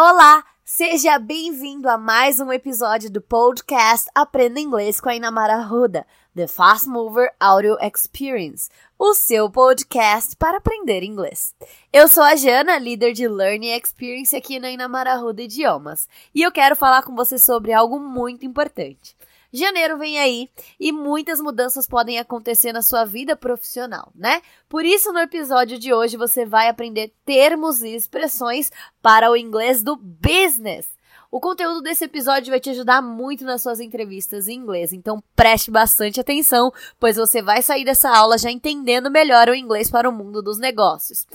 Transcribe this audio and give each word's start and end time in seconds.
Olá, 0.00 0.44
seja 0.64 1.18
bem-vindo 1.18 1.88
a 1.88 1.98
mais 1.98 2.38
um 2.38 2.52
episódio 2.52 3.10
do 3.10 3.20
podcast 3.20 4.08
Aprenda 4.14 4.60
Inglês 4.60 5.00
com 5.00 5.08
a 5.08 5.16
Inamara 5.16 5.56
Ruda, 5.56 6.06
The 6.36 6.46
Fast 6.46 6.88
Mover 6.88 7.34
Audio 7.40 7.76
Experience, 7.80 8.70
o 8.96 9.12
seu 9.12 9.50
podcast 9.50 10.36
para 10.36 10.58
aprender 10.58 11.02
inglês. 11.02 11.52
Eu 11.92 12.06
sou 12.06 12.22
a 12.22 12.36
Jana, 12.36 12.78
líder 12.78 13.12
de 13.12 13.26
Learning 13.26 13.72
Experience 13.72 14.36
aqui 14.36 14.60
na 14.60 14.70
Inamara 14.70 15.16
Ruda 15.16 15.42
Idiomas, 15.42 16.08
e 16.32 16.42
eu 16.42 16.52
quero 16.52 16.76
falar 16.76 17.02
com 17.02 17.16
você 17.16 17.36
sobre 17.36 17.72
algo 17.72 17.98
muito 17.98 18.46
importante. 18.46 19.16
Janeiro 19.52 19.96
vem 19.96 20.18
aí 20.18 20.48
e 20.78 20.92
muitas 20.92 21.40
mudanças 21.40 21.86
podem 21.86 22.18
acontecer 22.18 22.72
na 22.72 22.82
sua 22.82 23.04
vida 23.04 23.34
profissional, 23.34 24.12
né? 24.14 24.42
Por 24.68 24.84
isso, 24.84 25.12
no 25.12 25.20
episódio 25.20 25.78
de 25.78 25.92
hoje, 25.92 26.16
você 26.16 26.44
vai 26.44 26.68
aprender 26.68 27.12
termos 27.24 27.82
e 27.82 27.94
expressões 27.94 28.70
para 29.00 29.30
o 29.30 29.36
inglês 29.36 29.82
do 29.82 29.96
business. 29.96 30.86
O 31.30 31.40
conteúdo 31.40 31.82
desse 31.82 32.04
episódio 32.04 32.50
vai 32.50 32.60
te 32.60 32.70
ajudar 32.70 33.02
muito 33.02 33.44
nas 33.44 33.60
suas 33.60 33.80
entrevistas 33.80 34.48
em 34.48 34.54
inglês, 34.54 34.94
então 34.94 35.22
preste 35.36 35.70
bastante 35.70 36.18
atenção, 36.18 36.72
pois 36.98 37.16
você 37.16 37.42
vai 37.42 37.60
sair 37.60 37.84
dessa 37.84 38.08
aula 38.08 38.38
já 38.38 38.50
entendendo 38.50 39.10
melhor 39.10 39.48
o 39.48 39.54
inglês 39.54 39.90
para 39.90 40.08
o 40.08 40.12
mundo 40.12 40.40
dos 40.40 40.58
negócios. 40.58 41.26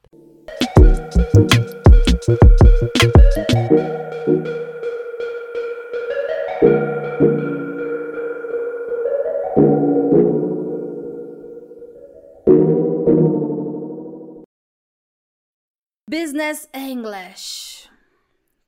Business 16.08 16.68
English. 16.72 17.90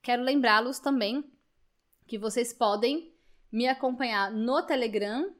Quero 0.03 0.25
lembrá-los 0.25 0.81
também 0.81 1.25
que 2.07 2.19
vocês 2.19 2.53
podem 2.53 3.12
me 3.51 3.67
acompanhar 3.67 4.31
no 4.31 4.62
Telegram, 4.62 5.33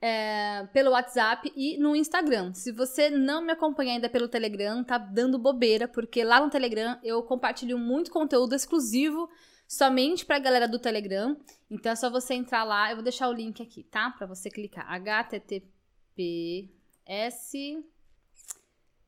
é, 0.00 0.66
pelo 0.72 0.90
WhatsApp 0.90 1.52
e 1.56 1.78
no 1.78 1.96
Instagram. 1.96 2.52
Se 2.54 2.70
você 2.70 3.10
não 3.10 3.42
me 3.42 3.52
acompanha 3.52 3.94
ainda 3.94 4.08
pelo 4.08 4.28
Telegram, 4.28 4.84
tá 4.84 4.98
dando 4.98 5.38
bobeira, 5.38 5.88
porque 5.88 6.22
lá 6.22 6.40
no 6.40 6.50
Telegram 6.50 6.98
eu 7.02 7.22
compartilho 7.22 7.78
muito 7.78 8.10
conteúdo 8.10 8.54
exclusivo 8.54 9.28
somente 9.66 10.24
para 10.24 10.36
a 10.36 10.40
galera 10.40 10.68
do 10.68 10.78
Telegram. 10.78 11.36
Então 11.70 11.92
é 11.92 11.96
só 11.96 12.10
você 12.10 12.34
entrar 12.34 12.64
lá, 12.64 12.90
eu 12.90 12.96
vou 12.96 13.02
deixar 13.02 13.28
o 13.28 13.32
link 13.32 13.62
aqui, 13.62 13.82
tá? 13.84 14.10
Para 14.10 14.26
você 14.26 14.50
clicar 14.50 14.86
https 14.88 15.56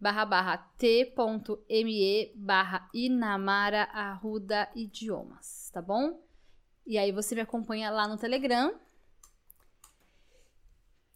barra 0.01 0.25
barra 0.25 0.57
t.me 0.79 2.33
barra 2.37 2.89
Inamara 2.95 3.83
Arruda 3.93 4.69
Idiomas, 4.75 5.71
tá 5.73 5.83
bom? 5.83 6.28
E 6.89 6.97
aí 6.97 7.13
você 7.13 7.35
me 7.35 7.43
acompanha 7.43 7.91
lá 7.91 8.09
no 8.09 8.17
Telegram. 8.17 8.75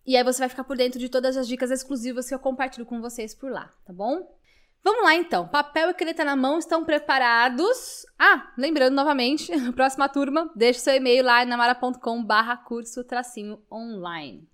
E 0.05 0.15
aí 0.15 0.23
você 0.23 0.41
vai 0.41 0.51
ficar 0.51 0.65
por 0.65 0.77
dentro 0.77 1.01
de 1.01 1.09
todas 1.09 1.35
as 1.35 1.49
dicas 1.49 1.71
exclusivas 1.71 2.29
que 2.29 2.35
eu 2.35 2.39
compartilho 2.39 2.85
com 2.85 3.01
vocês 3.01 3.35
por 3.35 3.51
lá, 3.51 3.73
tá 3.83 3.91
bom? 3.91 4.39
Vamos 4.85 5.03
lá 5.03 5.15
então. 5.15 5.49
Papel 5.49 5.89
e 5.89 5.95
caneta 5.95 6.25
na 6.25 6.37
mão 6.37 6.59
estão 6.59 6.85
preparados? 6.85 8.05
Ah, 8.19 8.53
lembrando 8.59 8.95
novamente, 8.95 9.51
próxima 9.73 10.11
turma, 10.11 10.53
deixe 10.55 10.81
seu 10.81 10.95
e-mail 10.95 11.25
lá 11.25 11.43
namara.com 11.47 12.23
barra 12.23 12.55
curso 12.55 13.03
tracinho 13.03 13.65
online. 13.73 14.47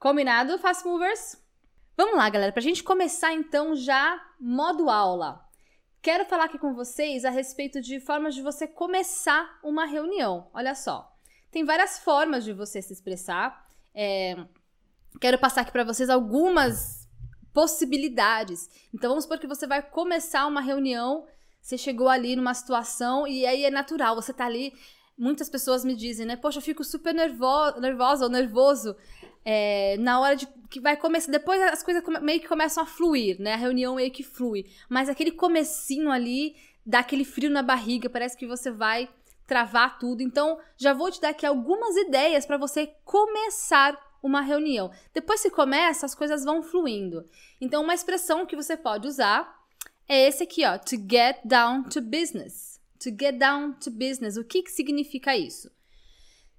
Combinado, 0.00 0.58
Fast 0.58 0.84
Movers? 0.84 1.40
Vamos 1.96 2.16
lá, 2.16 2.28
galera, 2.28 2.50
pra 2.50 2.60
gente 2.60 2.82
começar 2.82 3.32
então 3.32 3.76
já 3.76 4.20
modo 4.40 4.90
aula. 4.90 5.48
Quero 6.02 6.24
falar 6.24 6.46
aqui 6.46 6.58
com 6.58 6.74
vocês 6.74 7.24
a 7.24 7.30
respeito 7.30 7.80
de 7.80 8.00
formas 8.00 8.34
de 8.34 8.42
você 8.42 8.66
começar 8.66 9.60
uma 9.62 9.86
reunião. 9.86 10.50
Olha 10.52 10.74
só, 10.74 11.16
tem 11.48 11.64
várias 11.64 12.00
formas 12.00 12.42
de 12.42 12.52
você 12.52 12.82
se 12.82 12.92
expressar. 12.92 13.68
É, 13.94 14.36
quero 15.20 15.38
passar 15.38 15.60
aqui 15.60 15.70
para 15.70 15.84
vocês 15.84 16.10
algumas 16.10 17.08
possibilidades. 17.54 18.68
Então 18.92 19.10
vamos 19.10 19.22
supor 19.24 19.38
que 19.38 19.46
você 19.46 19.64
vai 19.64 19.80
começar 19.80 20.44
uma 20.48 20.60
reunião, 20.60 21.24
você 21.60 21.78
chegou 21.78 22.08
ali 22.08 22.34
numa 22.34 22.52
situação 22.52 23.24
e 23.24 23.46
aí 23.46 23.64
é 23.64 23.70
natural, 23.70 24.16
você 24.16 24.32
tá 24.32 24.46
ali. 24.46 24.74
Muitas 25.16 25.48
pessoas 25.48 25.84
me 25.84 25.94
dizem, 25.94 26.26
né? 26.26 26.34
Poxa, 26.34 26.58
eu 26.58 26.62
fico 26.62 26.82
super 26.82 27.14
nervo 27.14 27.78
nervosa 27.80 28.24
ou 28.24 28.30
nervoso 28.30 28.96
é, 29.44 29.96
na 29.98 30.20
hora 30.20 30.36
de 30.36 30.46
que 30.70 30.80
vai 30.80 30.96
começar, 30.96 31.30
depois 31.30 31.60
as 31.60 31.82
coisas 31.82 32.02
meio 32.22 32.40
que 32.40 32.48
começam 32.48 32.82
a 32.82 32.86
fluir, 32.86 33.40
né? 33.40 33.54
A 33.54 33.56
reunião 33.56 33.96
meio 33.96 34.10
que 34.10 34.22
flui, 34.22 34.66
mas 34.88 35.08
aquele 35.08 35.32
comecinho 35.32 36.10
ali 36.10 36.56
dá 36.84 37.00
aquele 37.00 37.24
frio 37.24 37.50
na 37.50 37.62
barriga, 37.62 38.08
parece 38.08 38.36
que 38.36 38.46
você 38.46 38.70
vai 38.70 39.08
travar 39.46 39.98
tudo. 39.98 40.22
Então, 40.22 40.58
já 40.76 40.92
vou 40.92 41.10
te 41.10 41.20
dar 41.20 41.30
aqui 41.30 41.44
algumas 41.44 41.96
ideias 41.96 42.46
para 42.46 42.56
você 42.56 42.86
começar 43.04 43.98
uma 44.22 44.40
reunião. 44.40 44.90
Depois 45.12 45.42
que 45.42 45.50
começa, 45.50 46.06
as 46.06 46.14
coisas 46.14 46.44
vão 46.44 46.62
fluindo. 46.62 47.28
Então, 47.60 47.82
uma 47.82 47.94
expressão 47.94 48.46
que 48.46 48.56
você 48.56 48.76
pode 48.76 49.06
usar 49.06 49.60
é 50.08 50.28
esse 50.28 50.42
aqui, 50.42 50.64
ó, 50.64 50.78
to 50.78 50.96
get 50.96 51.40
down 51.44 51.82
to 51.84 52.00
business. 52.00 52.80
To 53.00 53.10
get 53.10 53.36
down 53.36 53.72
to 53.74 53.90
business. 53.90 54.36
O 54.36 54.44
que, 54.44 54.62
que 54.62 54.70
significa 54.70 55.36
isso? 55.36 55.70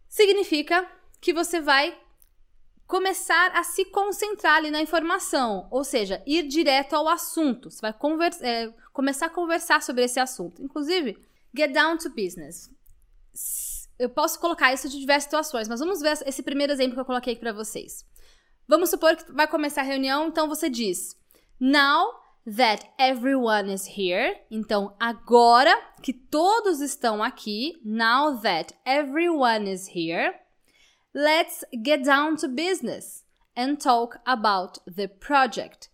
Significa 0.09 0.87
que 1.21 1.33
você 1.33 1.61
vai 1.61 1.97
começar 2.87 3.51
a 3.51 3.63
se 3.63 3.85
concentrar 3.85 4.57
ali 4.57 4.69
na 4.69 4.81
informação, 4.81 5.67
ou 5.71 5.83
seja, 5.83 6.21
ir 6.25 6.47
direto 6.47 6.93
ao 6.93 7.07
assunto. 7.07 7.71
Você 7.71 7.81
vai 7.81 7.93
é, 8.41 8.73
começar 8.91 9.27
a 9.27 9.29
conversar 9.29 9.81
sobre 9.81 10.03
esse 10.03 10.19
assunto. 10.19 10.61
Inclusive, 10.61 11.17
get 11.55 11.71
down 11.71 11.97
to 11.97 12.09
business. 12.09 12.69
Eu 13.97 14.09
posso 14.09 14.39
colocar 14.39 14.73
isso 14.73 14.89
de 14.89 14.99
diversas 14.99 15.25
situações, 15.25 15.67
mas 15.67 15.79
vamos 15.79 16.01
ver 16.01 16.19
esse 16.25 16.43
primeiro 16.43 16.73
exemplo 16.73 16.95
que 16.95 17.01
eu 17.01 17.05
coloquei 17.05 17.35
para 17.35 17.53
vocês. 17.53 18.05
Vamos 18.67 18.89
supor 18.89 19.15
que 19.15 19.31
vai 19.31 19.47
começar 19.47 19.81
a 19.81 19.85
reunião, 19.85 20.27
então 20.27 20.47
você 20.47 20.69
diz: 20.69 21.15
Now 21.59 22.23
that 22.45 22.85
everyone 22.99 23.73
is 23.73 23.87
here. 23.87 24.37
Então, 24.49 24.95
agora 24.99 25.75
que 26.01 26.13
todos 26.13 26.81
estão 26.81 27.23
aqui, 27.23 27.79
now 27.83 28.39
that 28.41 28.73
everyone 28.85 29.71
is 29.71 29.87
here. 29.87 30.33
Let's 31.15 31.63
get 31.71 32.03
down 32.03 32.37
to 32.37 32.47
business 32.47 33.23
and 33.55 33.75
talk 33.75 34.19
about 34.25 34.79
the 34.87 35.07
project. 35.07 35.91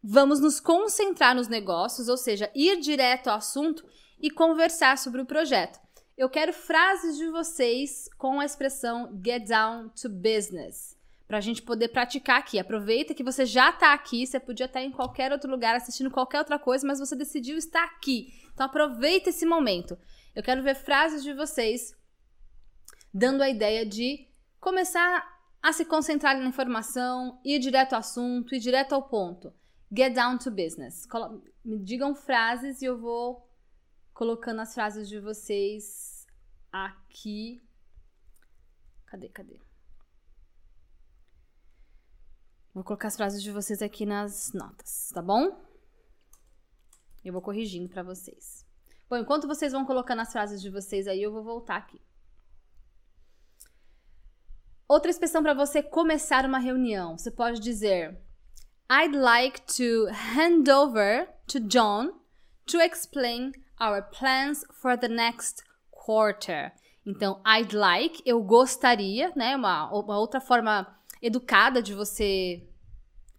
Vamos 0.00 0.38
nos 0.38 0.60
concentrar 0.60 1.34
nos 1.34 1.48
negócios, 1.48 2.08
ou 2.08 2.16
seja, 2.16 2.48
ir 2.54 2.78
direto 2.80 3.26
ao 3.26 3.38
assunto 3.38 3.84
e 4.20 4.30
conversar 4.30 4.96
sobre 4.96 5.20
o 5.20 5.26
projeto. 5.26 5.80
Eu 6.16 6.30
quero 6.30 6.52
frases 6.52 7.16
de 7.16 7.28
vocês 7.30 8.08
com 8.16 8.38
a 8.38 8.44
expressão 8.44 9.20
get 9.26 9.44
down 9.48 9.88
to 9.88 10.08
business. 10.08 10.96
Para 11.26 11.38
a 11.38 11.40
gente 11.40 11.60
poder 11.60 11.88
praticar 11.88 12.38
aqui. 12.38 12.56
Aproveita 12.56 13.12
que 13.12 13.24
você 13.24 13.44
já 13.44 13.70
está 13.70 13.92
aqui, 13.92 14.24
você 14.24 14.38
podia 14.38 14.66
estar 14.66 14.82
em 14.82 14.92
qualquer 14.92 15.32
outro 15.32 15.50
lugar 15.50 15.74
assistindo 15.74 16.12
qualquer 16.12 16.38
outra 16.38 16.60
coisa, 16.60 16.86
mas 16.86 17.00
você 17.00 17.16
decidiu 17.16 17.58
estar 17.58 17.82
aqui. 17.82 18.32
Então 18.52 18.66
aproveita 18.66 19.30
esse 19.30 19.44
momento. 19.44 19.98
Eu 20.32 20.44
quero 20.44 20.62
ver 20.62 20.76
frases 20.76 21.24
de 21.24 21.34
vocês 21.34 21.92
dando 23.12 23.42
a 23.42 23.50
ideia 23.50 23.84
de 23.84 24.32
começar 24.64 25.30
a 25.62 25.74
se 25.74 25.84
concentrar 25.84 26.38
na 26.38 26.46
informação, 26.46 27.38
ir 27.44 27.58
direto 27.58 27.92
ao 27.92 27.98
assunto, 27.98 28.54
ir 28.54 28.60
direto 28.60 28.94
ao 28.94 29.06
ponto. 29.06 29.52
Get 29.94 30.14
down 30.14 30.38
to 30.38 30.50
business. 30.50 31.06
Me 31.62 31.78
digam 31.78 32.14
frases 32.14 32.80
e 32.80 32.86
eu 32.86 32.98
vou 32.98 33.46
colocando 34.14 34.62
as 34.62 34.72
frases 34.72 35.06
de 35.06 35.20
vocês 35.20 36.26
aqui. 36.72 37.62
Cadê, 39.04 39.28
cadê? 39.28 39.60
Vou 42.72 42.82
colocar 42.82 43.08
as 43.08 43.16
frases 43.16 43.42
de 43.42 43.52
vocês 43.52 43.82
aqui 43.82 44.06
nas 44.06 44.52
notas, 44.54 45.10
tá 45.12 45.20
bom? 45.20 45.62
Eu 47.22 47.34
vou 47.34 47.42
corrigindo 47.42 47.88
para 47.88 48.02
vocês. 48.02 48.66
Bom, 49.10 49.18
enquanto 49.18 49.46
vocês 49.46 49.72
vão 49.72 49.84
colocando 49.84 50.22
as 50.22 50.32
frases 50.32 50.60
de 50.62 50.70
vocês 50.70 51.06
aí, 51.06 51.22
eu 51.22 51.32
vou 51.32 51.44
voltar 51.44 51.76
aqui. 51.76 52.00
Outra 54.86 55.10
expressão 55.10 55.42
para 55.42 55.54
você 55.54 55.82
começar 55.82 56.44
uma 56.44 56.58
reunião. 56.58 57.16
Você 57.16 57.30
pode 57.30 57.58
dizer 57.58 58.18
I'd 58.90 59.16
like 59.16 59.62
to 59.62 60.06
hand 60.12 60.68
over 60.70 61.26
to 61.46 61.58
John 61.60 62.12
to 62.66 62.78
explain 62.80 63.52
our 63.80 64.02
plans 64.02 64.62
for 64.72 64.98
the 64.98 65.08
next 65.08 65.64
quarter. 65.90 66.72
Então, 67.06 67.40
I'd 67.46 67.74
like, 67.74 68.22
eu 68.26 68.42
gostaria, 68.42 69.32
né? 69.34 69.56
Uma, 69.56 69.90
uma 69.90 70.18
outra 70.18 70.40
forma 70.40 70.86
educada 71.20 71.82
de 71.82 71.94
você 71.94 72.66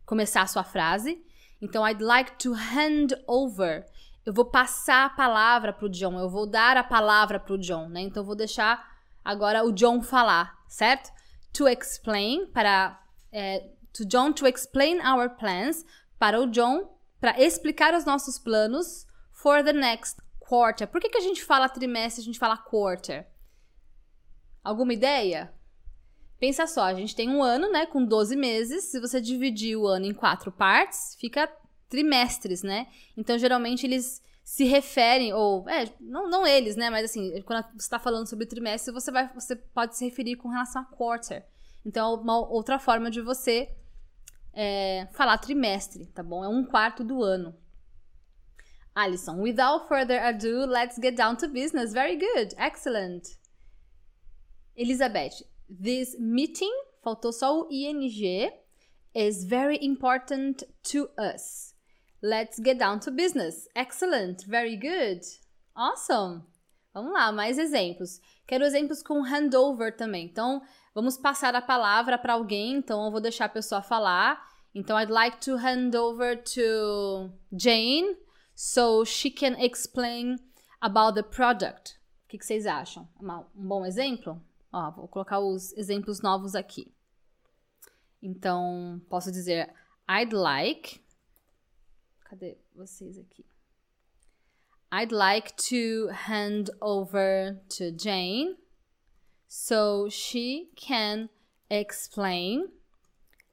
começar 0.04 0.42
a 0.42 0.48
sua 0.48 0.64
frase. 0.64 1.24
Então, 1.62 1.88
I'd 1.88 2.04
like 2.04 2.38
to 2.38 2.54
hand 2.54 3.10
over. 3.28 3.86
Eu 4.26 4.34
vou 4.34 4.46
passar 4.46 5.06
a 5.06 5.10
palavra 5.10 5.72
para 5.72 5.86
o 5.86 5.90
John, 5.90 6.20
eu 6.20 6.30
vou 6.30 6.48
dar 6.48 6.76
a 6.76 6.84
palavra 6.84 7.40
para 7.40 7.54
o 7.54 7.58
John, 7.58 7.88
né? 7.88 8.02
Então, 8.02 8.22
eu 8.22 8.28
vou 8.28 8.36
deixar 8.36 8.84
agora 9.24 9.64
o 9.64 9.72
John 9.72 10.02
falar, 10.02 10.58
certo? 10.68 11.15
To 11.56 11.68
explain, 11.68 12.48
para. 12.48 13.02
É, 13.32 13.70
to 13.94 14.06
John 14.06 14.34
to 14.34 14.46
explain 14.46 15.00
our 15.00 15.30
plans, 15.30 15.86
para 16.20 16.40
o 16.40 16.48
John, 16.48 16.90
para 17.20 17.40
explicar 17.42 17.94
os 17.94 18.06
nossos 18.06 18.38
planos 18.38 19.06
for 19.32 19.64
the 19.64 19.74
next 19.74 20.22
quarter. 20.40 20.88
Por 20.88 21.02
que, 21.02 21.10
que 21.10 21.18
a 21.18 21.22
gente 21.22 21.44
fala 21.44 21.70
trimestre, 21.70 22.22
a 22.22 22.26
gente 22.26 22.40
fala 22.40 22.58
quarter? 22.58 23.28
Alguma 24.64 24.94
ideia? 24.94 25.54
Pensa 26.40 26.68
só, 26.68 26.84
a 26.84 26.94
gente 26.94 27.16
tem 27.16 27.30
um 27.30 27.42
ano, 27.42 27.72
né, 27.72 27.86
com 27.86 28.04
12 28.04 28.36
meses. 28.36 28.86
Se 28.86 29.00
você 29.00 29.22
dividir 29.22 29.78
o 29.78 29.88
ano 29.88 30.06
em 30.06 30.14
quatro 30.14 30.52
partes, 30.52 31.16
fica 31.20 31.50
trimestres, 31.90 32.62
né? 32.62 32.88
Então, 33.16 33.38
geralmente, 33.38 33.86
eles 33.86 34.22
se 34.46 34.64
referem, 34.64 35.34
ou, 35.34 35.68
é, 35.68 35.92
não, 36.00 36.30
não 36.30 36.46
eles, 36.46 36.76
né, 36.76 36.92
mas 36.92 37.06
assim, 37.06 37.42
quando 37.42 37.66
você 37.72 37.78
está 37.78 37.98
falando 37.98 38.30
sobre 38.30 38.46
trimestre, 38.46 38.94
você, 38.94 39.12
vai, 39.12 39.28
você 39.34 39.56
pode 39.56 39.98
se 39.98 40.06
referir 40.06 40.36
com 40.36 40.50
relação 40.50 40.84
a 40.84 40.86
quarter. 40.86 41.44
Então, 41.84 42.14
é 42.14 42.22
uma 42.22 42.48
outra 42.48 42.78
forma 42.78 43.10
de 43.10 43.22
você 43.22 43.76
é, 44.54 45.08
falar 45.14 45.40
trimestre, 45.40 46.06
tá 46.08 46.22
bom? 46.22 46.44
É 46.44 46.48
um 46.48 46.64
quarto 46.64 47.04
do 47.04 47.24
ano. 47.24 47.56
Alison, 48.94 49.42
without 49.42 49.88
further 49.88 50.24
ado, 50.24 50.68
let's 50.68 50.96
get 51.02 51.16
down 51.16 51.36
to 51.36 51.48
business. 51.48 51.92
Very 51.92 52.16
good, 52.16 52.56
excellent. 52.58 53.24
Elizabeth, 54.76 55.44
this 55.68 56.16
meeting, 56.20 56.72
faltou 57.04 57.34
só 57.34 57.62
o 57.62 57.68
ing, 57.72 58.52
is 59.16 59.44
very 59.44 59.80
important 59.82 60.64
to 60.84 61.10
us. 61.18 61.75
Let's 62.22 62.58
get 62.58 62.78
down 62.78 63.00
to 63.02 63.12
business. 63.12 63.68
Excellent, 63.76 64.46
very 64.48 64.76
good. 64.76 65.22
Awesome. 65.76 66.44
Vamos 66.94 67.12
lá, 67.12 67.32
mais 67.32 67.58
exemplos. 67.58 68.22
Quero 68.48 68.64
exemplos 68.64 69.04
com 69.04 69.22
handover 69.22 69.96
também. 69.96 70.26
Então, 70.26 70.62
vamos 70.94 71.18
passar 71.18 71.54
a 71.54 71.62
palavra 71.62 72.18
para 72.18 72.34
alguém. 72.34 72.76
Então, 72.76 73.06
eu 73.06 73.12
vou 73.12 73.20
deixar 73.20 73.46
a 73.46 73.50
pessoa 73.50 73.82
falar. 73.82 74.42
Então, 74.74 75.00
I'd 75.00 75.12
like 75.12 75.38
to 75.42 75.58
hand 75.58 75.96
over 75.96 76.42
to 76.42 77.32
Jane 77.52 78.16
so 78.56 79.04
she 79.04 79.30
can 79.30 79.60
explain 79.60 80.38
about 80.80 81.16
the 81.16 81.24
product. 81.24 82.00
O 82.24 82.28
que, 82.30 82.38
que 82.38 82.46
vocês 82.46 82.66
acham? 82.66 83.08
Um 83.22 83.68
bom 83.68 83.86
exemplo? 83.86 84.42
Ó, 84.72 84.92
vou 84.92 85.08
colocar 85.08 85.40
os 85.40 85.74
exemplos 85.74 86.22
novos 86.22 86.56
aqui. 86.56 86.94
Então, 88.22 89.02
posso 89.10 89.32
dizer 89.32 89.74
I'd 90.10 90.34
like. 90.34 91.02
Cadê 92.36 92.58
vocês 92.76 93.18
aqui? 93.18 93.46
I'd 94.92 95.14
like 95.14 95.54
to 95.70 96.10
hand 96.28 96.66
over 96.82 97.62
to 97.78 97.92
Jane 97.98 98.58
so 99.48 100.10
she 100.10 100.70
can 100.76 101.30
explain 101.70 102.74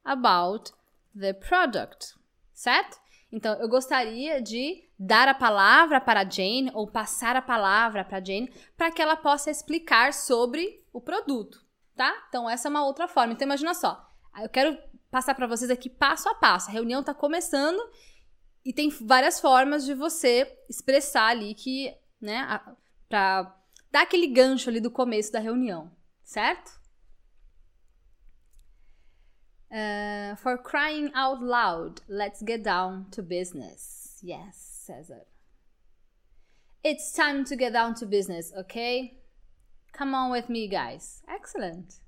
about 0.04 0.72
the 1.14 1.32
product, 1.32 2.16
certo? 2.52 2.98
Então, 3.30 3.54
eu 3.60 3.68
gostaria 3.68 4.42
de 4.42 4.82
dar 4.98 5.28
a 5.28 5.34
palavra 5.34 6.00
para 6.00 6.28
Jane 6.28 6.72
ou 6.74 6.90
passar 6.90 7.36
a 7.36 7.42
palavra 7.42 8.04
para 8.04 8.22
Jane 8.24 8.52
para 8.76 8.90
que 8.90 9.00
ela 9.00 9.16
possa 9.16 9.48
explicar 9.48 10.12
sobre 10.12 10.84
o 10.92 11.00
produto, 11.00 11.64
tá? 11.94 12.12
Então 12.28 12.50
essa 12.50 12.66
é 12.66 12.70
uma 12.70 12.84
outra 12.84 13.06
forma. 13.06 13.32
Então 13.32 13.46
imagina 13.46 13.74
só, 13.74 14.10
eu 14.42 14.48
quero 14.48 14.76
passar 15.08 15.36
para 15.36 15.46
vocês 15.46 15.70
aqui 15.70 15.88
passo 15.88 16.28
a 16.28 16.34
passo. 16.34 16.68
A 16.68 16.72
reunião 16.72 17.00
está 17.00 17.14
começando 17.14 17.80
e 18.64 18.72
tem 18.72 18.88
várias 18.88 19.40
formas 19.40 19.84
de 19.84 19.94
você 19.94 20.58
expressar 20.68 21.28
ali 21.28 21.54
que, 21.54 21.94
né, 22.20 22.60
para 23.08 23.56
dar 23.90 24.02
aquele 24.02 24.28
gancho 24.28 24.70
ali 24.70 24.80
do 24.80 24.90
começo 24.90 25.32
da 25.32 25.40
reunião, 25.40 25.90
certo? 26.22 26.80
Uh, 29.70 30.36
for 30.36 30.58
crying 30.58 31.10
out 31.14 31.42
loud, 31.42 32.02
let's 32.06 32.42
get 32.46 32.62
down 32.62 33.04
to 33.10 33.22
business. 33.22 34.20
Yes, 34.22 34.84
Cesar. 34.86 35.26
It's 36.84 37.12
time 37.12 37.44
to 37.44 37.56
get 37.56 37.72
down 37.72 37.94
to 37.94 38.06
business, 38.06 38.52
okay? 38.54 39.18
Come 39.92 40.14
on 40.14 40.30
with 40.30 40.48
me, 40.48 40.68
guys. 40.68 41.22
Excellent. 41.28 42.00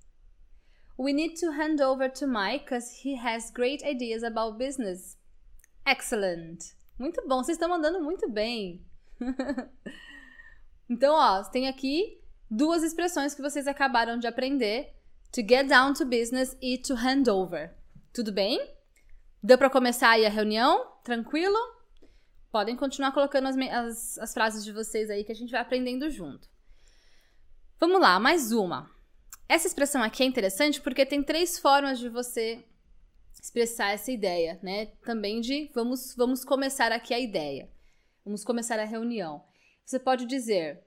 We 0.97 1.13
need 1.13 1.37
to 1.37 1.53
hand 1.53 1.81
over 1.81 2.09
to 2.09 2.27
Mike 2.27 2.65
because 2.65 3.03
he 3.03 3.17
has 3.17 3.51
great 3.51 3.83
ideas 3.83 4.23
about 4.23 4.59
business. 4.59 5.17
Excellent. 5.87 6.59
Muito 6.99 7.27
bom, 7.27 7.43
vocês 7.43 7.57
estão 7.57 7.69
mandando 7.69 8.01
muito 8.01 8.29
bem. 8.31 8.85
então, 10.89 11.15
ó, 11.15 11.43
tem 11.45 11.69
aqui 11.69 12.21
duas 12.51 12.83
expressões 12.83 13.35
que 13.35 13.43
vocês 13.43 13.67
acabaram 13.67 14.19
de 14.19 14.27
aprender: 14.27 14.95
to 15.33 15.41
get 15.41 15.67
down 15.67 15.93
to 15.93 16.05
business 16.05 16.57
e 16.63 16.79
to 16.79 16.95
hand 16.95 17.29
over. 17.29 17.75
Tudo 18.13 18.33
bem? 18.33 18.75
Deu 19.43 19.59
para 19.59 19.69
começar 19.69 20.11
aí 20.11 20.25
a 20.25 20.31
reunião? 20.31 20.87
Tranquilo? 21.03 21.59
Podem 22.51 22.77
continuar 22.77 23.13
colocando 23.13 23.49
as, 23.49 23.57
as, 23.57 24.19
as 24.19 24.33
frases 24.33 24.65
de 24.65 24.73
vocês 24.73 25.11
aí 25.11 25.25
que 25.25 25.33
a 25.33 25.35
gente 25.35 25.51
vai 25.51 25.61
aprendendo 25.61 26.09
junto. 26.09 26.49
Vamos 27.79 28.01
lá, 28.01 28.19
mais 28.19 28.53
uma. 28.53 28.89
Essa 29.49 29.67
expressão 29.67 30.03
aqui 30.03 30.23
é 30.23 30.27
interessante 30.27 30.81
porque 30.81 31.05
tem 31.05 31.23
três 31.23 31.59
formas 31.59 31.99
de 31.99 32.09
você 32.09 32.65
expressar 33.45 33.91
essa 33.91 34.11
ideia, 34.11 34.59
né? 34.63 34.87
Também 35.05 35.39
de 35.43 35.71
vamos, 35.75 36.15
vamos 36.17 36.47
começar 36.47 36.91
aqui 36.91 37.13
a 37.13 37.21
ideia. 37.21 37.71
Vamos 38.25 38.43
começar 38.43 38.79
a 38.81 38.85
reunião. 38.85 39.45
Você 39.85 39.99
pode 39.99 40.25
dizer 40.25 40.83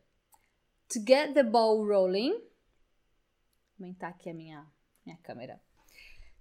to 0.92 1.00
get 1.08 1.36
the 1.36 1.44
ball 1.44 1.86
rolling. 1.86 2.32
Vou 2.32 3.86
aumentar 3.86 4.08
aqui 4.08 4.32
a 4.32 4.34
minha, 4.34 4.66
minha 5.06 5.20
câmera. 5.20 5.62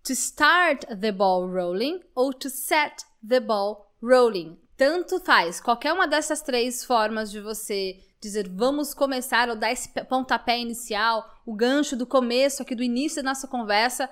To 0.04 0.12
start 0.12 0.86
the 0.86 1.12
ball 1.12 1.46
rolling 1.46 2.00
ou 2.14 2.32
to 2.32 2.48
set 2.48 3.04
the 3.26 3.38
ball 3.38 3.92
rolling. 4.02 4.58
Tanto 4.74 5.20
faz. 5.20 5.60
Qualquer 5.60 5.92
uma 5.92 6.08
dessas 6.08 6.40
três 6.40 6.82
formas 6.82 7.30
de 7.30 7.42
você 7.42 8.02
dizer 8.22 8.48
vamos 8.48 8.94
começar 8.94 9.50
ou 9.50 9.56
dar 9.56 9.70
esse 9.70 9.90
pontapé 10.06 10.58
inicial, 10.58 11.30
o 11.44 11.54
gancho 11.54 11.94
do 11.94 12.06
começo 12.06 12.62
aqui 12.62 12.74
do 12.74 12.82
início 12.82 13.22
da 13.22 13.28
nossa 13.28 13.46
conversa, 13.46 14.08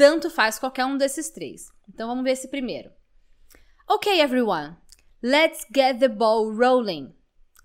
tanto 0.00 0.30
faz 0.30 0.58
qualquer 0.58 0.86
um 0.86 0.96
desses 0.96 1.28
três. 1.28 1.70
Então 1.86 2.08
vamos 2.08 2.24
ver 2.24 2.30
esse 2.30 2.48
primeiro. 2.48 2.90
Ok, 3.86 4.18
everyone, 4.18 4.78
let's 5.22 5.66
get 5.74 5.98
the 5.98 6.08
ball 6.08 6.50
rolling. 6.56 7.14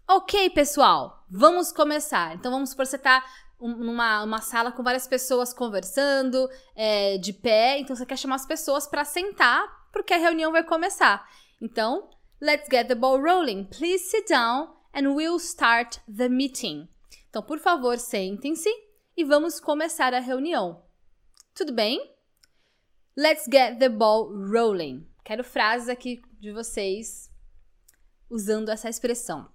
Ok, 0.06 0.50
pessoal, 0.50 1.26
vamos 1.32 1.72
começar. 1.72 2.36
Então 2.36 2.52
vamos 2.52 2.72
supor 2.72 2.84
que 2.84 2.90
você 2.90 2.98
está 2.98 3.24
numa 3.58 4.22
uma 4.22 4.42
sala 4.42 4.70
com 4.70 4.84
várias 4.84 5.08
pessoas 5.08 5.54
conversando, 5.54 6.50
é, 6.76 7.18
de 7.20 7.32
pé, 7.32 7.80
então 7.80 7.96
você 7.96 8.06
quer 8.06 8.18
chamar 8.18 8.36
as 8.36 8.46
pessoas 8.46 8.86
para 8.86 9.06
sentar, 9.06 9.66
porque 9.94 10.14
a 10.14 10.18
reunião 10.18 10.52
vai 10.52 10.62
começar. 10.66 11.26
Então, 11.62 12.10
let's 12.42 12.68
get 12.70 12.86
the 12.90 12.96
ball 12.96 13.18
rolling. 13.18 13.64
Please 13.64 14.10
sit 14.10 14.28
down 14.28 14.76
and 14.94 15.14
we'll 15.14 15.38
start 15.38 16.00
the 16.14 16.28
meeting. 16.28 16.90
Então, 17.30 17.42
por 17.42 17.60
favor, 17.60 17.98
sentem-se 17.98 18.70
e 19.16 19.24
vamos 19.24 19.62
começar 19.62 20.14
a 20.14 20.20
reunião. 20.20 20.84
Tudo 21.54 21.72
bem? 21.72 22.15
Let's 23.18 23.48
get 23.50 23.80
the 23.80 23.88
ball 23.88 24.30
rolling. 24.30 25.08
Quero 25.24 25.42
frases 25.42 25.88
aqui 25.88 26.22
de 26.38 26.52
vocês 26.52 27.32
usando 28.30 28.68
essa 28.68 28.90
expressão. 28.90 29.50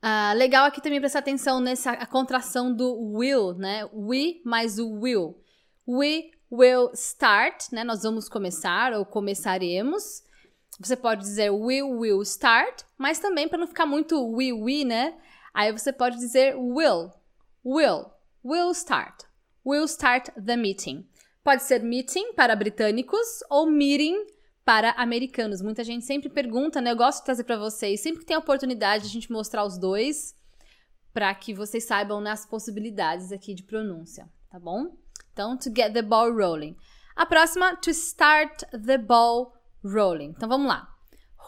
Uh, 0.00 0.36
legal 0.36 0.64
aqui 0.64 0.80
também 0.80 1.00
prestar 1.00 1.18
atenção 1.18 1.58
nessa 1.58 2.06
contração 2.06 2.72
do 2.72 3.16
will, 3.16 3.54
né? 3.54 3.84
We 3.92 4.40
mais 4.44 4.78
o 4.78 4.88
will. 5.00 5.42
We 5.88 6.30
will 6.52 6.92
start, 6.94 7.72
né? 7.72 7.82
Nós 7.82 8.04
vamos 8.04 8.28
começar 8.28 8.92
ou 8.92 9.04
começaremos. 9.04 10.22
Você 10.78 10.96
pode 10.96 11.22
dizer 11.22 11.50
we 11.50 11.82
will 11.82 12.22
start, 12.22 12.84
mas 12.96 13.18
também 13.18 13.48
para 13.48 13.58
não 13.58 13.66
ficar 13.66 13.86
muito 13.86 14.24
we 14.32 14.52
we, 14.52 14.84
né? 14.84 15.18
Aí 15.52 15.72
você 15.72 15.92
pode 15.92 16.16
dizer 16.16 16.54
will, 16.54 17.10
will, 17.64 18.06
will 18.44 18.70
start, 18.70 19.24
will 19.66 19.84
start 19.86 20.30
the 20.34 20.56
meeting. 20.56 21.09
Pode 21.42 21.62
ser 21.62 21.82
meeting 21.82 22.34
para 22.34 22.54
britânicos 22.54 23.42
ou 23.48 23.66
meeting 23.66 24.26
para 24.64 24.90
americanos. 24.92 25.62
Muita 25.62 25.82
gente 25.82 26.04
sempre 26.04 26.28
pergunta, 26.28 26.80
né? 26.80 26.92
Eu 26.92 26.96
gosto 26.96 27.20
de 27.20 27.24
trazer 27.24 27.44
para 27.44 27.56
vocês, 27.56 28.00
sempre 28.00 28.20
que 28.20 28.26
tem 28.26 28.36
a 28.36 28.40
oportunidade 28.40 29.04
de 29.04 29.08
a 29.08 29.12
gente 29.12 29.32
mostrar 29.32 29.64
os 29.64 29.78
dois, 29.78 30.34
para 31.12 31.34
que 31.34 31.54
vocês 31.54 31.84
saibam 31.84 32.20
nas 32.20 32.46
possibilidades 32.46 33.32
aqui 33.32 33.54
de 33.54 33.62
pronúncia, 33.62 34.30
tá 34.50 34.58
bom? 34.58 34.96
Então, 35.32 35.56
to 35.56 35.70
get 35.74 35.92
the 35.92 36.02
ball 36.02 36.32
rolling. 36.32 36.76
A 37.16 37.26
próxima, 37.26 37.74
to 37.76 37.90
start 37.90 38.62
the 38.70 38.98
ball 38.98 39.52
rolling. 39.82 40.34
Então 40.36 40.48
vamos 40.48 40.68
lá. 40.68 40.88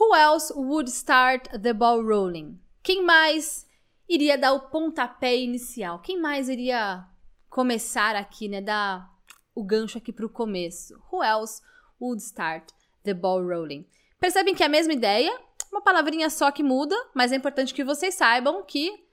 Who 0.01 0.17
else 0.17 0.53
would 0.55 0.91
start 0.91 1.49
the 1.61 1.73
ball 1.73 2.03
rolling? 2.03 2.59
Quem 2.83 3.05
mais 3.05 3.67
iria 4.09 4.39
dar 4.39 4.53
o 4.53 4.69
pontapé 4.69 5.37
inicial? 5.37 6.01
Quem 6.01 6.21
mais 6.21 6.49
iria 6.49 7.07
começar 7.49 8.17
aqui, 8.17 8.49
né? 8.49 8.61
Dar 8.61 9.12
o 9.55 9.63
gancho 9.63 9.99
aqui 9.99 10.13
para 10.13 10.27
o 10.27 10.31
começo. 10.31 11.01
Who 11.11 11.23
else 11.23 11.63
would 12.01 12.23
start 12.23 12.73
the 13.03 13.15
ball 13.15 13.43
rolling? 13.43 13.87
Percebem 14.19 14.55
que 14.55 14.63
é 14.63 14.67
a 14.67 14.69
mesma 14.69 14.93
ideia, 14.93 15.37
uma 15.71 15.81
palavrinha 15.81 16.31
só 16.31 16.51
que 16.51 16.63
muda, 16.63 16.97
mas 17.15 17.33
é 17.33 17.37
importante 17.37 17.75
que 17.75 17.85
vocês 17.85 18.15
saibam 18.15 18.63
que 18.63 19.05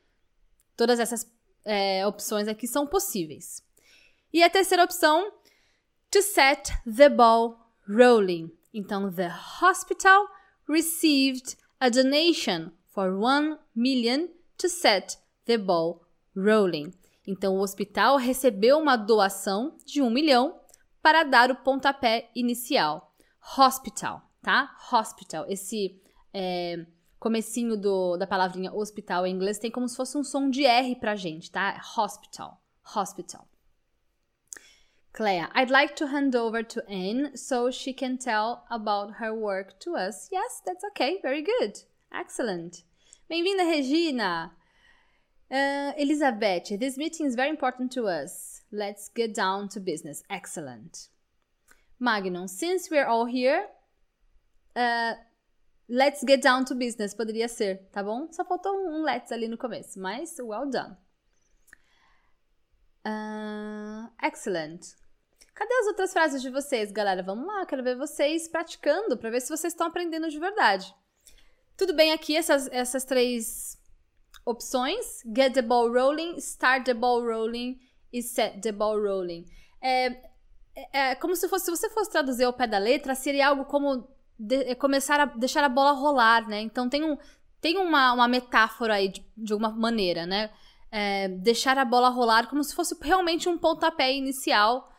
todas 0.75 1.00
essas 1.00 1.29
é, 1.65 2.05
opções 2.05 2.48
aqui 2.48 2.67
são 2.67 2.86
possíveis. 2.86 3.63
E 4.31 4.43
a 4.43 4.50
terceira 4.50 4.84
opção, 4.84 5.31
to 6.12 6.22
set 6.22 6.72
the 6.86 7.10
ball 7.10 7.58
rolling. 7.88 8.51
Então, 8.74 9.12
the 9.12 9.31
hospital 9.62 10.27
received 10.67 11.58
a 11.79 11.89
donation 11.89 12.72
for 12.93 13.12
1 13.12 13.58
million 13.75 14.27
to 14.58 14.69
set 14.69 15.17
the 15.46 15.58
ball 15.58 16.01
rolling. 16.36 16.93
Então, 17.28 17.56
o 17.56 17.62
hospital 17.62 18.18
recebeu 18.18 18.78
uma 18.78 18.96
doação 18.96 19.78
de 19.86 20.02
um 20.02 20.10
milhão 20.10 20.60
para 21.02 21.24
dar 21.24 21.52
o 21.52 21.56
pontapé 21.56 22.30
inicial. 22.36 23.14
Hospital, 23.58 24.22
tá? 24.42 24.76
Hospital. 24.92 25.46
Esse 25.48 26.02
é, 26.34 26.86
comecinho 27.20 27.78
do, 27.78 28.18
da 28.18 28.26
palavrinha 28.26 28.74
hospital 28.74 29.26
em 29.26 29.34
inglês 29.34 29.60
tem 29.60 29.72
como 29.72 29.88
se 29.88 29.96
fosse 29.96 30.18
um 30.18 30.24
som 30.24 30.50
de 30.50 30.66
R 30.66 30.96
pra 30.96 31.16
gente, 31.16 31.52
tá? 31.52 31.82
Hospital. 31.98 32.62
Hospital. 32.96 33.48
Clea, 35.12 35.50
I'd 35.56 35.72
like 35.72 35.96
to 35.96 36.06
hand 36.06 36.36
over 36.36 36.64
to 36.64 36.82
Anne 36.88 37.36
so 37.36 37.72
she 37.72 37.94
can 37.94 38.18
tell 38.18 38.64
about 38.70 39.16
her 39.20 39.34
work 39.34 39.78
to 39.80 39.96
us. 39.96 40.30
Yes, 40.32 40.62
that's 40.66 40.84
okay. 40.92 41.20
Very 41.22 41.44
good. 41.44 41.74
Excellent. 42.14 42.84
Bem-vinda, 43.28 43.64
Regina. 43.64 44.56
Uh, 45.51 45.94
Elizabeth, 45.98 46.77
this 46.79 46.96
meeting 46.96 47.25
is 47.25 47.36
very 47.36 47.50
important 47.50 47.91
to 47.91 48.08
us. 48.08 48.62
Let's 48.72 49.10
get 49.10 49.34
down 49.34 49.68
to 49.70 49.79
business. 49.79 50.22
Excellent. 50.29 51.10
Magnum, 52.00 52.48
since 52.48 52.89
we're 52.91 53.08
all 53.08 53.25
here, 53.25 53.65
uh, 54.75 55.13
let's 55.89 56.24
get 56.24 56.41
down 56.41 56.65
to 56.65 56.75
business. 56.75 57.15
Poderia 57.15 57.48
ser, 57.48 57.79
tá 57.91 58.03
bom? 58.03 58.32
Só 58.32 58.46
faltou 58.46 58.72
um 58.74 59.01
let's 59.03 59.32
ali 59.32 59.48
no 59.48 59.58
começo, 59.58 60.00
mas 60.00 60.38
well 60.39 60.70
done. 60.70 60.96
Uh, 63.06 64.08
excellent. 64.22 64.96
Cadê 65.56 65.74
as 65.74 65.88
outras 65.88 66.13
frases 66.13 66.41
de 66.41 66.50
vocês, 66.50 66.91
galera? 66.91 67.24
Vamos 67.24 67.48
lá, 67.48 67.65
quero 67.65 67.84
ver 67.84 67.98
vocês 67.98 68.48
praticando 68.48 69.18
para 69.18 69.32
ver 69.32 69.41
se 69.41 69.50
vocês 69.50 69.74
estão 69.74 69.88
aprendendo 69.88 70.29
de 70.29 70.39
verdade. 70.39 70.94
Tudo 71.75 71.94
bem 71.94 72.13
aqui 72.13 72.36
essas, 72.36 72.70
essas 72.72 73.03
três 73.03 73.77
opções: 74.50 75.24
get 75.36 75.53
the 75.53 75.62
ball 75.62 75.91
rolling, 75.91 76.38
start 76.38 76.86
the 76.86 76.94
ball 76.94 77.22
rolling 77.22 77.79
e 78.12 78.22
set 78.22 78.60
the 78.62 78.72
ball 78.72 79.00
rolling. 79.00 79.46
É, 79.82 80.08
é, 80.75 81.12
é 81.12 81.15
como 81.15 81.36
se 81.36 81.48
fosse, 81.48 81.65
se 81.65 81.72
você 81.72 81.89
fosse 81.89 82.12
traduzir 82.12 82.44
ao 82.44 82.53
pé 82.53 82.68
da 82.68 82.77
letra, 82.77 83.15
seria 83.15 83.50
algo 83.50 83.65
como 83.65 84.08
de, 84.39 84.56
é 84.63 84.75
começar 84.75 85.20
a 85.20 85.25
deixar 85.25 85.63
a 85.63 85.70
bola 85.70 85.91
rolar, 85.91 86.48
né? 86.48 86.62
Então 86.62 86.89
tem, 86.89 87.03
um, 87.03 87.18
tem 87.60 87.77
uma, 87.77 88.13
uma 88.13 88.27
metáfora 88.27 88.96
aí 88.96 89.10
de, 89.10 89.25
de 89.38 89.53
alguma 89.53 89.72
maneira, 89.72 90.25
né? 90.25 90.50
É, 90.91 91.27
deixar 91.27 91.77
a 91.77 91.86
bola 91.86 92.10
rolar 92.10 92.48
como 92.48 92.63
se 92.63 92.74
fosse 92.74 92.96
realmente 93.01 93.50
um 93.50 93.58
pontapé 93.58 94.13
inicial. 94.13 94.89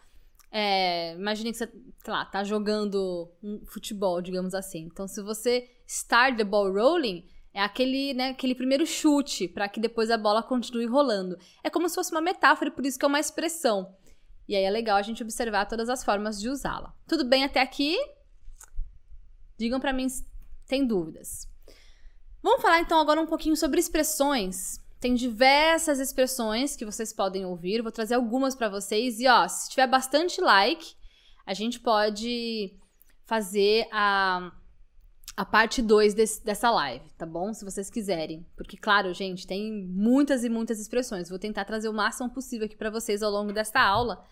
É, 0.52 1.14
imagine 1.14 1.52
que 1.52 1.58
você, 1.58 1.66
sei 1.66 2.12
lá, 2.12 2.24
tá 2.24 2.44
jogando 2.44 3.30
um 3.42 3.64
futebol, 3.66 4.20
digamos 4.20 4.54
assim. 4.54 4.88
Então, 4.92 5.08
se 5.08 5.22
você 5.22 5.68
start 5.86 6.36
the 6.36 6.44
ball 6.44 6.72
rolling, 6.72 7.24
é 7.52 7.60
aquele, 7.60 8.14
né, 8.14 8.30
aquele 8.30 8.54
primeiro 8.54 8.86
chute 8.86 9.48
para 9.48 9.68
que 9.68 9.80
depois 9.80 10.10
a 10.10 10.16
bola 10.16 10.42
continue 10.42 10.86
rolando. 10.86 11.36
É 11.62 11.70
como 11.70 11.88
se 11.88 11.94
fosse 11.94 12.12
uma 12.12 12.20
metáfora 12.20 12.70
por 12.70 12.86
isso 12.86 12.98
que 12.98 13.04
é 13.04 13.08
uma 13.08 13.20
expressão. 13.20 13.94
E 14.48 14.56
aí 14.56 14.64
é 14.64 14.70
legal 14.70 14.96
a 14.96 15.02
gente 15.02 15.22
observar 15.22 15.66
todas 15.66 15.88
as 15.88 16.04
formas 16.04 16.40
de 16.40 16.48
usá-la. 16.48 16.94
Tudo 17.06 17.24
bem 17.24 17.44
até 17.44 17.60
aqui? 17.60 17.96
Digam 19.58 19.80
para 19.80 19.92
mim 19.92 20.08
se 20.08 20.26
tem 20.66 20.86
dúvidas. 20.86 21.48
Vamos 22.42 22.62
falar 22.62 22.80
então 22.80 22.98
agora 22.98 23.20
um 23.20 23.26
pouquinho 23.26 23.56
sobre 23.56 23.80
expressões. 23.80 24.80
Tem 24.98 25.14
diversas 25.14 25.98
expressões 25.98 26.76
que 26.76 26.84
vocês 26.84 27.12
podem 27.12 27.44
ouvir. 27.44 27.82
Vou 27.82 27.92
trazer 27.92 28.14
algumas 28.14 28.54
para 28.54 28.68
vocês. 28.68 29.18
E 29.20 29.26
ó, 29.26 29.46
se 29.48 29.70
tiver 29.70 29.86
bastante 29.86 30.40
like, 30.40 30.94
a 31.46 31.54
gente 31.54 31.80
pode 31.80 32.76
fazer 33.24 33.86
a, 33.92 34.52
a 35.40 35.44
parte 35.46 35.80
2 35.80 36.12
dessa 36.42 36.70
live, 36.70 37.10
tá 37.16 37.24
bom? 37.24 37.54
Se 37.54 37.64
vocês 37.64 37.88
quiserem. 37.88 38.46
Porque, 38.54 38.76
claro, 38.76 39.14
gente, 39.14 39.46
tem 39.46 39.86
muitas 39.86 40.44
e 40.44 40.50
muitas 40.50 40.78
expressões. 40.78 41.30
Vou 41.30 41.38
tentar 41.38 41.64
trazer 41.64 41.88
o 41.88 41.94
máximo 41.94 42.28
possível 42.28 42.66
aqui 42.66 42.76
para 42.76 42.90
vocês 42.90 43.22
ao 43.22 43.30
longo 43.30 43.50
desta 43.50 43.80
aula. 43.80 44.22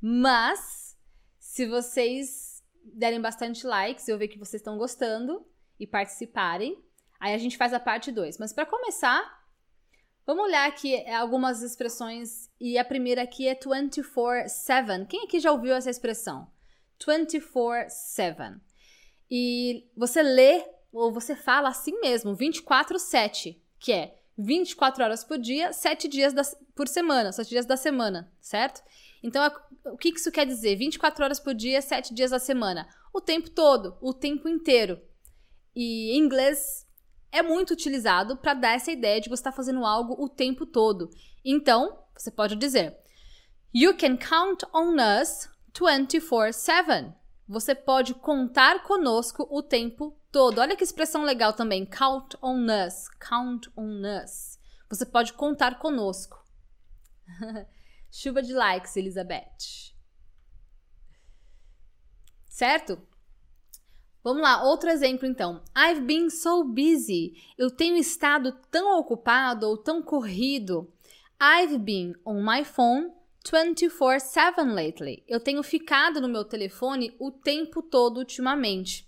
Mas, 0.00 0.96
se 1.36 1.66
vocês 1.66 2.62
derem 2.94 3.20
bastante 3.20 3.66
likes, 3.66 4.06
eu 4.06 4.16
ver 4.16 4.28
que 4.28 4.38
vocês 4.38 4.60
estão 4.60 4.78
gostando 4.78 5.44
e 5.80 5.84
participarem. 5.84 6.80
Aí 7.18 7.34
a 7.34 7.38
gente 7.38 7.56
faz 7.56 7.74
a 7.74 7.80
parte 7.80 8.12
2. 8.12 8.38
Mas 8.38 8.52
para 8.52 8.64
começar, 8.64 9.20
vamos 10.24 10.44
olhar 10.44 10.68
aqui 10.68 11.04
algumas 11.10 11.60
expressões 11.60 12.48
e 12.60 12.78
a 12.78 12.84
primeira 12.84 13.22
aqui 13.22 13.48
é 13.48 13.56
24/7. 13.56 15.08
Quem 15.08 15.24
aqui 15.24 15.40
já 15.40 15.50
ouviu 15.50 15.74
essa 15.74 15.90
expressão? 15.90 16.46
24/7. 17.04 18.60
E 19.34 19.88
você 19.96 20.22
lê 20.22 20.62
ou 20.92 21.10
você 21.10 21.34
fala 21.34 21.70
assim 21.70 21.98
mesmo, 22.00 22.36
24/7, 22.36 23.58
que 23.78 23.90
é 23.90 24.14
24 24.36 25.02
horas 25.02 25.24
por 25.24 25.38
dia, 25.38 25.72
7 25.72 26.06
dias 26.06 26.34
da, 26.34 26.42
por 26.74 26.86
semana, 26.86 27.32
7 27.32 27.48
dias 27.48 27.64
da 27.64 27.74
semana, 27.74 28.30
certo? 28.42 28.82
Então, 29.22 29.50
o 29.86 29.96
que 29.96 30.10
isso 30.10 30.30
quer 30.30 30.44
dizer? 30.44 30.76
24 30.76 31.24
horas 31.24 31.40
por 31.40 31.54
dia, 31.54 31.80
7 31.80 32.12
dias 32.12 32.30
da 32.30 32.38
semana. 32.38 32.86
O 33.10 33.22
tempo 33.22 33.48
todo, 33.48 33.96
o 34.02 34.12
tempo 34.12 34.50
inteiro. 34.50 35.00
E 35.74 36.10
em 36.10 36.18
inglês 36.18 36.86
é 37.30 37.40
muito 37.40 37.70
utilizado 37.70 38.36
para 38.36 38.52
dar 38.52 38.74
essa 38.74 38.92
ideia 38.92 39.18
de 39.18 39.30
você 39.30 39.40
estar 39.40 39.52
tá 39.52 39.56
fazendo 39.56 39.82
algo 39.86 40.14
o 40.22 40.28
tempo 40.28 40.66
todo. 40.66 41.08
Então, 41.42 42.04
você 42.14 42.30
pode 42.30 42.54
dizer: 42.54 42.98
You 43.74 43.96
can 43.96 44.18
count 44.18 44.66
on 44.74 44.96
us 45.22 45.48
24/7. 45.72 47.21
Você 47.52 47.74
pode 47.74 48.14
contar 48.14 48.82
conosco 48.82 49.46
o 49.50 49.62
tempo 49.62 50.18
todo. 50.30 50.58
Olha 50.58 50.74
que 50.74 50.82
expressão 50.82 51.22
legal 51.22 51.52
também. 51.52 51.84
Count 51.84 52.34
on 52.40 52.64
us. 52.86 53.10
Count 53.20 53.70
on 53.76 54.00
us. 54.24 54.58
Você 54.88 55.04
pode 55.04 55.34
contar 55.34 55.78
conosco. 55.78 56.42
Chuva 58.10 58.40
de 58.40 58.54
likes, 58.54 58.96
Elizabeth. 58.96 59.92
Certo? 62.46 63.06
Vamos 64.24 64.42
lá, 64.42 64.62
outro 64.64 64.88
exemplo 64.88 65.28
então. 65.28 65.62
I've 65.76 66.00
been 66.06 66.30
so 66.30 66.64
busy. 66.64 67.34
Eu 67.58 67.70
tenho 67.70 67.98
estado 67.98 68.52
tão 68.70 68.98
ocupado 68.98 69.68
ou 69.68 69.76
tão 69.76 70.02
corrido. 70.02 70.90
I've 71.38 71.76
been 71.76 72.14
on 72.24 72.42
my 72.42 72.64
phone 72.64 73.12
24/7 73.50 74.72
lately. 74.72 75.22
Eu 75.26 75.40
tenho 75.40 75.62
ficado 75.62 76.20
no 76.20 76.28
meu 76.28 76.44
telefone 76.44 77.14
o 77.18 77.30
tempo 77.30 77.82
todo 77.82 78.18
ultimamente. 78.18 79.06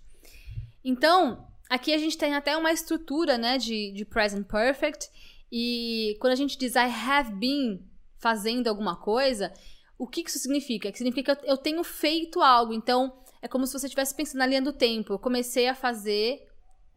Então, 0.83 1.47
aqui 1.69 1.93
a 1.93 1.97
gente 1.97 2.17
tem 2.17 2.35
até 2.35 2.55
uma 2.57 2.71
estrutura, 2.71 3.37
né, 3.37 3.57
de, 3.57 3.91
de 3.91 4.05
present 4.05 4.45
perfect. 4.47 5.09
E 5.51 6.17
quando 6.19 6.33
a 6.33 6.35
gente 6.35 6.57
diz 6.57 6.75
I 6.75 6.89
have 6.89 7.33
been 7.33 7.83
fazendo 8.17 8.67
alguma 8.67 8.95
coisa, 8.95 9.53
o 9.97 10.07
que 10.07 10.21
isso 10.21 10.39
significa? 10.39 10.91
Que 10.91 10.97
significa 10.97 11.35
que 11.35 11.49
eu 11.49 11.57
tenho 11.57 11.83
feito 11.83 12.41
algo. 12.41 12.73
Então, 12.73 13.21
é 13.41 13.47
como 13.47 13.65
se 13.65 13.73
você 13.73 13.85
estivesse 13.85 14.15
pensando 14.15 14.39
na 14.39 14.47
linha 14.47 14.61
do 14.61 14.73
tempo. 14.73 15.13
Eu 15.13 15.19
comecei 15.19 15.67
a 15.67 15.75
fazer 15.75 16.47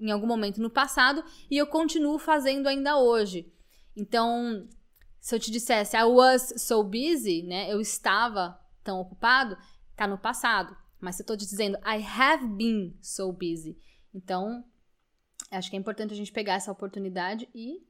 em 0.01 0.11
algum 0.11 0.27
momento 0.27 0.61
no 0.61 0.71
passado 0.71 1.25
e 1.51 1.57
eu 1.57 1.67
continuo 1.67 2.19
fazendo 2.19 2.67
ainda 2.67 2.99
hoje. 2.99 3.53
Então, 3.97 4.67
se 5.29 5.35
eu 5.35 5.39
te 5.39 5.51
dissesse 5.51 5.95
I 5.95 6.05
was 6.05 6.55
so 6.57 6.83
busy, 6.83 7.43
né? 7.43 7.71
Eu 7.71 7.83
estava 7.83 8.59
tão 8.83 8.99
ocupado, 8.99 9.59
tá 9.95 10.07
no 10.07 10.17
passado. 10.17 10.75
Mas 10.99 11.17
se 11.17 11.23
eu 11.23 11.27
tô 11.27 11.37
te 11.37 11.45
dizendo 11.45 11.77
I 11.81 12.03
have 12.03 12.47
been 12.47 12.97
so 13.03 13.31
busy. 13.31 13.77
Então, 14.15 14.65
acho 15.51 15.69
que 15.69 15.77
é 15.77 15.79
importante 15.79 16.15
a 16.15 16.17
gente 16.17 16.33
pegar 16.33 16.55
essa 16.55 16.73
oportunidade 16.73 17.47
e 17.55 17.87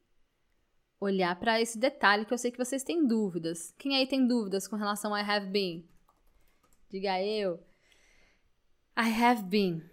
olhar 0.98 1.38
para 1.38 1.60
esse 1.60 1.78
detalhe 1.78 2.24
que 2.24 2.34
eu 2.34 2.38
sei 2.38 2.50
que 2.50 2.58
vocês 2.58 2.82
têm 2.82 3.06
dúvidas. 3.06 3.72
Quem 3.78 3.94
aí 3.94 4.08
tem 4.08 4.26
dúvidas 4.26 4.66
com 4.66 4.74
relação 4.74 5.14
a 5.14 5.20
I 5.20 5.30
have 5.30 5.46
been? 5.46 5.88
Diga 6.90 7.22
eu. 7.22 7.64
I 8.98 9.12
have 9.22 9.44
been. 9.44 9.88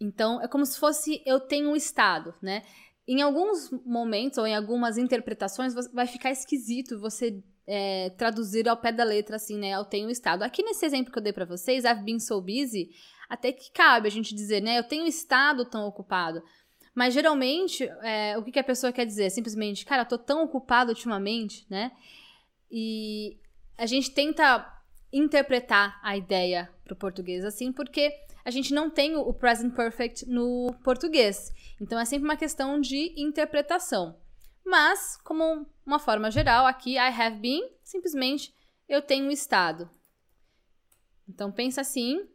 Então, 0.00 0.40
é 0.40 0.48
como 0.48 0.64
se 0.64 0.78
fosse 0.78 1.22
eu 1.26 1.38
tenho 1.38 1.68
um 1.68 1.76
estado, 1.76 2.34
né? 2.40 2.64
Em 3.08 3.22
alguns 3.22 3.70
momentos 3.86 4.36
ou 4.36 4.46
em 4.46 4.54
algumas 4.54 4.98
interpretações 4.98 5.72
vai 5.94 6.06
ficar 6.06 6.30
esquisito 6.30 7.00
você 7.00 7.42
é, 7.66 8.10
traduzir 8.10 8.68
ao 8.68 8.76
pé 8.76 8.92
da 8.92 9.02
letra, 9.02 9.36
assim, 9.36 9.56
né? 9.56 9.70
Eu 9.70 9.84
tenho 9.86 10.10
estado. 10.10 10.42
Aqui 10.42 10.62
nesse 10.62 10.84
exemplo 10.84 11.10
que 11.10 11.18
eu 11.18 11.22
dei 11.22 11.32
para 11.32 11.46
vocês, 11.46 11.84
I've 11.84 12.02
been 12.02 12.20
so 12.20 12.38
busy, 12.42 12.90
até 13.26 13.50
que 13.50 13.72
cabe 13.72 14.08
a 14.08 14.10
gente 14.10 14.34
dizer, 14.34 14.60
né? 14.60 14.78
Eu 14.78 14.84
tenho 14.84 15.06
estado 15.06 15.64
tão 15.64 15.86
ocupado. 15.86 16.42
Mas 16.94 17.14
geralmente, 17.14 17.84
é, 18.02 18.36
o 18.36 18.42
que, 18.42 18.52
que 18.52 18.58
a 18.58 18.64
pessoa 18.64 18.92
quer 18.92 19.06
dizer? 19.06 19.30
Simplesmente, 19.30 19.86
cara, 19.86 20.02
eu 20.02 20.06
tô 20.06 20.18
tão 20.18 20.44
ocupado 20.44 20.90
ultimamente, 20.90 21.66
né? 21.70 21.92
E 22.70 23.38
a 23.78 23.86
gente 23.86 24.10
tenta 24.10 24.70
interpretar 25.10 25.98
a 26.02 26.14
ideia 26.14 26.68
pro 26.84 26.94
português 26.94 27.42
assim, 27.42 27.72
porque 27.72 28.12
a 28.44 28.50
gente 28.50 28.74
não 28.74 28.90
tem 28.90 29.16
o 29.16 29.32
present 29.32 29.74
perfect 29.74 30.28
no 30.28 30.74
português. 30.82 31.52
Então 31.80 31.98
é 31.98 32.04
sempre 32.04 32.24
uma 32.28 32.36
questão 32.36 32.80
de 32.80 33.14
interpretação. 33.20 34.18
Mas, 34.64 35.16
como 35.24 35.66
uma 35.86 35.98
forma 35.98 36.30
geral, 36.30 36.66
aqui 36.66 36.94
I 36.94 36.98
have 36.98 37.38
been, 37.38 37.70
simplesmente 37.82 38.54
eu 38.88 39.00
tenho 39.00 39.30
estado. 39.30 39.88
Então 41.28 41.52
pensa 41.52 41.80
assim, 41.80 42.26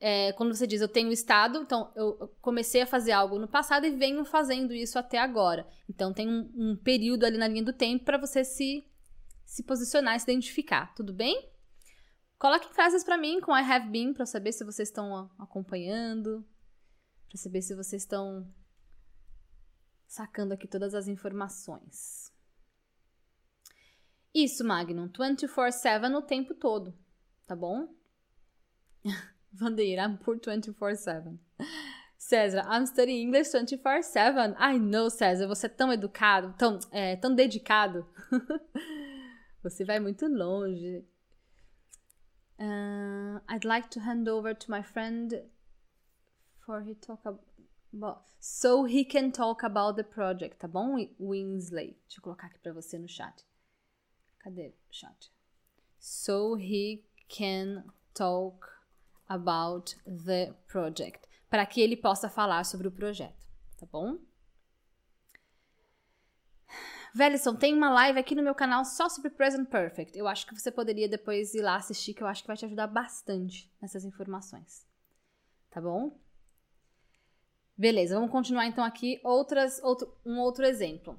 é, 0.00 0.32
quando 0.32 0.54
você 0.54 0.66
diz 0.66 0.80
eu 0.80 0.88
tenho 0.88 1.12
estado, 1.12 1.58
então 1.58 1.92
eu 1.94 2.34
comecei 2.40 2.82
a 2.82 2.86
fazer 2.86 3.12
algo 3.12 3.38
no 3.38 3.46
passado 3.46 3.86
e 3.86 3.90
venho 3.90 4.24
fazendo 4.24 4.72
isso 4.72 4.98
até 4.98 5.18
agora. 5.18 5.66
Então 5.88 6.12
tem 6.12 6.28
um, 6.28 6.50
um 6.54 6.76
período 6.76 7.24
ali 7.24 7.38
na 7.38 7.46
linha 7.46 7.64
do 7.64 7.72
tempo 7.72 8.04
para 8.04 8.18
você 8.18 8.44
se, 8.44 8.84
se 9.44 9.62
posicionar, 9.62 10.18
se 10.18 10.30
identificar, 10.30 10.92
tudo 10.94 11.12
bem? 11.12 11.48
Coloquem 12.38 12.72
frases 12.72 13.04
para 13.04 13.16
mim 13.16 13.40
com 13.40 13.56
I 13.56 13.60
have 13.60 13.88
been 13.88 14.12
para 14.12 14.26
saber 14.26 14.50
se 14.50 14.64
vocês 14.64 14.88
estão 14.88 15.30
acompanhando, 15.38 16.44
para 17.28 17.38
saber 17.38 17.62
se 17.62 17.76
vocês 17.76 18.02
estão 18.02 18.52
sacando 20.12 20.52
aqui 20.52 20.68
todas 20.68 20.94
as 20.94 21.08
informações. 21.08 22.30
Isso, 24.34 24.62
Magnum, 24.62 25.08
24/7 25.08 26.14
o 26.14 26.20
tempo 26.20 26.54
todo, 26.54 26.94
tá 27.46 27.56
bom? 27.56 27.88
Vandeira, 29.50 30.02
I'm 30.02 30.18
por 30.18 30.38
24/7. 30.38 31.38
César, 32.18 32.62
I'm 32.70 32.86
studying 32.86 33.22
English 33.22 33.52
24/7. 33.52 34.54
I 34.58 34.78
know, 34.78 35.08
César, 35.08 35.48
você 35.48 35.64
é 35.64 35.70
tão 35.70 35.90
educado, 35.90 36.54
tão, 36.58 36.78
é, 36.90 37.16
tão 37.16 37.34
dedicado. 37.34 38.06
você 39.62 39.82
vai 39.82 39.98
muito 39.98 40.26
longe. 40.26 41.06
Uh, 42.58 43.40
I'd 43.50 43.66
like 43.66 43.88
to 43.88 44.00
hand 44.00 44.28
over 44.28 44.54
to 44.54 44.70
my 44.70 44.82
friend 44.82 45.42
for 46.60 46.82
he 46.82 46.94
talk 46.94 47.26
about 47.26 47.51
so 48.38 48.84
he 48.84 49.04
can 49.04 49.30
talk 49.30 49.64
about 49.64 49.96
the 49.96 50.02
project, 50.02 50.58
tá 50.58 50.68
bom, 50.68 50.96
Winsley? 51.20 51.96
Deixa 52.06 52.18
eu 52.18 52.22
colocar 52.22 52.46
aqui 52.46 52.58
para 52.58 52.72
você 52.72 52.98
no 52.98 53.08
chat. 53.08 53.44
Cadê 54.38 54.68
o 54.68 54.74
chat? 54.90 55.30
So 55.98 56.56
he 56.56 57.04
can 57.28 57.84
talk 58.14 58.66
about 59.28 59.96
the 60.06 60.52
project, 60.66 61.28
para 61.48 61.64
que 61.64 61.80
ele 61.80 61.96
possa 61.96 62.28
falar 62.28 62.64
sobre 62.64 62.88
o 62.88 62.92
projeto, 62.92 63.46
tá 63.78 63.86
bom? 63.86 64.18
Velison, 67.14 67.54
tem 67.54 67.74
uma 67.74 67.90
live 67.90 68.18
aqui 68.18 68.34
no 68.34 68.42
meu 68.42 68.54
canal 68.54 68.86
só 68.86 69.06
sobre 69.08 69.30
Present 69.30 69.68
Perfect. 69.68 70.16
Eu 70.16 70.26
acho 70.26 70.46
que 70.46 70.58
você 70.58 70.70
poderia 70.70 71.08
depois 71.08 71.52
ir 71.54 71.60
lá 71.60 71.76
assistir, 71.76 72.14
que 72.14 72.22
eu 72.22 72.26
acho 72.26 72.42
que 72.42 72.46
vai 72.46 72.56
te 72.56 72.64
ajudar 72.64 72.86
bastante 72.86 73.70
nessas 73.80 74.04
informações. 74.04 74.86
Tá 75.70 75.80
bom? 75.80 76.18
Beleza, 77.82 78.14
vamos 78.14 78.30
continuar 78.30 78.68
então 78.68 78.84
aqui 78.84 79.20
outras, 79.24 79.82
outro, 79.82 80.08
um 80.24 80.38
outro 80.38 80.64
exemplo. 80.64 81.18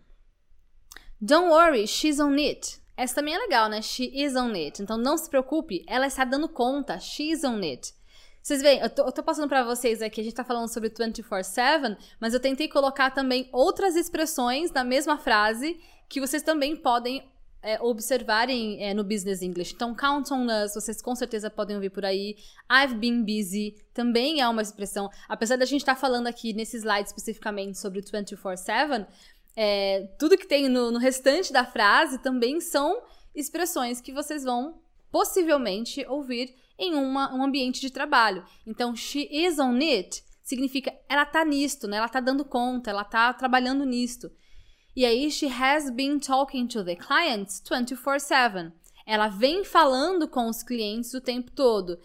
Don't 1.19 1.49
worry, 1.49 1.85
she's 1.85 2.21
on 2.21 2.35
it. 2.35 2.79
Essa 2.95 3.15
também 3.15 3.35
é 3.35 3.37
legal, 3.37 3.67
né? 3.67 3.81
She 3.81 4.09
is 4.13 4.33
on 4.37 4.53
it. 4.53 4.81
Então 4.81 4.95
não 4.95 5.17
se 5.17 5.29
preocupe, 5.29 5.83
ela 5.85 6.07
está 6.07 6.23
dando 6.23 6.47
conta. 6.47 6.97
She's 7.01 7.43
on 7.43 7.57
it. 7.57 7.93
Vocês 8.41 8.61
veem, 8.61 8.79
eu 8.79 8.89
tô, 8.89 9.03
eu 9.03 9.11
tô 9.11 9.21
passando 9.21 9.49
para 9.49 9.65
vocês 9.65 10.01
aqui, 10.01 10.21
a 10.21 10.23
gente 10.23 10.35
tá 10.37 10.45
falando 10.45 10.71
sobre 10.71 10.89
24-7, 10.89 11.97
mas 12.17 12.33
eu 12.33 12.39
tentei 12.39 12.69
colocar 12.69 13.11
também 13.11 13.49
outras 13.51 13.97
expressões 13.97 14.71
na 14.71 14.85
mesma 14.85 15.17
frase 15.17 15.77
que 16.07 16.21
vocês 16.21 16.43
também 16.43 16.77
podem 16.77 17.29
é, 17.63 17.81
observarem 17.81 18.83
é, 18.83 18.93
no 18.93 19.03
Business 19.03 19.41
English. 19.41 19.73
Então, 19.73 19.95
count 19.95 20.31
on 20.33 20.45
us, 20.63 20.73
vocês 20.75 21.01
com 21.01 21.15
certeza 21.15 21.49
podem 21.49 21.77
ouvir 21.77 21.89
por 21.89 22.03
aí. 22.03 22.35
I've 22.69 22.95
been 22.95 23.23
busy 23.23 23.75
também 23.93 24.41
é 24.41 24.47
uma 24.47 24.61
expressão. 24.61 25.09
Apesar 25.27 25.55
da 25.55 25.65
gente 25.65 25.81
estar 25.81 25.95
tá 25.95 25.99
falando 26.01 26.27
aqui 26.27 26.53
nesse 26.53 26.77
slide 26.77 27.07
especificamente 27.07 27.79
sobre 27.79 28.01
24-7, 28.01 29.07
é, 29.55 30.09
tudo 30.19 30.37
que 30.37 30.45
tem 30.45 30.67
no, 30.67 30.91
no 30.91 30.99
restante 30.99 31.53
da 31.53 31.63
frase 31.63 32.17
também 32.19 32.59
são 32.59 33.01
expressões 33.33 34.01
que 34.01 34.11
vocês 34.11 34.43
vão 34.43 34.81
possivelmente 35.11 36.05
ouvir 36.07 36.53
em 36.77 36.95
uma, 36.95 37.33
um 37.33 37.43
ambiente 37.43 37.79
de 37.79 37.89
trabalho. 37.89 38.43
Então, 38.67 38.95
she 38.95 39.27
is 39.31 39.57
on 39.57 39.77
it 39.77 40.23
significa 40.43 40.93
ela 41.07 41.25
tá 41.25 41.45
nisto, 41.45 41.87
né? 41.87 41.97
Ela 41.97 42.09
tá 42.09 42.19
dando 42.19 42.43
conta, 42.43 42.89
ela 42.89 43.03
tá 43.03 43.31
trabalhando 43.33 43.85
nisto. 43.85 44.29
E 44.95 45.05
aí, 45.05 45.31
she 45.31 45.47
has 45.47 45.89
been 45.89 46.19
talking 46.19 46.67
to 46.67 46.83
the 46.83 46.95
clients 46.95 47.61
24/7. 47.61 48.71
Ela 49.05 49.27
vem 49.27 49.63
falando 49.63 50.27
com 50.27 50.47
os 50.47 50.63
clientes 50.63 51.13
o 51.13 51.21
tempo 51.21 51.51
todo. 51.51 51.99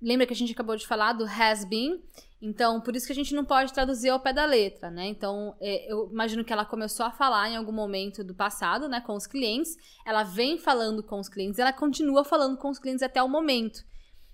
Lembra 0.00 0.26
que 0.26 0.32
a 0.32 0.36
gente 0.36 0.52
acabou 0.52 0.76
de 0.76 0.86
falar 0.86 1.12
do 1.12 1.24
has 1.24 1.64
been? 1.64 2.02
Então, 2.42 2.80
por 2.80 2.96
isso 2.96 3.06
que 3.06 3.12
a 3.12 3.14
gente 3.14 3.34
não 3.34 3.44
pode 3.44 3.72
traduzir 3.72 4.08
ao 4.08 4.18
pé 4.18 4.32
da 4.32 4.46
letra, 4.46 4.90
né? 4.90 5.06
Então, 5.08 5.54
é, 5.60 5.92
eu 5.92 6.08
imagino 6.10 6.42
que 6.42 6.52
ela 6.52 6.64
começou 6.64 7.04
a 7.04 7.10
falar 7.10 7.50
em 7.50 7.56
algum 7.56 7.72
momento 7.72 8.24
do 8.24 8.34
passado, 8.34 8.88
né, 8.88 9.00
com 9.02 9.14
os 9.14 9.26
clientes. 9.26 9.76
Ela 10.06 10.22
vem 10.22 10.56
falando 10.58 11.02
com 11.02 11.20
os 11.20 11.28
clientes, 11.28 11.58
ela 11.58 11.72
continua 11.72 12.24
falando 12.24 12.56
com 12.56 12.70
os 12.70 12.78
clientes 12.78 13.02
até 13.02 13.22
o 13.22 13.28
momento. 13.28 13.84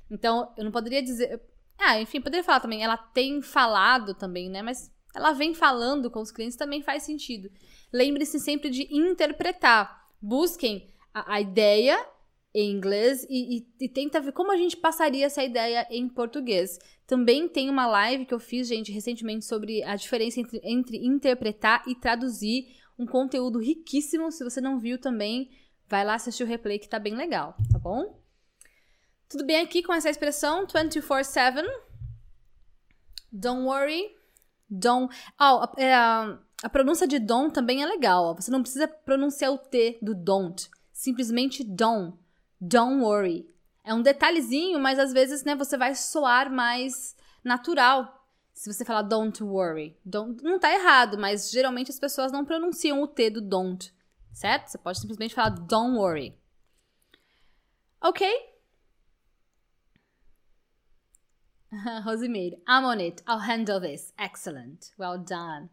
Então, 0.09 0.52
eu 0.56 0.64
não 0.64 0.70
poderia 0.70 1.02
dizer. 1.02 1.42
Ah, 1.76 2.00
enfim, 2.00 2.20
poderia 2.20 2.44
falar 2.44 2.61
também. 2.61 2.82
Ela 2.85 2.96
tem 2.96 3.42
falado 3.42 4.14
também, 4.14 4.48
né? 4.48 4.62
Mas 4.62 4.88
ela 5.12 5.32
vem 5.32 5.52
falando 5.52 6.09
com 6.11 6.20
os 6.20 6.30
clientes 6.30 6.56
também 6.56 6.82
faz 6.82 7.02
sentido. 7.02 7.50
Lembre-se 7.96 8.38
sempre 8.38 8.68
de 8.68 8.87
interpretar. 8.94 10.06
Busquem 10.20 10.92
a, 11.14 11.37
a 11.37 11.40
ideia 11.40 11.98
em 12.54 12.70
inglês 12.70 13.26
e, 13.28 13.59
e, 13.59 13.66
e, 13.80 13.88
tenta 13.88 14.20
ver 14.20 14.32
como 14.32 14.52
a 14.52 14.56
gente 14.56 14.76
passaria 14.76 15.24
essa 15.24 15.42
ideia 15.42 15.87
em 15.90 16.06
português. 16.06 16.78
Também 17.06 17.48
tem 17.48 17.70
uma 17.70 17.87
live 17.87 18.26
que 18.26 18.35
eu 18.35 18.38
fiz, 18.38 18.68
gente, 18.68 18.92
recentemente 18.92 19.46
sobre 19.46 19.82
a 19.82 19.96
diferença 19.96 20.40
entre, 20.40 20.61
entre 20.62 21.06
interpretar 21.06 21.82
e 21.87 21.94
traduzir. 21.94 22.76
Um 22.98 23.06
conteúdo 23.06 23.59
riquíssimo. 23.59 24.30
Se 24.30 24.44
você 24.44 24.61
não 24.61 24.78
viu 24.78 24.98
também, 24.98 25.50
vai 25.88 26.04
lá 26.04 26.14
assistir 26.14 26.44
o 26.44 26.46
replay 26.46 26.78
que 26.78 26.88
tá 26.88 26.98
bem 26.98 27.14
legal, 27.14 27.56
tá 27.72 27.78
bom? 27.78 28.18
Tudo 29.28 29.44
bem 29.44 29.61
aqui 29.61 29.82
com 29.82 29.92
essa 29.92 30.11
expressão 30.11 30.66
24/7? 30.66 31.62
Don't 33.32 33.64
worry. 33.64 34.14
Don't. 34.68 35.14
Oh, 35.40 35.64
é, 35.78 35.94
a, 36.62 36.69
pronúncia 36.69 37.07
de 37.07 37.19
don't 37.19 37.53
também 37.53 37.83
é 37.83 37.87
legal. 37.87 38.35
Você 38.35 38.51
não 38.51 38.62
precisa 38.62 38.88
pronunciar 38.88 39.53
o 39.53 39.59
T 39.59 39.99
do 40.01 40.14
don't. 40.14 40.69
Simplesmente 40.92 41.62
don't. 41.62 42.19
Don't 42.61 43.03
worry. 43.03 43.49
É 43.85 43.95
um 43.95 44.03
detalhezinho, 44.03 44.81
mas 44.81 44.99
às 44.99 45.12
vezes, 45.12 45.45
né, 45.45 45.55
você 45.55 45.77
vai 45.77 45.95
soar 45.95 46.51
mais 46.51 47.14
natural. 47.45 48.27
Se 48.53 48.73
você 48.73 48.85
falar 48.85 49.03
don't 49.03 49.42
worry. 49.45 49.97
Don't, 50.05 50.42
não 50.42 50.59
tá 50.59 50.73
errado, 50.73 51.19
mas 51.19 51.51
geralmente 51.51 51.90
as 51.90 51.99
pessoas 51.99 52.33
não 52.33 52.45
pronunciam 52.45 53.03
o 53.03 53.07
T 53.07 53.31
do 53.31 53.40
don't. 53.40 53.95
Certo? 54.33 54.69
Você 54.69 54.79
pode 54.79 54.99
simplesmente 54.99 55.35
falar 55.35 55.51
don't 55.51 55.97
worry. 55.97 56.37
Ok? 58.01 58.27
Rosimeire, 62.05 62.57
I'm 62.66 62.85
on 62.85 63.01
it. 63.01 63.23
I'll 63.27 63.40
handle 63.40 63.81
this. 63.81 64.12
Excellent. 64.19 64.92
Well 64.99 65.19
done. 65.19 65.69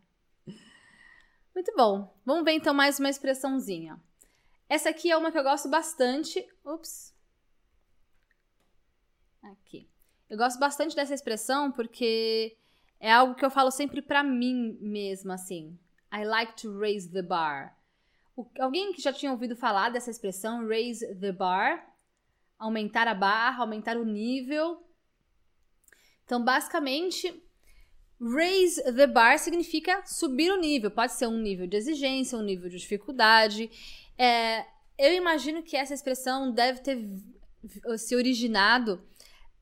Muito 1.53 1.71
bom. 1.75 2.11
Vamos 2.25 2.43
ver 2.43 2.53
então 2.53 2.73
mais 2.73 2.97
uma 2.97 3.09
expressãozinha. 3.09 4.01
Essa 4.67 4.89
aqui 4.89 5.11
é 5.11 5.15
uma 5.15 5.31
que 5.31 5.37
eu 5.37 5.43
gosto 5.43 5.69
bastante. 5.69 6.43
Ups. 6.65 7.13
Aqui. 9.43 9.87
Eu 10.27 10.35
gosto 10.35 10.57
bastante 10.57 10.95
dessa 10.95 11.13
expressão 11.13 11.71
porque 11.71 12.57
é 12.99 13.11
algo 13.11 13.35
que 13.35 13.45
eu 13.45 13.51
falo 13.51 13.69
sempre 13.69 14.01
pra 14.01 14.23
mim 14.23 14.79
mesma, 14.81 15.35
assim. 15.35 15.77
I 16.11 16.25
like 16.25 16.59
to 16.59 16.75
raise 16.75 17.11
the 17.11 17.21
bar. 17.21 17.77
O, 18.35 18.49
alguém 18.59 18.91
que 18.91 19.01
já 19.01 19.13
tinha 19.13 19.31
ouvido 19.31 19.55
falar 19.55 19.89
dessa 19.89 20.09
expressão, 20.09 20.67
raise 20.67 21.05
the 21.19 21.31
bar? 21.31 21.87
Aumentar 22.57 23.07
a 23.07 23.13
barra, 23.13 23.61
aumentar 23.61 23.95
o 23.95 24.05
nível. 24.05 24.83
Então, 26.25 26.43
basicamente, 26.43 27.42
raise 28.23 28.81
the 28.81 29.07
bar 29.07 29.37
significa 29.37 30.01
subir 30.05 30.51
o 30.51 30.59
nível. 30.59 30.89
Pode 30.89 31.13
ser 31.13 31.27
um 31.27 31.37
nível 31.37 31.67
de 31.67 31.77
exigência, 31.77 32.37
um 32.37 32.43
nível 32.43 32.69
de 32.69 32.77
dificuldade. 32.77 33.69
É, 34.17 34.65
eu 34.97 35.13
imagino 35.13 35.61
que 35.63 35.75
essa 35.75 35.93
expressão 35.93 36.51
deve 36.51 36.79
ter 36.79 37.09
se 37.97 38.15
originado 38.15 39.03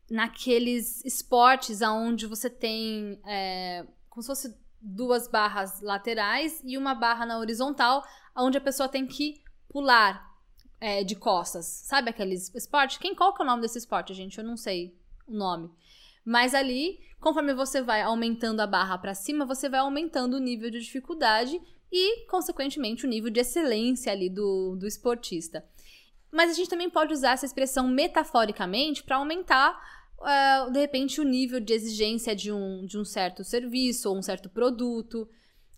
naqueles 0.10 1.04
esportes 1.06 1.82
onde 1.82 2.26
você 2.28 2.50
tem 2.50 3.20
é, 3.26 3.86
como 4.10 4.22
se 4.22 4.28
fosse 4.28 4.58
duas 4.82 5.28
barras 5.28 5.82
laterais 5.82 6.62
e 6.64 6.78
uma 6.78 6.94
barra 6.94 7.26
na 7.26 7.40
horizontal, 7.40 8.04
onde 8.36 8.58
a 8.58 8.62
pessoa 8.62 8.90
tem 8.90 9.08
que 9.08 9.42
pular. 9.70 10.30
é, 10.82 11.04
de 11.04 11.16
costas. 11.16 11.66
Sabe 11.68 12.10
aqueles 12.10 12.54
esporte? 12.56 12.98
Quem, 12.98 13.14
qual 13.14 13.34
que 13.34 13.42
é 13.42 13.46
o 13.46 13.48
nome 13.48 13.62
desse 13.62 13.78
esporte, 13.78 14.16
gente? 14.16 14.40
Eu 14.40 14.44
não 14.44 14.58
sei 14.58 14.98
o 15.28 15.34
nome. 15.34 15.70
Mas 16.24 16.54
ali, 16.54 17.00
conforme 17.20 17.54
você 17.54 17.82
vai 17.82 18.02
aumentando 18.02 18.60
a 18.60 18.68
barra 18.68 18.98
para 18.98 19.14
cima, 19.14 19.46
você 19.46 19.68
vai 19.68 19.80
aumentando 19.80 20.36
o 20.36 20.40
nível 20.40 20.70
de 20.70 20.80
dificuldade 20.80 21.60
e, 21.92 22.26
consequentemente, 22.28 23.06
o 23.06 23.10
nível 23.10 23.30
de 23.30 23.40
excelência 23.40 24.12
ali 24.12 24.30
do, 24.30 24.76
do 24.78 24.88
esportista. 24.88 25.64
Mas 26.32 26.52
a 26.52 26.54
gente 26.54 26.70
também 26.70 26.90
pode 26.90 27.14
usar 27.14 27.34
essa 27.34 27.46
expressão 27.46 27.88
metaforicamente 27.88 29.04
para 29.04 29.18
aumentar, 29.18 29.78
uh, 30.20 30.72
de 30.72 30.80
repente, 30.80 31.20
o 31.20 31.26
nível 31.26 31.60
de 31.60 31.74
exigência 31.74 32.34
de 32.34 32.52
um, 32.52 32.86
de 32.86 32.98
um 32.98 33.04
certo 33.04 33.44
serviço 33.44 34.10
ou 34.10 34.18
um 34.18 34.22
certo 34.22 34.50
produto. 34.50 35.28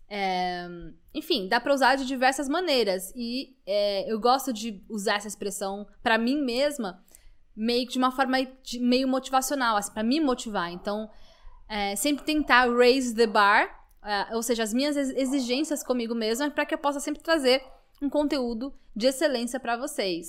É, 0.08 0.68
enfim, 1.12 1.48
dá 1.48 1.58
para 1.58 1.74
usar 1.74 1.96
de 1.96 2.06
diversas 2.06 2.48
maneiras. 2.48 3.12
E 3.16 3.56
é, 3.66 4.10
eu 4.10 4.20
gosto 4.20 4.52
de 4.52 4.80
usar 4.88 5.16
essa 5.16 5.26
expressão 5.26 5.86
para 6.02 6.16
mim 6.16 6.40
mesma, 6.40 7.02
meio 7.56 7.86
de 7.86 7.98
uma 7.98 8.10
forma 8.10 8.42
de, 8.62 8.78
meio 8.80 9.06
motivacional, 9.08 9.76
assim, 9.76 9.92
para 9.92 10.02
me 10.02 10.20
motivar. 10.20 10.72
Então, 10.72 11.10
é, 11.68 11.96
sempre 11.96 12.24
tentar 12.24 12.68
raise 12.74 13.14
the 13.14 13.26
bar, 13.26 13.68
é, 14.04 14.34
ou 14.34 14.42
seja, 14.42 14.62
as 14.62 14.72
minhas 14.72 14.96
exigências 14.96 15.82
comigo 15.82 16.14
mesma, 16.14 16.50
para 16.50 16.66
que 16.66 16.74
eu 16.74 16.78
possa 16.78 17.00
sempre 17.00 17.22
trazer 17.22 17.64
um 18.02 18.08
conteúdo 18.08 18.74
de 18.94 19.06
excelência 19.06 19.58
para 19.58 19.76
vocês. 19.76 20.28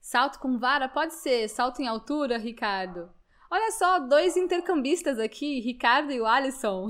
Salto 0.00 0.38
com 0.38 0.58
vara 0.58 0.88
pode 0.88 1.14
ser 1.14 1.48
salto 1.48 1.80
em 1.80 1.86
altura, 1.86 2.38
Ricardo. 2.38 3.10
Olha 3.50 3.70
só, 3.72 3.98
dois 3.98 4.36
intercambistas 4.36 5.18
aqui, 5.18 5.60
Ricardo 5.60 6.10
e 6.10 6.20
o 6.20 6.26
Alisson. 6.26 6.88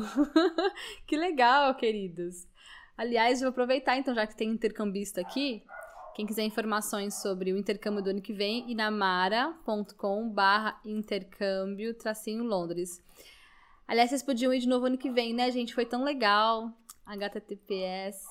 que 1.06 1.16
legal, 1.16 1.74
queridos. 1.74 2.46
Aliás, 2.96 3.40
vou 3.40 3.48
aproveitar 3.48 3.96
então, 3.96 4.14
já 4.14 4.26
que 4.26 4.36
tem 4.36 4.50
intercambista 4.50 5.20
aqui. 5.20 5.64
Quem 6.14 6.26
quiser 6.26 6.42
informações 6.42 7.14
sobre 7.22 7.52
o 7.52 7.56
intercâmbio 7.56 8.02
do 8.02 8.10
ano 8.10 8.20
que 8.20 8.34
vem, 8.34 8.70
inamara.com 8.70 10.28
barra 10.28 10.78
intercâmbio 10.84 11.94
tracinho 11.94 12.44
Londres. 12.44 13.02
Aliás, 13.88 14.10
vocês 14.10 14.22
podiam 14.22 14.52
ir 14.52 14.60
de 14.60 14.68
novo 14.68 14.86
ano 14.86 14.98
que 14.98 15.10
vem, 15.10 15.32
né, 15.32 15.50
gente? 15.50 15.74
Foi 15.74 15.86
tão 15.86 16.04
legal. 16.04 16.70
HTTPS. 17.06 18.26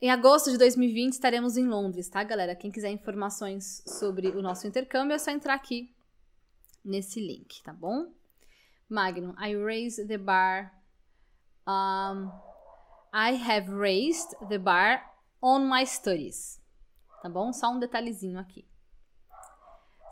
Em 0.00 0.10
agosto 0.10 0.50
de 0.50 0.58
2020 0.58 1.14
estaremos 1.14 1.56
em 1.56 1.66
Londres, 1.66 2.08
tá, 2.08 2.22
galera? 2.22 2.54
Quem 2.54 2.70
quiser 2.70 2.90
informações 2.90 3.82
sobre 3.86 4.28
o 4.28 4.42
nosso 4.42 4.66
intercâmbio 4.66 5.14
é 5.14 5.18
só 5.18 5.30
entrar 5.30 5.54
aqui 5.54 5.94
nesse 6.84 7.18
link, 7.20 7.62
tá 7.62 7.72
bom? 7.72 8.12
Magnum, 8.88 9.34
I 9.40 9.56
raise 9.56 10.06
the 10.06 10.18
bar. 10.18 10.72
Um, 11.66 12.30
I 13.16 13.32
have 13.32 13.72
raised 13.72 14.36
the 14.46 14.58
bar 14.58 15.00
on 15.40 15.60
my 15.66 15.86
studies. 15.86 16.60
Tá 17.22 17.30
bom? 17.30 17.50
Só 17.50 17.70
um 17.70 17.78
detalhezinho 17.78 18.38
aqui. 18.38 18.68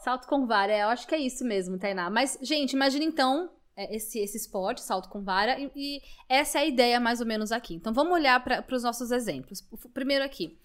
Salto 0.02 0.26
com 0.26 0.46
vara, 0.46 0.74
eu 0.74 0.88
acho 0.88 1.06
que 1.06 1.14
é 1.14 1.18
isso 1.18 1.44
mesmo, 1.44 1.78
Tainá. 1.78 2.08
Mas, 2.08 2.38
gente, 2.40 2.72
imagine 2.72 3.04
então 3.04 3.50
é, 3.76 3.94
esse, 3.94 4.18
esse 4.20 4.38
esporte, 4.38 4.80
salto 4.80 5.10
com 5.10 5.22
vara, 5.22 5.60
e, 5.60 5.70
e, 5.76 6.02
essa 6.30 6.58
é 6.58 6.62
a 6.62 6.66
ideia 6.66 6.98
mais 6.98 7.20
ou 7.20 7.26
menos 7.26 7.52
aqui. 7.52 7.74
Então 7.74 7.92
vamos 7.92 8.14
olhar 8.14 8.42
para 8.42 8.64
os 8.74 8.82
nossos 8.82 9.10
exemplos. 9.10 9.66
O 9.70 9.88
primeiro 9.90 10.24
aqui. 10.24 10.58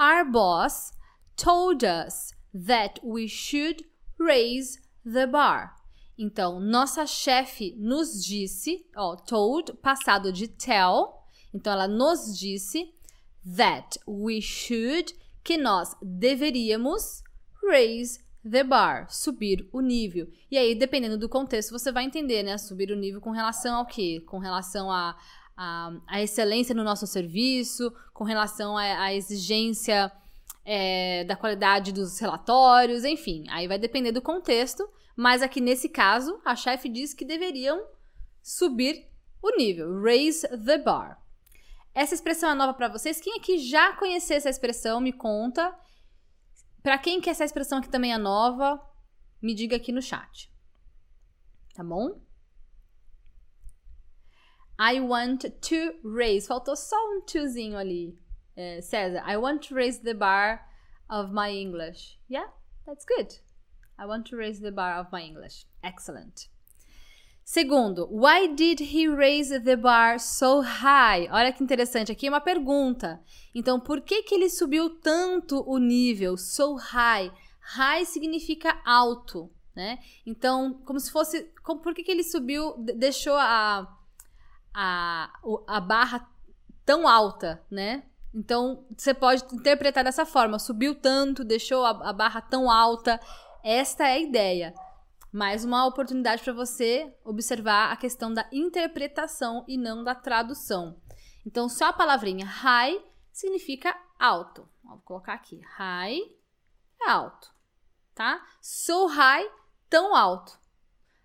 Our 0.00 0.30
boss 0.30 0.92
told 1.36 1.84
us 1.84 2.34
that 2.54 3.00
we 3.04 3.28
should 3.28 3.84
raise 4.18 4.80
the 5.04 5.26
bar. 5.26 5.74
Então, 6.16 6.58
nossa 6.58 7.06
chefe 7.06 7.74
nos 7.78 8.24
disse, 8.24 8.86
ó, 8.96 9.14
told, 9.14 9.74
passado 9.74 10.32
de 10.32 10.48
tell. 10.48 11.21
Então, 11.52 11.72
ela 11.72 11.88
nos 11.88 12.38
disse 12.38 12.92
that 13.56 13.98
we 14.06 14.40
should, 14.40 15.14
que 15.42 15.56
nós 15.56 15.96
deveríamos 16.00 17.22
raise 17.62 18.20
the 18.48 18.64
bar, 18.64 19.06
subir 19.10 19.68
o 19.72 19.80
nível. 19.80 20.28
E 20.50 20.58
aí, 20.58 20.74
dependendo 20.74 21.16
do 21.16 21.28
contexto, 21.28 21.70
você 21.70 21.92
vai 21.92 22.04
entender, 22.04 22.42
né? 22.42 22.58
Subir 22.58 22.90
o 22.90 22.96
nível 22.96 23.20
com 23.20 23.30
relação 23.30 23.76
ao 23.76 23.86
quê? 23.86 24.22
Com 24.26 24.38
relação 24.38 24.90
a, 24.90 25.16
a, 25.56 25.92
a 26.08 26.22
excelência 26.22 26.74
no 26.74 26.84
nosso 26.84 27.06
serviço, 27.06 27.92
com 28.12 28.24
relação 28.24 28.76
à 28.76 29.14
exigência 29.14 30.10
é, 30.64 31.24
da 31.24 31.36
qualidade 31.36 31.92
dos 31.92 32.18
relatórios, 32.18 33.04
enfim. 33.04 33.44
Aí 33.48 33.68
vai 33.68 33.78
depender 33.78 34.12
do 34.12 34.22
contexto, 34.22 34.88
mas 35.16 35.42
aqui 35.42 35.60
nesse 35.60 35.88
caso, 35.88 36.40
a 36.44 36.56
chefe 36.56 36.88
diz 36.88 37.14
que 37.14 37.24
deveriam 37.24 37.84
subir 38.42 39.06
o 39.40 39.56
nível, 39.56 40.00
raise 40.00 40.46
the 40.64 40.78
bar. 40.78 41.21
Essa 41.94 42.14
expressão 42.14 42.50
é 42.50 42.54
nova 42.54 42.74
para 42.74 42.88
vocês. 42.88 43.20
Quem 43.20 43.36
aqui 43.36 43.58
já 43.58 43.94
conhecia 43.94 44.36
essa 44.36 44.48
expressão, 44.48 45.00
me 45.00 45.12
conta. 45.12 45.76
Para 46.82 46.98
quem 46.98 47.20
que 47.20 47.30
essa 47.30 47.44
expressão 47.44 47.78
aqui 47.78 47.88
também 47.88 48.12
é 48.12 48.18
nova, 48.18 48.80
me 49.40 49.54
diga 49.54 49.76
aqui 49.76 49.92
no 49.92 50.00
chat. 50.00 50.50
Tá 51.74 51.84
bom? 51.84 52.20
I 54.80 55.00
want 55.00 55.44
to 55.44 56.00
raise. 56.04 56.46
Faltou 56.46 56.74
só 56.74 56.96
um 56.96 57.20
tiozinho 57.24 57.76
ali. 57.76 58.18
É, 58.56 58.80
César, 58.80 59.22
I 59.26 59.36
want 59.36 59.68
to 59.68 59.74
raise 59.74 60.02
the 60.02 60.14
bar 60.14 60.66
of 61.08 61.32
my 61.32 61.50
English. 61.50 62.18
Yeah, 62.28 62.50
that's 62.84 63.04
good. 63.04 63.40
I 63.98 64.06
want 64.06 64.28
to 64.30 64.36
raise 64.36 64.60
the 64.60 64.72
bar 64.72 64.98
of 64.98 65.10
my 65.12 65.22
English. 65.22 65.66
Excellent. 65.82 66.51
Segundo, 67.44 68.08
why 68.10 68.46
did 68.46 68.80
he 68.80 69.08
raise 69.08 69.50
the 69.60 69.76
bar 69.76 70.18
so 70.18 70.60
high? 70.60 71.28
Olha 71.30 71.52
que 71.52 71.62
interessante, 71.62 72.12
aqui 72.12 72.26
é 72.26 72.30
uma 72.30 72.40
pergunta. 72.40 73.20
Então, 73.54 73.80
por 73.80 74.00
que, 74.00 74.22
que 74.22 74.34
ele 74.34 74.48
subiu 74.48 74.88
tanto 75.00 75.62
o 75.66 75.78
nível 75.78 76.36
so 76.36 76.76
high? 76.76 77.32
High 77.60 78.06
significa 78.06 78.80
alto, 78.84 79.50
né? 79.74 79.98
Então, 80.24 80.80
como 80.84 81.00
se 81.00 81.10
fosse. 81.10 81.50
Como, 81.64 81.80
por 81.80 81.94
que, 81.94 82.04
que 82.04 82.12
ele 82.12 82.22
subiu, 82.22 82.74
deixou 82.78 83.34
a, 83.34 83.88
a, 84.72 85.32
a 85.66 85.80
barra 85.80 86.28
tão 86.84 87.08
alta, 87.08 87.62
né? 87.70 88.04
Então, 88.32 88.86
você 88.96 89.12
pode 89.12 89.44
interpretar 89.52 90.04
dessa 90.04 90.24
forma: 90.24 90.58
subiu 90.58 90.94
tanto, 90.94 91.44
deixou 91.44 91.84
a, 91.84 91.90
a 92.08 92.12
barra 92.12 92.40
tão 92.40 92.70
alta. 92.70 93.20
Esta 93.64 94.08
é 94.08 94.12
a 94.12 94.18
ideia 94.18 94.74
mais 95.32 95.64
uma 95.64 95.86
oportunidade 95.86 96.42
para 96.44 96.52
você 96.52 97.16
observar 97.24 97.90
a 97.90 97.96
questão 97.96 98.34
da 98.34 98.46
interpretação 98.52 99.64
e 99.66 99.78
não 99.78 100.04
da 100.04 100.14
tradução. 100.14 101.00
Então, 101.46 101.70
só 101.70 101.86
a 101.86 101.92
palavrinha 101.92 102.44
high 102.44 103.02
significa 103.32 103.98
alto. 104.18 104.68
Vou 104.84 104.98
colocar 105.00 105.32
aqui. 105.32 105.58
High 105.60 106.20
é 107.00 107.10
alto, 107.10 107.50
tá? 108.14 108.46
So 108.60 109.06
high, 109.06 109.50
tão 109.88 110.14
alto. 110.14 110.60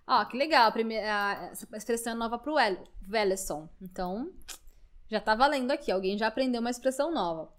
Ó, 0.07 0.23
que 0.23 0.37
legal. 0.37 0.69
A 0.69 0.71
primeira, 0.71 1.49
essa 1.51 1.67
expressão 1.75 2.13
é 2.13 2.15
nova 2.15 2.39
para 2.39 2.51
o 2.51 2.55
Wellison. 3.11 3.69
Então, 3.81 4.33
já 5.09 5.19
tá 5.19 5.35
valendo 5.35 5.71
aqui. 5.71 5.91
Alguém 5.91 6.17
já 6.17 6.27
aprendeu 6.27 6.61
uma 6.61 6.69
expressão 6.69 7.13
nova. 7.13 7.53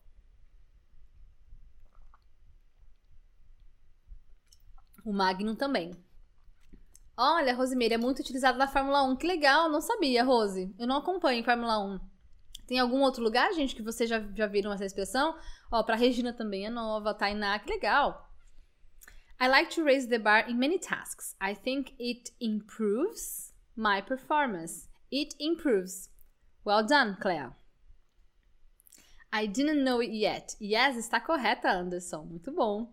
O 5.05 5.13
Magnum 5.13 5.55
também. 5.55 6.08
Olha, 7.21 7.53
Rosemary, 7.53 7.95
é 7.95 7.99
muito 7.99 8.21
utilizada 8.21 8.57
na 8.57 8.69
Fórmula 8.69 9.03
1. 9.03 9.17
Que 9.17 9.27
legal, 9.27 9.69
não 9.69 9.81
sabia, 9.81 10.23
Rose. 10.23 10.73
Eu 10.79 10.87
não 10.87 10.99
acompanho 10.99 11.43
Fórmula 11.43 11.77
1. 11.77 11.99
Tem 12.65 12.79
algum 12.79 13.01
outro 13.01 13.25
lugar, 13.25 13.53
gente, 13.55 13.75
que 13.75 13.83
vocês 13.83 14.09
já, 14.09 14.21
já 14.37 14.47
viram 14.47 14.73
essa 14.73 14.85
expressão? 14.85 15.37
Ó, 15.69 15.83
pra 15.83 15.97
Regina 15.97 16.33
também 16.33 16.67
é 16.67 16.71
nova, 16.71 17.13
Tainá, 17.13 17.59
que 17.59 17.69
legal. 17.69 18.31
I 19.41 19.49
like 19.49 19.75
to 19.75 19.83
raise 19.83 20.07
the 20.07 20.21
bar 20.21 20.49
in 20.49 20.55
many 20.55 20.79
tasks. 20.79 21.35
I 21.43 21.57
think 21.57 21.93
it 21.99 22.31
improves 22.41 23.53
my 23.75 24.01
performance. 24.01 24.89
It 25.11 25.35
improves. 25.41 26.09
Well 26.65 26.87
done, 26.87 27.17
Claire. 27.21 27.51
I 29.33 29.47
didn't 29.49 29.83
know 29.83 30.01
it 30.01 30.13
yet. 30.13 30.55
Yes, 30.61 30.97
está 30.97 31.21
correta, 31.21 31.69
Anderson. 31.69 32.27
Muito 32.27 32.53
bom. 32.53 32.93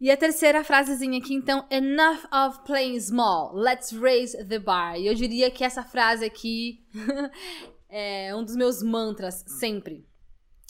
E 0.00 0.10
a 0.12 0.16
terceira 0.16 0.62
frasezinha 0.62 1.18
aqui, 1.18 1.34
então, 1.34 1.66
enough 1.70 2.24
of 2.32 2.60
playing 2.64 3.00
small, 3.00 3.52
let's 3.52 3.92
raise 3.92 4.36
the 4.46 4.58
bar. 4.58 4.96
E 4.96 5.08
eu 5.08 5.14
diria 5.14 5.50
que 5.50 5.64
essa 5.64 5.82
frase 5.82 6.24
aqui 6.24 6.86
é 7.90 8.34
um 8.34 8.44
dos 8.44 8.54
meus 8.54 8.80
mantras 8.80 9.44
sempre. 9.48 10.06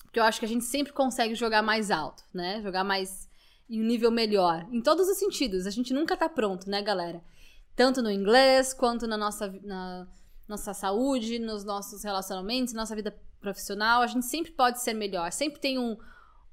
Porque 0.04 0.18
eu 0.18 0.24
acho 0.24 0.38
que 0.38 0.46
a 0.46 0.48
gente 0.48 0.64
sempre 0.64 0.94
consegue 0.94 1.34
jogar 1.34 1.62
mais 1.62 1.90
alto, 1.90 2.24
né? 2.32 2.62
Jogar 2.62 2.84
mais 2.84 3.28
em 3.68 3.82
um 3.82 3.86
nível 3.86 4.10
melhor. 4.10 4.66
Em 4.72 4.80
todos 4.80 5.06
os 5.06 5.18
sentidos. 5.18 5.66
A 5.66 5.70
gente 5.70 5.92
nunca 5.92 6.16
tá 6.16 6.26
pronto, 6.26 6.70
né, 6.70 6.80
galera? 6.80 7.22
Tanto 7.76 8.00
no 8.02 8.10
inglês, 8.10 8.72
quanto 8.72 9.06
na 9.06 9.18
nossa, 9.18 9.48
na 9.62 10.08
nossa 10.48 10.72
saúde, 10.72 11.38
nos 11.38 11.64
nossos 11.64 12.02
relacionamentos, 12.02 12.72
nossa 12.72 12.96
vida 12.96 13.14
profissional. 13.38 14.00
A 14.00 14.06
gente 14.06 14.24
sempre 14.24 14.52
pode 14.52 14.80
ser 14.80 14.94
melhor. 14.94 15.30
Sempre 15.32 15.60
tem 15.60 15.78
um 15.78 15.98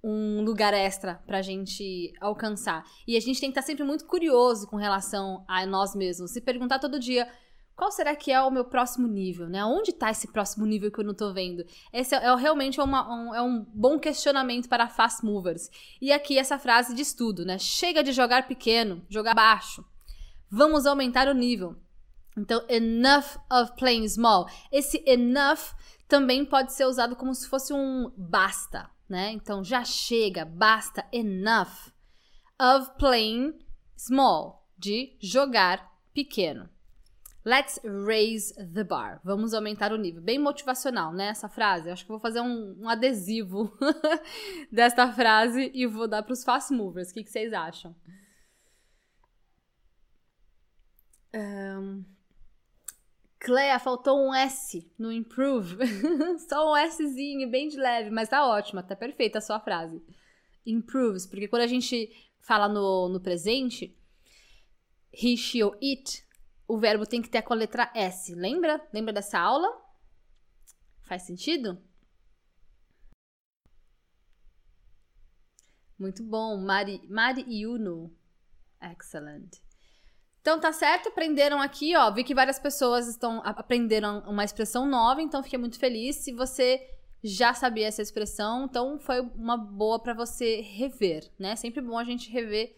um 0.08 0.44
lugar 0.44 0.72
extra 0.72 1.16
pra 1.26 1.42
gente 1.42 2.14
alcançar. 2.22 2.86
E 3.08 3.18
a 3.18 3.20
gente 3.20 3.40
tem 3.40 3.52
que 3.52 3.58
estar 3.58 3.66
sempre 3.66 3.84
muito 3.84 4.06
curioso 4.06 4.68
com 4.68 4.76
relação 4.76 5.44
a 5.48 5.66
nós 5.66 5.96
mesmos. 5.96 6.32
Se 6.32 6.40
perguntar 6.40 6.78
todo 6.78 7.00
dia 7.00 7.28
qual 7.76 7.92
será 7.92 8.16
que 8.16 8.32
é 8.32 8.42
o 8.42 8.52
meu 8.52 8.64
próximo 8.64 9.08
nível, 9.08 9.50
né? 9.50 9.66
Onde 9.66 9.90
está 9.90 10.10
esse 10.10 10.32
próximo 10.32 10.66
nível 10.66 10.92
que 10.92 11.00
eu 11.00 11.04
não 11.04 11.12
estou 11.12 11.34
vendo? 11.34 11.66
Esse 11.92 12.16
é, 12.16 12.24
é 12.24 12.36
realmente 12.36 12.80
uma, 12.80 13.14
um, 13.14 13.36
é 13.36 13.42
um 13.42 13.66
bom 13.74 14.00
questionamento 14.00 14.70
para 14.70 14.88
fast 14.88 15.26
movers. 15.26 15.70
E 16.00 16.12
aqui 16.14 16.38
essa 16.38 16.58
frase 16.58 16.94
de 16.94 17.02
estudo, 17.02 17.44
né? 17.44 17.58
Chega 17.58 18.04
de 18.04 18.14
jogar 18.14 18.48
pequeno, 18.48 19.04
jogar 19.10 19.34
baixo. 19.34 19.84
Vamos 20.50 20.86
aumentar 20.86 21.28
o 21.28 21.34
nível. 21.34 21.76
Então, 22.38 22.64
enough 22.70 23.38
of 23.52 23.76
playing 23.76 24.08
small. 24.08 24.48
Esse 24.72 25.04
enough 25.06 25.74
também 26.08 26.46
pode 26.46 26.74
ser 26.74 26.86
usado 26.86 27.16
como 27.16 27.34
se 27.34 27.50
fosse 27.50 27.74
um 27.74 28.12
basta, 28.16 28.90
né? 29.10 29.32
Então, 29.32 29.64
já 29.64 29.84
chega, 29.84 30.46
basta, 30.46 31.06
enough 31.12 31.92
of 32.60 32.92
playing 32.98 33.58
small, 33.96 34.68
de 34.78 35.18
jogar 35.22 35.92
pequeno. 36.14 36.70
Let's 37.46 37.80
raise 37.84 38.54
the 38.74 38.84
bar. 38.84 39.22
Vamos 39.24 39.54
aumentar 39.54 39.94
o 39.94 39.98
nível. 39.98 40.20
Bem 40.20 40.40
motivacional, 40.40 41.14
né? 41.14 41.28
Essa 41.28 41.48
frase. 41.48 41.88
Eu 41.88 41.94
acho 41.94 42.04
que 42.04 42.10
vou 42.10 42.20
fazer 42.20 42.42
um, 42.42 42.76
um 42.80 42.90
adesivo 42.90 43.72
desta 44.72 45.12
frase 45.14 45.70
e 45.72 45.86
vou 45.86 46.08
dar 46.08 46.24
para 46.24 46.34
os 46.34 46.44
fast 46.44 46.74
movers. 46.74 47.12
O 47.12 47.14
que, 47.14 47.24
que 47.24 47.30
vocês 47.30 47.54
acham? 47.54 47.96
Um... 51.36 52.15
Clea, 53.46 53.78
faltou 53.78 54.28
um 54.28 54.34
S 54.34 54.92
no 54.98 55.12
improve. 55.12 55.78
Só 56.50 56.74
um 56.74 56.92
Szinho, 56.92 57.48
bem 57.48 57.68
de 57.68 57.78
leve, 57.78 58.10
mas 58.10 58.28
tá 58.28 58.44
ótima, 58.44 58.82
tá 58.82 58.96
perfeita 58.96 59.38
a 59.38 59.42
sua 59.42 59.60
frase. 59.60 60.04
Improves, 60.66 61.28
porque 61.28 61.48
quando 61.48 61.62
a 61.62 61.68
gente 61.68 62.10
fala 62.40 62.68
no, 62.68 63.08
no 63.08 63.22
presente, 63.22 63.96
he, 65.14 65.38
she 65.38 65.62
ou 65.64 65.76
it, 65.76 66.26
o 66.68 66.76
verbo 66.80 67.06
tem 67.06 67.22
que 67.22 67.30
ter 67.30 67.44
com 67.44 67.54
a 67.54 67.56
letra 67.56 67.92
S. 67.94 68.34
Lembra? 68.34 68.84
Lembra 68.92 69.14
dessa 69.14 69.38
aula? 69.38 69.68
Faz 71.04 71.22
sentido? 71.22 71.80
Muito 76.00 76.24
bom. 76.24 76.58
Mari, 76.58 77.00
Mari 77.08 77.46
Yuno. 77.48 78.12
Excellent. 78.82 79.65
Então 80.46 80.60
tá 80.60 80.72
certo, 80.72 81.10
aprenderam 81.10 81.60
aqui, 81.60 81.96
ó. 81.96 82.12
Vi 82.12 82.24
que 82.24 82.36
várias 82.36 82.60
pessoas 82.60 83.08
estão 83.08 83.42
aprenderam 83.44 84.20
uma 84.28 84.44
expressão 84.44 84.86
nova, 84.86 85.20
então 85.20 85.42
fiquei 85.42 85.58
muito 85.58 85.80
feliz. 85.80 86.18
Se 86.18 86.32
você 86.32 86.80
já 87.24 87.52
sabia 87.56 87.88
essa 87.88 88.04
expressão, 88.04 88.66
então 88.66 89.00
foi 89.00 89.22
uma 89.22 89.58
boa 89.58 89.98
para 89.98 90.14
você 90.14 90.62
rever, 90.62 91.32
né? 91.40 91.56
Sempre 91.56 91.82
bom 91.82 91.98
a 91.98 92.04
gente 92.04 92.30
rever 92.30 92.76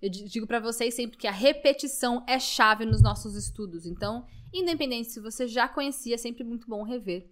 eu 0.00 0.08
digo 0.08 0.46
para 0.46 0.60
vocês 0.60 0.94
sempre 0.94 1.18
que 1.18 1.26
a 1.26 1.32
repetição 1.32 2.24
é 2.26 2.38
chave 2.38 2.86
nos 2.86 3.02
nossos 3.02 3.34
estudos. 3.34 3.84
Então, 3.84 4.26
independente 4.52 5.10
se 5.10 5.20
você 5.20 5.46
já 5.46 5.68
conhecia, 5.68 6.14
é 6.14 6.18
sempre 6.18 6.42
muito 6.42 6.66
bom 6.66 6.82
rever. 6.82 7.30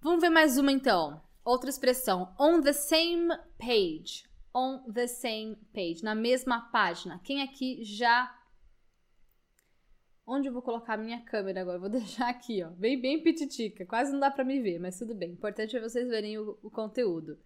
Vamos 0.00 0.20
ver 0.20 0.30
mais 0.30 0.58
uma 0.58 0.72
então. 0.72 1.22
Outra 1.44 1.70
expressão. 1.70 2.34
On 2.38 2.60
the 2.60 2.72
same 2.72 3.28
page. 3.58 4.24
On 4.52 4.90
the 4.92 5.06
same 5.06 5.56
page. 5.72 6.02
Na 6.02 6.16
mesma 6.16 6.62
página. 6.72 7.20
Quem 7.22 7.40
aqui 7.40 7.84
já. 7.84 8.34
Onde 10.26 10.48
eu 10.48 10.52
vou 10.52 10.62
colocar 10.62 10.94
a 10.94 10.98
minha 10.98 11.20
câmera 11.20 11.60
agora? 11.60 11.78
Vou 11.78 11.88
deixar 11.90 12.28
aqui, 12.28 12.62
ó. 12.62 12.70
Bem, 12.70 13.00
bem 13.00 13.22
pititica. 13.22 13.86
Quase 13.86 14.12
não 14.12 14.20
dá 14.20 14.30
para 14.30 14.44
me 14.44 14.60
ver, 14.60 14.78
mas 14.78 14.98
tudo 14.98 15.14
bem. 15.14 15.30
Importante 15.30 15.76
é 15.76 15.80
vocês 15.80 16.08
verem 16.08 16.38
o, 16.38 16.58
o 16.62 16.70
conteúdo 16.70 17.38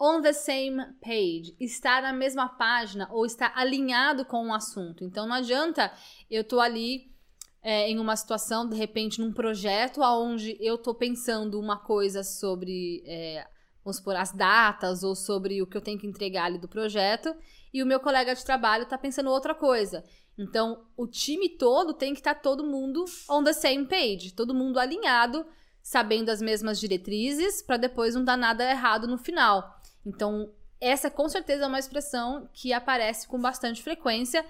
on 0.00 0.20
the 0.20 0.32
same 0.32 0.82
page, 1.00 1.56
estar 1.60 2.02
na 2.02 2.12
mesma 2.12 2.48
página 2.48 3.08
ou 3.12 3.24
estar 3.24 3.52
alinhado 3.56 4.24
com 4.24 4.48
o 4.48 4.54
assunto. 4.54 5.04
Então 5.04 5.26
não 5.26 5.36
adianta 5.36 5.92
eu 6.30 6.42
tô 6.42 6.60
ali 6.60 7.14
é, 7.62 7.88
em 7.88 7.98
uma 7.98 8.16
situação, 8.16 8.68
de 8.68 8.76
repente, 8.76 9.20
num 9.20 9.32
projeto 9.32 10.02
onde 10.02 10.56
eu 10.60 10.76
tô 10.76 10.94
pensando 10.94 11.58
uma 11.58 11.78
coisa 11.78 12.22
sobre, 12.22 13.02
é, 13.06 13.46
vamos 13.82 13.96
supor, 13.96 14.16
as 14.16 14.32
datas 14.32 15.02
ou 15.02 15.14
sobre 15.14 15.62
o 15.62 15.66
que 15.66 15.76
eu 15.76 15.80
tenho 15.80 15.98
que 15.98 16.06
entregar 16.06 16.44
ali 16.44 16.58
do 16.58 16.68
projeto, 16.68 17.34
e 17.72 17.82
o 17.82 17.86
meu 17.86 17.98
colega 17.98 18.34
de 18.34 18.44
trabalho 18.44 18.86
tá 18.86 18.98
pensando 18.98 19.30
outra 19.30 19.54
coisa. 19.54 20.04
Então, 20.36 20.84
o 20.96 21.06
time 21.06 21.48
todo 21.48 21.94
tem 21.94 22.12
que 22.12 22.20
estar 22.20 22.34
tá 22.34 22.40
todo 22.40 22.64
mundo 22.64 23.04
on 23.28 23.44
the 23.44 23.52
same 23.52 23.86
page, 23.86 24.32
todo 24.32 24.54
mundo 24.54 24.78
alinhado, 24.78 25.46
sabendo 25.82 26.30
as 26.30 26.42
mesmas 26.42 26.80
diretrizes, 26.80 27.62
para 27.62 27.76
depois 27.76 28.14
não 28.14 28.24
dar 28.24 28.36
nada 28.36 28.68
errado 28.68 29.06
no 29.06 29.16
final. 29.16 29.80
Então, 30.04 30.52
essa 30.80 31.10
com 31.10 31.28
certeza 31.28 31.64
é 31.64 31.66
uma 31.66 31.78
expressão 31.78 32.48
que 32.52 32.72
aparece 32.72 33.28
com 33.28 33.40
bastante 33.40 33.82
frequência 33.82 34.44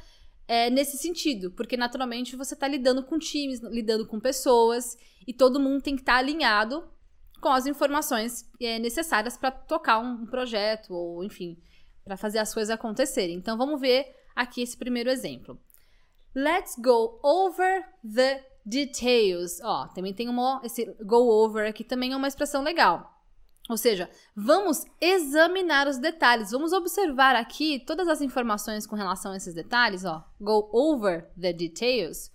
é, 0.48 0.70
nesse 0.70 0.96
sentido, 0.96 1.50
porque 1.50 1.76
naturalmente 1.76 2.36
você 2.36 2.54
está 2.54 2.66
lidando 2.66 3.02
com 3.02 3.18
times, 3.18 3.60
lidando 3.60 4.06
com 4.06 4.18
pessoas, 4.18 4.96
e 5.26 5.32
todo 5.32 5.60
mundo 5.60 5.82
tem 5.82 5.96
que 5.96 6.02
estar 6.02 6.14
tá 6.14 6.18
alinhado 6.18 6.88
com 7.40 7.48
as 7.50 7.66
informações 7.66 8.50
é, 8.60 8.78
necessárias 8.78 9.36
para 9.36 9.50
tocar 9.50 9.98
um 9.98 10.26
projeto, 10.26 10.94
ou 10.94 11.22
enfim, 11.22 11.58
para 12.02 12.16
fazer 12.16 12.38
as 12.38 12.54
coisas 12.54 12.70
acontecerem. 12.70 13.36
Então 13.36 13.56
vamos 13.56 13.80
ver 13.80 14.06
aqui 14.34 14.62
esse 14.62 14.76
primeiro 14.76 15.10
exemplo. 15.10 15.60
Let's 16.34 16.76
go 16.78 17.20
over 17.22 17.84
the 18.02 18.44
details. 18.64 19.60
Ó, 19.62 19.88
também 19.88 20.12
tem 20.12 20.28
uma, 20.28 20.60
esse 20.64 20.84
go 21.04 21.28
over 21.44 21.68
aqui 21.68 21.84
também 21.84 22.12
é 22.12 22.16
uma 22.16 22.28
expressão 22.28 22.62
legal. 22.62 23.12
Ou 23.68 23.78
seja, 23.78 24.10
vamos 24.36 24.84
examinar 25.00 25.88
os 25.88 25.96
detalhes, 25.96 26.50
vamos 26.50 26.72
observar 26.72 27.34
aqui 27.34 27.82
todas 27.86 28.08
as 28.08 28.20
informações 28.20 28.86
com 28.86 28.94
relação 28.94 29.32
a 29.32 29.36
esses 29.36 29.54
detalhes, 29.54 30.04
ó. 30.04 30.22
Go 30.38 30.68
over 30.70 31.30
the 31.40 31.52
details 31.52 32.30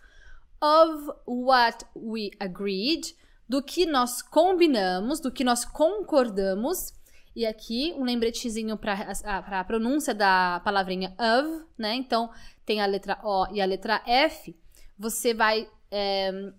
of 0.60 1.12
what 1.28 1.86
we 1.96 2.32
agreed, 2.40 3.16
do 3.48 3.62
que 3.62 3.86
nós 3.86 4.22
combinamos, 4.22 5.20
do 5.20 5.32
que 5.32 5.44
nós 5.44 5.66
concordamos. 5.66 6.94
E 7.36 7.46
aqui 7.46 7.94
um 7.98 8.04
lembretezinho 8.04 8.78
para 8.78 9.60
a 9.60 9.64
pronúncia 9.64 10.14
da 10.14 10.62
palavrinha 10.64 11.16
of, 11.18 11.66
né? 11.78 11.96
Então 11.96 12.30
tem 12.66 12.82
a 12.82 12.86
letra 12.86 13.20
O 13.24 13.48
e 13.54 13.62
a 13.62 13.66
letra 13.66 14.02
F. 14.06 14.56
Você 14.98 15.34
vai 15.34 15.70
é, 15.92 16.52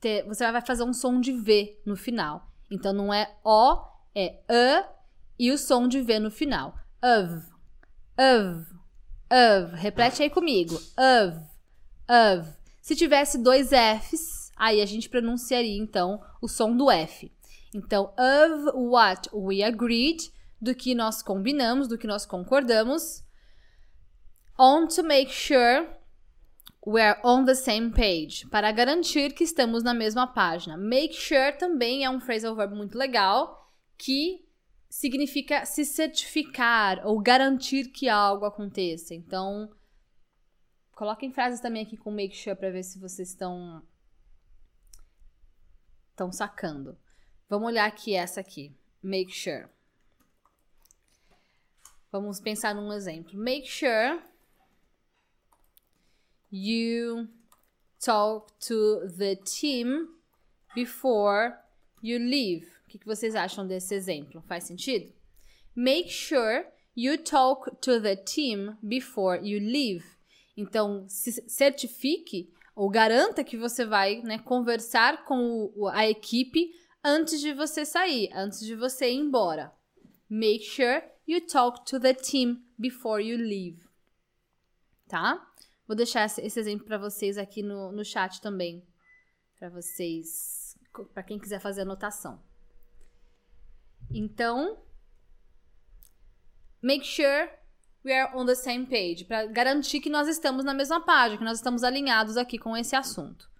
ter, 0.00 0.24
você 0.26 0.50
vai 0.50 0.60
fazer 0.60 0.84
um 0.84 0.92
som 0.92 1.20
de 1.20 1.32
V 1.32 1.80
no 1.84 1.96
final. 1.96 2.50
Então 2.70 2.92
não 2.92 3.12
é 3.12 3.34
O 3.44 3.76
é 4.14 4.40
a 4.48 4.88
e 5.38 5.50
o 5.50 5.58
som 5.58 5.88
de 5.88 6.00
V 6.00 6.18
no 6.20 6.30
final. 6.30 6.74
Of, 7.02 7.52
of, 8.16 8.74
of. 9.30 9.76
Repete 9.76 10.22
aí 10.22 10.30
comigo. 10.30 10.74
Of, 10.74 11.38
of. 12.08 12.52
Se 12.80 12.94
tivesse 12.94 13.38
dois 13.38 13.70
Fs, 13.70 14.52
aí 14.56 14.80
a 14.80 14.86
gente 14.86 15.08
pronunciaria 15.08 15.76
então 15.76 16.22
o 16.40 16.48
som 16.48 16.76
do 16.76 16.90
F. 16.90 17.32
Então, 17.74 18.14
of 18.16 18.70
what 18.76 19.28
we 19.34 19.60
agreed, 19.62 20.32
do 20.60 20.74
que 20.74 20.94
nós 20.94 21.22
combinamos, 21.22 21.88
do 21.88 21.98
que 21.98 22.06
nós 22.06 22.24
concordamos. 22.24 23.24
On 24.56 24.86
to 24.86 25.02
make 25.02 25.32
sure 25.32 25.88
we're 26.86 27.18
on 27.24 27.44
the 27.44 27.54
same 27.54 27.90
page, 27.90 28.46
para 28.48 28.70
garantir 28.70 29.34
que 29.34 29.42
estamos 29.42 29.82
na 29.82 29.92
mesma 29.92 30.26
página. 30.26 30.76
Make 30.76 31.14
sure 31.14 31.52
também 31.58 32.04
é 32.04 32.10
um 32.10 32.20
phrasal 32.20 32.54
verb 32.54 32.74
muito 32.74 32.96
legal 32.96 33.68
que 33.98 34.44
significa 34.88 35.66
se 35.66 35.84
certificar 35.84 37.04
ou 37.04 37.20
garantir 37.20 37.90
que 37.90 38.08
algo 38.08 38.44
aconteça. 38.44 39.14
Então, 39.14 39.68
coloquem 40.92 41.32
frases 41.32 41.60
também 41.60 41.82
aqui 41.82 41.96
com 41.96 42.12
make 42.12 42.36
sure 42.36 42.54
para 42.54 42.70
ver 42.70 42.84
se 42.84 43.00
vocês 43.00 43.30
estão 43.30 43.82
estão 46.10 46.30
sacando. 46.30 46.96
Vamos 47.54 47.68
olhar 47.68 47.86
aqui 47.86 48.14
essa 48.14 48.40
aqui. 48.40 48.72
Make 49.02 49.32
sure. 49.32 49.66
Vamos 52.10 52.40
pensar 52.40 52.74
num 52.74 52.92
exemplo. 52.92 53.38
Make 53.38 53.66
sure 53.66 54.22
you 56.50 57.28
talk 57.98 58.52
to 58.66 59.08
the 59.16 59.36
team 59.36 60.08
before 60.74 61.54
you 62.02 62.18
leave 62.18 62.74
que, 62.94 62.98
que 62.98 63.06
vocês 63.06 63.34
acham 63.34 63.66
desse 63.66 63.94
exemplo? 63.94 64.40
Faz 64.42 64.64
sentido? 64.64 65.12
Make 65.74 66.08
sure 66.08 66.64
you 66.96 67.18
talk 67.18 67.70
to 67.80 68.00
the 68.00 68.14
team 68.14 68.76
before 68.80 69.40
you 69.42 69.58
leave. 69.58 70.04
Então, 70.56 71.04
certifique 71.08 72.52
ou 72.76 72.88
garanta 72.88 73.42
que 73.42 73.56
você 73.56 73.84
vai 73.84 74.22
né, 74.22 74.38
conversar 74.38 75.24
com 75.24 75.72
o, 75.74 75.88
a 75.88 76.08
equipe 76.08 76.70
antes 77.04 77.40
de 77.40 77.52
você 77.52 77.84
sair, 77.84 78.30
antes 78.32 78.60
de 78.60 78.74
você 78.74 79.10
ir 79.10 79.16
embora. 79.16 79.72
Make 80.28 80.64
sure 80.64 81.02
you 81.26 81.46
talk 81.46 81.84
to 81.84 82.00
the 82.00 82.14
team 82.14 82.64
before 82.78 83.22
you 83.22 83.36
leave. 83.36 83.86
Tá? 85.06 85.46
Vou 85.86 85.94
deixar 85.94 86.24
esse 86.24 86.58
exemplo 86.58 86.86
para 86.86 86.96
vocês 86.96 87.36
aqui 87.36 87.62
no, 87.62 87.92
no 87.92 88.04
chat 88.04 88.40
também. 88.40 88.86
Para 89.58 89.68
vocês, 89.68 90.78
para 91.12 91.22
quem 91.22 91.38
quiser 91.38 91.60
fazer 91.60 91.82
anotação. 91.82 92.42
Então, 94.10 94.82
make 96.82 97.04
sure 97.04 97.50
we 98.04 98.12
are 98.12 98.34
on 98.36 98.44
the 98.44 98.54
same 98.54 98.86
page, 98.86 99.24
para 99.24 99.46
garantir 99.46 100.00
que 100.00 100.10
nós 100.10 100.28
estamos 100.28 100.64
na 100.64 100.74
mesma 100.74 101.04
página, 101.04 101.38
que 101.38 101.44
nós 101.44 101.58
estamos 101.58 101.82
alinhados 101.82 102.36
aqui 102.36 102.58
com 102.58 102.76
esse 102.76 102.94
assunto. 102.96 103.50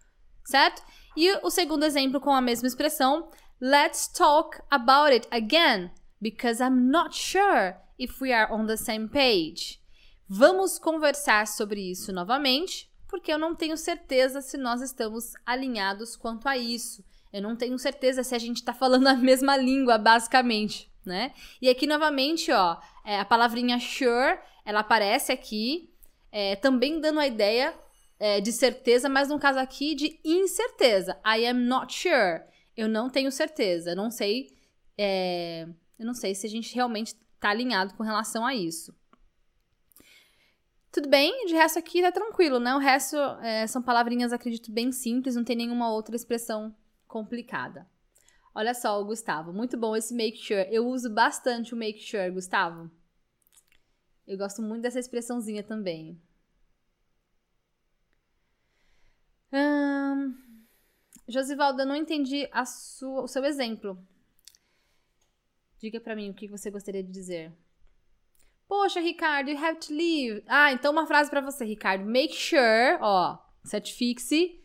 certo? 0.45 0.83
E 1.17 1.33
o 1.43 1.51
segundo 1.51 1.85
exemplo 1.85 2.21
com 2.21 2.33
a 2.33 2.41
mesma 2.41 2.67
expressão, 2.67 3.29
let's 3.61 4.09
talk 4.09 4.61
about 4.71 5.13
it 5.13 5.29
again, 5.31 5.91
because 6.21 6.63
I'm 6.63 6.91
not 6.91 7.17
sure 7.17 7.77
if 7.99 8.21
we 8.21 8.33
are 8.33 8.53
on 8.53 8.67
the 8.67 8.77
same 8.77 9.09
page. 9.09 9.81
Vamos 10.29 10.79
conversar 10.79 11.47
sobre 11.47 11.91
isso 11.91 12.13
novamente, 12.13 12.91
porque 13.09 13.33
eu 13.33 13.39
não 13.39 13.55
tenho 13.55 13.77
certeza 13.77 14.41
se 14.41 14.57
nós 14.57 14.81
estamos 14.81 15.35
alinhados 15.47 16.17
quanto 16.17 16.49
a 16.49 16.57
isso. 16.57 17.05
Eu 17.33 17.43
não 17.43 17.55
tenho 17.55 17.79
certeza 17.79 18.25
se 18.25 18.35
a 18.35 18.39
gente 18.39 18.57
está 18.57 18.73
falando 18.73 19.07
a 19.09 19.15
mesma 19.15 19.57
língua, 19.57 19.99
basicamente, 19.99 20.91
né? 21.05 21.33
E 21.63 21.69
aqui 21.69 21.87
novamente, 21.87 22.51
ó, 22.51 22.77
é, 23.05 23.21
a 23.21 23.25
palavrinha 23.25 23.79
sure, 23.79 24.39
ela 24.65 24.81
aparece 24.81 25.31
aqui, 25.31 25.91
é, 26.33 26.57
também 26.57 27.01
dando 27.01 27.21
a 27.21 27.27
ideia 27.27 27.73
é, 28.19 28.41
de 28.41 28.53
certeza, 28.53 29.09
mas 29.09 29.29
no 29.29 29.39
caso 29.39 29.59
aqui 29.59 29.95
de 29.95 30.21
incerteza. 30.25 31.19
I 31.27 31.47
am 31.47 31.67
not 31.67 31.93
sure. 31.93 32.43
Eu 32.77 32.89
não 32.89 33.11
tenho 33.11 33.31
certeza. 33.31 33.95
Não 33.95 34.11
sei. 34.11 34.57
É, 34.97 35.67
eu 35.99 36.07
não 36.07 36.15
sei 36.15 36.35
se 36.35 36.47
a 36.47 36.51
gente 36.51 36.75
realmente 36.75 37.15
está 37.35 37.51
alinhado 37.51 37.95
com 37.95 38.03
relação 38.03 38.47
a 38.47 38.55
isso. 38.55 38.95
Tudo 40.91 41.09
bem, 41.09 41.47
de 41.47 41.55
resto 41.55 41.77
aqui 41.77 42.01
tá 42.01 42.13
tranquilo, 42.13 42.61
né? 42.61 42.73
O 42.75 42.79
resto 42.79 43.17
é, 43.43 43.67
são 43.67 43.83
palavrinhas, 43.83 44.33
acredito, 44.33 44.71
bem 44.71 44.93
simples, 44.93 45.35
não 45.35 45.43
tem 45.43 45.57
nenhuma 45.57 45.93
outra 45.93 46.15
expressão 46.15 46.73
complicada. 47.09 47.85
Olha 48.55 48.73
só, 48.73 49.03
Gustavo, 49.03 49.53
muito 49.53 49.77
bom 49.77 49.97
esse 49.97 50.15
make 50.15 50.39
sure. 50.39 50.69
Eu 50.71 50.87
uso 50.87 51.13
bastante 51.13 51.75
o 51.75 51.77
make 51.77 52.01
sure, 52.01 52.31
Gustavo. 52.31 52.89
Eu 54.25 54.39
gosto 54.39 54.63
muito 54.63 54.83
dessa 54.83 55.01
expressãozinha 55.01 55.65
também. 55.65 56.17
Hum, 59.55 60.35
Josivalda, 61.29 61.85
eu 61.85 61.87
não 61.87 61.95
entendi 61.95 62.51
sua, 62.67 63.23
o 63.23 63.29
seu 63.29 63.45
exemplo. 63.45 63.97
Diga 65.79 66.01
para 66.01 66.17
mim 66.17 66.31
o 66.31 66.35
que 66.35 66.49
você 66.49 66.73
gostaria 66.73 67.05
de 67.05 67.13
dizer. 67.13 67.53
Poxa, 68.67 68.99
Ricardo, 68.99 69.51
you 69.51 69.65
have 69.65 69.79
to 69.79 69.95
leave. 69.95 70.43
Ah, 70.49 70.73
então 70.73 70.91
uma 70.91 71.07
frase 71.07 71.31
para 71.31 71.41
você, 71.41 71.65
Ricardo. 71.65 72.05
Make 72.05 72.35
sure, 72.35 72.99
ó, 73.01 73.39
certifique-se, 73.65 74.61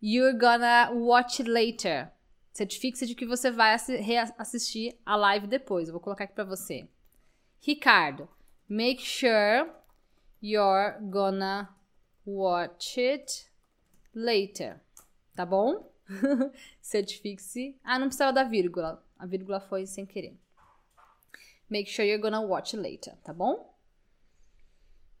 you're 0.00 0.38
gonna 0.38 0.92
watch 0.92 1.42
it 1.42 1.50
later. 1.50 2.12
Certifique-se 2.52 3.06
de 3.06 3.16
que 3.16 3.26
você 3.26 3.50
vai 3.50 3.76
reassistir 4.00 4.96
a 5.04 5.16
live 5.16 5.48
depois. 5.48 5.88
Eu 5.88 5.94
vou 5.94 6.00
colocar 6.00 6.24
aqui 6.24 6.34
para 6.34 6.44
você. 6.44 6.88
Ricardo, 7.60 8.28
make 8.68 9.02
sure 9.02 9.68
you're 10.40 10.96
gonna 11.10 11.74
watch 12.24 13.00
it 13.00 13.48
later. 14.18 14.80
Tá 15.34 15.46
bom? 15.46 15.92
Certifique-se. 16.80 17.78
Ah, 17.84 17.98
não 17.98 18.06
precisava 18.08 18.32
da 18.32 18.44
vírgula. 18.44 19.04
A 19.18 19.26
vírgula 19.26 19.60
foi 19.60 19.86
sem 19.86 20.04
querer. 20.04 20.36
Make 21.70 21.90
sure 21.90 22.08
you're 22.08 22.22
gonna 22.22 22.40
watch 22.40 22.76
later, 22.76 23.16
tá 23.18 23.32
bom? 23.32 23.76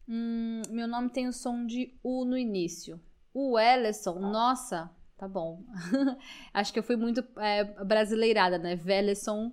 Hum, 0.08 0.62
meu 0.70 0.88
nome 0.88 1.10
tem 1.10 1.28
o 1.28 1.32
som 1.32 1.66
de 1.66 1.98
U 2.02 2.24
no 2.24 2.36
início. 2.36 3.00
O 3.34 3.58
Ellison, 3.58 4.18
nossa, 4.18 4.90
tá 5.16 5.28
bom. 5.28 5.62
Acho 6.52 6.72
que 6.72 6.78
eu 6.78 6.82
fui 6.82 6.96
muito 6.96 7.22
é, 7.38 7.64
brasileirada, 7.84 8.56
né? 8.56 8.74
Velleson 8.74 9.52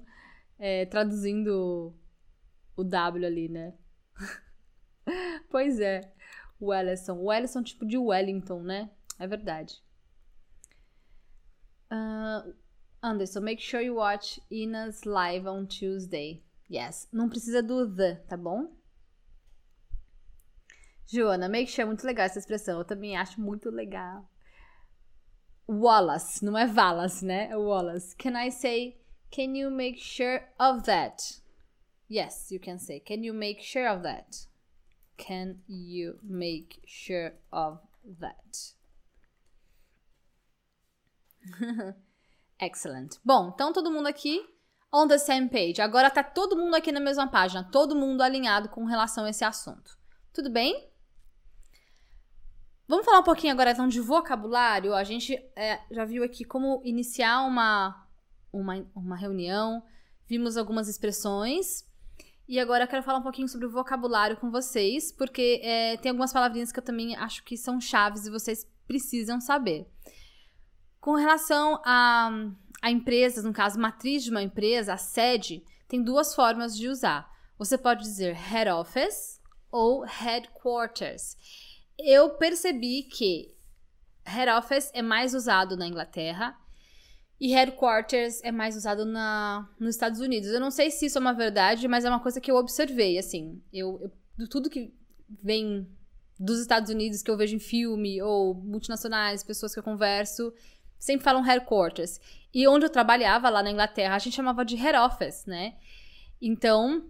é, 0.58 0.86
traduzindo 0.86 1.93
o 2.75 2.84
W 2.84 3.25
ali, 3.25 3.49
né? 3.49 3.73
pois 5.51 5.79
é, 5.81 6.13
o 6.60 6.73
Ellison. 6.73 7.19
O 7.19 7.31
Ellison 7.31 7.62
tipo 7.62 7.86
de 7.86 7.97
Wellington, 7.97 8.62
né? 8.62 8.89
É 9.17 9.28
verdade. 9.28 9.82
Uh, 11.91 12.54
Anderson, 13.01 13.41
make 13.41 13.62
sure 13.62 13.82
you 13.82 13.95
watch 13.95 14.39
Ina's 14.49 15.06
live 15.06 15.47
on 15.47 15.67
Tuesday. 15.67 16.43
Yes. 16.69 17.08
Não 17.13 17.30
precisa 17.30 17.62
do 17.62 17.88
the, 17.88 18.15
tá 18.28 18.36
bom? 18.36 18.75
Joana, 21.08 21.47
make 21.47 21.69
sure 21.69 21.84
é 21.84 21.86
muito 21.86 22.06
legal 22.06 22.25
essa 22.25 22.39
expressão. 22.39 22.80
Eu 22.80 22.86
também 22.86 23.15
acho 23.15 23.39
muito 23.39 23.69
legal. 23.69 24.28
Wallace, 25.67 26.43
não 26.43 26.58
é 26.58 26.65
Wallace, 26.65 27.23
né? 27.23 27.49
É 27.49 27.58
Wallace. 27.58 28.15
Can 28.15 28.38
I 28.39 28.51
say, 28.51 28.99
can 29.32 29.56
you 29.56 29.69
make 29.69 29.99
sure 29.99 30.43
of 30.60 30.84
that? 30.86 31.41
Yes, 32.10 32.51
you 32.51 32.60
can 32.60 32.78
say, 32.78 32.99
can 32.99 33.23
you 33.23 33.34
make 33.34 33.62
sure 33.63 33.88
of 33.88 34.04
that? 34.04 34.47
Can 35.17 35.58
you 35.67 36.19
make 36.21 36.82
sure 36.86 37.34
of 37.51 37.80
that? 38.19 38.75
Excellent. 42.60 43.17
Bom, 43.23 43.51
então 43.53 43.73
todo 43.73 43.91
mundo 43.91 44.08
aqui 44.08 44.41
on 44.93 45.08
the 45.08 45.17
same 45.17 45.49
page. 45.49 45.81
Agora 45.81 46.10
tá 46.10 46.23
todo 46.23 46.55
mundo 46.55 46.75
aqui 46.75 46.91
na 46.91 46.99
mesma 46.99 47.27
página, 47.27 47.63
todo 47.63 47.95
mundo 47.95 48.21
alinhado 48.21 48.69
com 48.69 48.86
relação 48.86 49.25
a 49.25 49.29
esse 49.29 49.43
assunto. 49.43 49.97
Tudo 50.34 50.49
bem? 50.49 50.89
Vamos 52.88 53.05
falar 53.05 53.19
um 53.19 53.23
pouquinho 53.23 53.51
agora 53.51 53.71
então 53.71 53.88
de 53.88 53.99
vocabulário. 53.99 54.93
A 54.93 55.03
gente 55.03 55.34
é, 55.55 55.81
já 55.89 56.05
viu 56.05 56.23
aqui 56.23 56.45
como 56.45 56.81
iniciar 56.84 57.41
uma, 57.41 58.08
uma, 58.53 58.86
uma 58.95 59.15
reunião, 59.15 59.84
vimos 60.27 60.55
algumas 60.55 60.88
expressões. 60.88 61.84
E 62.47 62.60
agora 62.60 62.84
eu 62.84 62.88
quero 62.88 63.01
falar 63.01 63.17
um 63.17 63.23
pouquinho 63.23 63.47
sobre 63.47 63.65
o 63.65 63.71
vocabulário 63.71 64.38
com 64.38 64.51
vocês, 64.51 65.12
porque 65.12 65.60
é, 65.63 65.97
tem 65.97 66.12
algumas 66.12 66.31
palavrinhas 66.31 66.71
que 66.71 66.77
eu 66.77 66.84
também 66.84 67.15
acho 67.15 67.43
que 67.43 67.58
são 67.58 67.81
chaves 67.81 68.27
e 68.27 68.31
vocês 68.31 68.69
precisam 68.88 69.41
saber. 69.41 69.88
Com 71.06 71.13
relação 71.13 71.80
a 71.86 72.32
a 72.82 72.89
empresa, 72.89 73.44
no 73.44 73.54
caso, 73.54 73.80
matriz 73.80 74.24
de 74.24 74.32
uma 74.32 74.41
empresa, 74.41 74.94
a 74.94 74.98
sede, 74.98 75.63
tem 75.88 76.02
duas 76.02 76.34
formas 76.34 76.76
de 76.76 76.88
usar. 76.88 77.32
Você 77.60 77.78
pode 77.78 78.02
dizer 78.02 78.34
head 78.34 78.72
office 78.72 79.39
ou 79.72 80.04
headquarters. 80.04 81.38
Eu 81.96 82.32
percebi 82.38 83.04
que 83.04 83.56
head 84.26 84.52
office 84.52 84.89
é 84.96 85.04
mais 85.04 85.36
usado 85.36 85.78
na 85.78 85.88
Inglaterra 85.88 86.58
e 87.39 87.54
headquarters 87.54 88.41
é 88.44 88.52
mais 88.52 88.76
usado 88.76 89.06
na, 89.06 89.70
nos 89.80 89.94
Estados 89.94 90.20
Unidos. 90.20 90.50
Eu 90.50 90.60
não 90.60 90.72
sei 90.72 90.89
se 90.89 91.06
isso 91.06 91.20
é 91.20 91.22
uma 91.22 91.34
verdade, 91.34 91.88
mas 91.88 92.04
é 92.04 92.10
uma 92.10 92.20
coisa 92.20 92.41
que 92.41 92.50
eu 92.50 92.56
observei, 92.56 93.20
assim. 93.20 93.62
Eu, 93.72 94.12
eu 94.39 94.50
tudo 94.50 94.72
que 94.72 94.91
vem 95.44 95.88
dos 96.39 96.60
Estados 96.60 96.89
Unidos 96.89 97.22
que 97.22 97.32
eu 97.32 97.38
vejo 97.38 97.56
em 97.56 97.60
filme 97.60 98.22
ou 98.22 98.56
multinacionais, 98.56 99.44
pessoas 99.44 99.72
que 99.74 99.80
eu 99.80 99.84
converso, 99.84 100.52
sempre 100.99 101.23
falam 101.23 101.41
headquarters. 101.41 102.19
E 102.53 102.67
onde 102.67 102.86
eu 102.86 102.89
trabalhava 102.89 103.49
lá 103.49 103.62
na 103.62 103.71
Inglaterra, 103.71 104.15
a 104.15 104.19
gente 104.19 104.36
chamava 104.36 104.63
de 104.63 104.75
head 104.75 104.97
office, 104.97 105.45
né? 105.45 105.75
Então, 106.41 107.05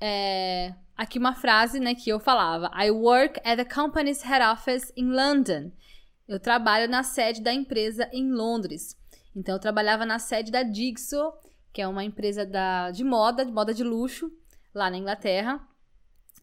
é, 0.00 0.74
aqui 0.96 1.18
uma 1.18 1.34
frase, 1.34 1.78
né, 1.78 1.94
que 1.94 2.10
eu 2.10 2.18
falava: 2.18 2.70
I 2.74 2.90
work 2.90 3.40
at 3.44 3.56
the 3.56 3.64
company's 3.64 4.22
head 4.22 4.44
office 4.44 4.92
in 4.96 5.10
London. 5.10 5.70
Eu 6.26 6.38
trabalho 6.38 6.88
na 6.88 7.02
sede 7.02 7.40
da 7.40 7.52
empresa 7.52 8.08
em 8.12 8.30
Londres. 8.30 8.96
Então, 9.34 9.54
eu 9.54 9.60
trabalhava 9.60 10.04
na 10.04 10.18
sede 10.18 10.50
da 10.50 10.62
Dixo, 10.62 11.32
que 11.72 11.80
é 11.80 11.86
uma 11.86 12.04
empresa 12.04 12.44
da, 12.44 12.90
de 12.90 13.04
moda, 13.04 13.46
de 13.46 13.52
moda 13.52 13.72
de 13.72 13.84
luxo, 13.84 14.30
lá 14.74 14.90
na 14.90 14.98
Inglaterra. 14.98 15.60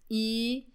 E 0.10 0.66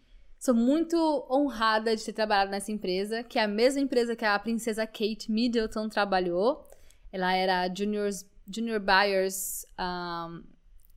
Sou 0.40 0.55
muito 0.55 0.96
honrada 1.31 1.94
de 1.94 2.03
ter 2.03 2.14
trabalhado 2.14 2.50
nessa 2.50 2.72
empresa, 2.72 3.22
que 3.22 3.38
é 3.38 3.42
a 3.42 3.46
mesma 3.46 3.79
empresa 3.83 4.16
que 4.16 4.24
a 4.24 4.38
princesa 4.38 4.87
Kate 4.87 5.31
Middleton 5.31 5.87
trabalhou. 5.90 6.66
Ela 7.12 7.35
era 7.35 7.68
junior, 7.68 8.09
junior 8.50 8.81
buyers, 8.81 9.66
um, 9.79 10.42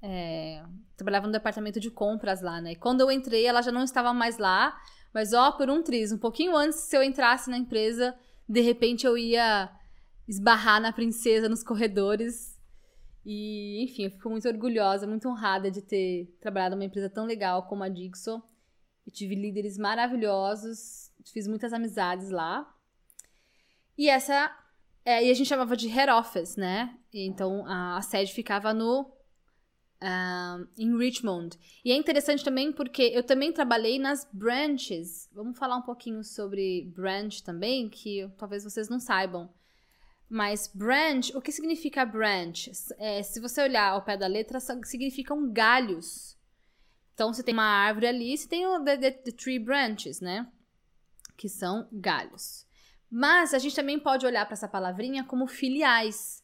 é, 0.01 0.63
trabalhava 0.95 1.27
no 1.27 1.33
departamento 1.33 1.77
de 1.77 1.91
compras 1.91 2.41
lá, 2.41 2.61
né? 2.61 2.71
E 2.71 2.75
quando 2.77 3.01
eu 3.01 3.11
entrei, 3.11 3.45
ela 3.45 3.61
já 3.61 3.69
não 3.69 3.83
estava 3.83 4.13
mais 4.13 4.37
lá, 4.37 4.79
mas 5.13 5.33
ó, 5.33 5.51
por 5.51 5.69
um 5.69 5.83
triz, 5.83 6.13
um 6.13 6.17
pouquinho 6.17 6.55
antes, 6.55 6.79
se 6.79 6.95
eu 6.95 7.03
entrasse 7.03 7.49
na 7.49 7.57
empresa, 7.57 8.15
de 8.47 8.61
repente 8.61 9.05
eu 9.05 9.17
ia 9.17 9.69
esbarrar 10.25 10.79
na 10.79 10.93
princesa 10.93 11.49
nos 11.49 11.63
corredores. 11.65 12.57
E, 13.25 13.83
enfim, 13.83 14.05
eu 14.05 14.11
fico 14.11 14.29
muito 14.29 14.47
orgulhosa, 14.47 15.05
muito 15.05 15.27
honrada 15.27 15.69
de 15.69 15.81
ter 15.81 16.33
trabalhado 16.39 16.77
numa 16.77 16.85
empresa 16.85 17.09
tão 17.09 17.25
legal 17.25 17.67
como 17.67 17.83
a 17.83 17.89
Dixon. 17.89 18.41
Eu 19.05 19.11
tive 19.11 19.35
líderes 19.35 19.77
maravilhosos, 19.77 21.11
fiz 21.31 21.47
muitas 21.47 21.73
amizades 21.73 22.29
lá. 22.29 22.71
E 23.97 24.09
essa. 24.09 24.55
É, 25.05 25.25
e 25.25 25.29
a 25.29 25.33
gente 25.33 25.47
chamava 25.47 25.75
de 25.75 25.87
head 25.87 26.11
office, 26.11 26.55
né? 26.55 26.97
Então 27.13 27.65
a, 27.65 27.97
a 27.97 28.01
sede 28.01 28.33
ficava 28.33 28.73
no. 28.73 29.11
Um, 30.01 30.67
em 30.77 30.97
Richmond. 30.97 31.57
E 31.85 31.89
é 31.89 31.95
interessante 31.95 32.43
também 32.43 32.73
porque 32.73 33.03
eu 33.03 33.23
também 33.23 33.53
trabalhei 33.53 33.97
nas 33.97 34.27
branches. 34.33 35.29
Vamos 35.31 35.57
falar 35.57 35.77
um 35.77 35.81
pouquinho 35.81 36.21
sobre 36.25 36.91
branch 36.93 37.41
também, 37.41 37.87
que 37.87 38.29
talvez 38.37 38.65
vocês 38.65 38.89
não 38.89 38.99
saibam. 38.99 39.49
Mas 40.29 40.67
branch, 40.67 41.31
o 41.35 41.41
que 41.41 41.53
significa 41.53 42.05
branch? 42.05 42.71
É, 42.97 43.23
se 43.23 43.39
você 43.39 43.61
olhar 43.61 43.91
ao 43.91 44.03
pé 44.03 44.17
da 44.17 44.27
letra, 44.27 44.59
significam 44.59 45.49
galhos. 45.53 46.35
Então, 47.13 47.33
você 47.33 47.43
tem 47.43 47.53
uma 47.53 47.63
árvore 47.63 48.07
ali, 48.07 48.37
você 48.37 48.47
tem 48.47 48.65
o 48.65 48.83
the, 48.83 48.97
the, 48.97 49.11
the 49.11 49.31
tree 49.31 49.59
branches, 49.59 50.19
né? 50.19 50.47
Que 51.37 51.47
são 51.47 51.87
galhos. 51.91 52.65
Mas 53.09 53.53
a 53.53 53.59
gente 53.59 53.75
também 53.75 53.99
pode 53.99 54.25
olhar 54.25 54.45
para 54.45 54.53
essa 54.53 54.67
palavrinha 54.67 55.23
como 55.23 55.45
filiais. 55.45 56.43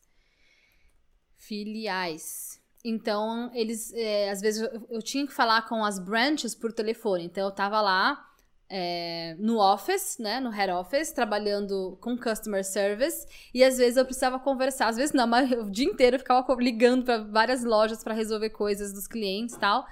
Filiais. 1.35 2.61
Então, 2.83 3.51
eles, 3.53 3.91
é, 3.93 4.29
às 4.29 4.39
vezes, 4.39 4.61
eu, 4.61 4.87
eu, 4.89 5.01
tinha 5.01 5.25
que 5.25 5.33
falar 5.33 5.67
com 5.67 5.83
as 5.83 5.99
branches 5.99 6.53
por 6.53 6.71
telefone. 6.71 7.25
Então, 7.25 7.45
eu 7.45 7.51
tava 7.51 7.81
lá 7.81 8.29
é, 8.69 9.35
no 9.39 9.59
office, 9.59 10.17
né, 10.19 10.39
no 10.39 10.49
head 10.49 10.71
office, 10.71 11.11
trabalhando 11.11 11.97
com 11.99 12.15
customer 12.15 12.63
service. 12.63 13.25
E 13.53 13.63
às 13.63 13.77
vezes 13.77 13.97
eu 13.97 14.05
precisava 14.05 14.39
conversar, 14.39 14.89
às 14.89 14.95
vezes 14.95 15.11
não, 15.11 15.25
mas 15.25 15.51
o 15.51 15.69
dia 15.71 15.85
inteiro 15.87 16.15
eu 16.15 16.19
ficava 16.19 16.45
ligando 16.61 17.03
para 17.03 17.17
várias 17.17 17.63
lojas 17.63 18.03
para 18.03 18.13
resolver 18.13 18.51
coisas 18.51 18.93
dos 18.93 19.07
clientes 19.07 19.55
e 19.55 19.59
tal. 19.59 19.85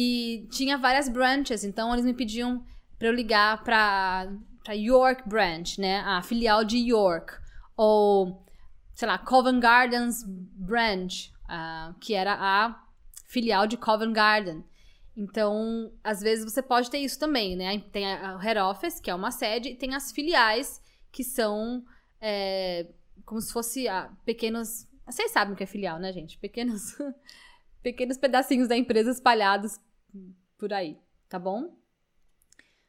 E 0.00 0.46
tinha 0.52 0.78
várias 0.78 1.08
branches, 1.08 1.64
então 1.64 1.92
eles 1.92 2.04
me 2.04 2.14
pediam 2.14 2.64
para 2.96 3.08
eu 3.08 3.12
ligar 3.12 3.64
para 3.64 4.28
York 4.70 5.28
Branch, 5.28 5.76
né, 5.76 5.98
a 6.06 6.22
filial 6.22 6.62
de 6.62 6.78
York. 6.78 7.34
Ou, 7.76 8.46
sei 8.94 9.08
lá, 9.08 9.18
Covent 9.18 9.58
Gardens 9.58 10.22
Branch, 10.24 11.32
uh, 11.46 11.92
que 11.98 12.14
era 12.14 12.32
a 12.32 12.80
filial 13.26 13.66
de 13.66 13.76
Covent 13.76 14.12
Garden. 14.12 14.64
Então, 15.16 15.92
às 16.04 16.20
vezes 16.20 16.44
você 16.44 16.62
pode 16.62 16.92
ter 16.92 16.98
isso 16.98 17.18
também, 17.18 17.56
né? 17.56 17.80
Tem 17.90 18.06
a, 18.06 18.38
Head 18.38 18.60
Office, 18.60 19.00
que 19.00 19.10
é 19.10 19.14
uma 19.16 19.32
sede, 19.32 19.70
e 19.70 19.74
tem 19.74 19.96
as 19.96 20.12
filiais, 20.12 20.80
que 21.10 21.24
são 21.24 21.84
é, 22.20 22.86
como 23.24 23.40
se 23.40 23.52
fosse 23.52 23.88
ah, 23.88 24.12
pequenos. 24.24 24.86
Vocês 25.04 25.32
sabem 25.32 25.54
o 25.54 25.56
que 25.56 25.64
é 25.64 25.66
filial, 25.66 25.98
né, 25.98 26.12
gente? 26.12 26.38
Pequenos, 26.38 26.96
pequenos 27.82 28.16
pedacinhos 28.16 28.68
da 28.68 28.76
empresa 28.76 29.10
espalhados 29.10 29.76
por 30.56 30.72
aí, 30.72 30.98
tá 31.28 31.38
bom? 31.38 31.76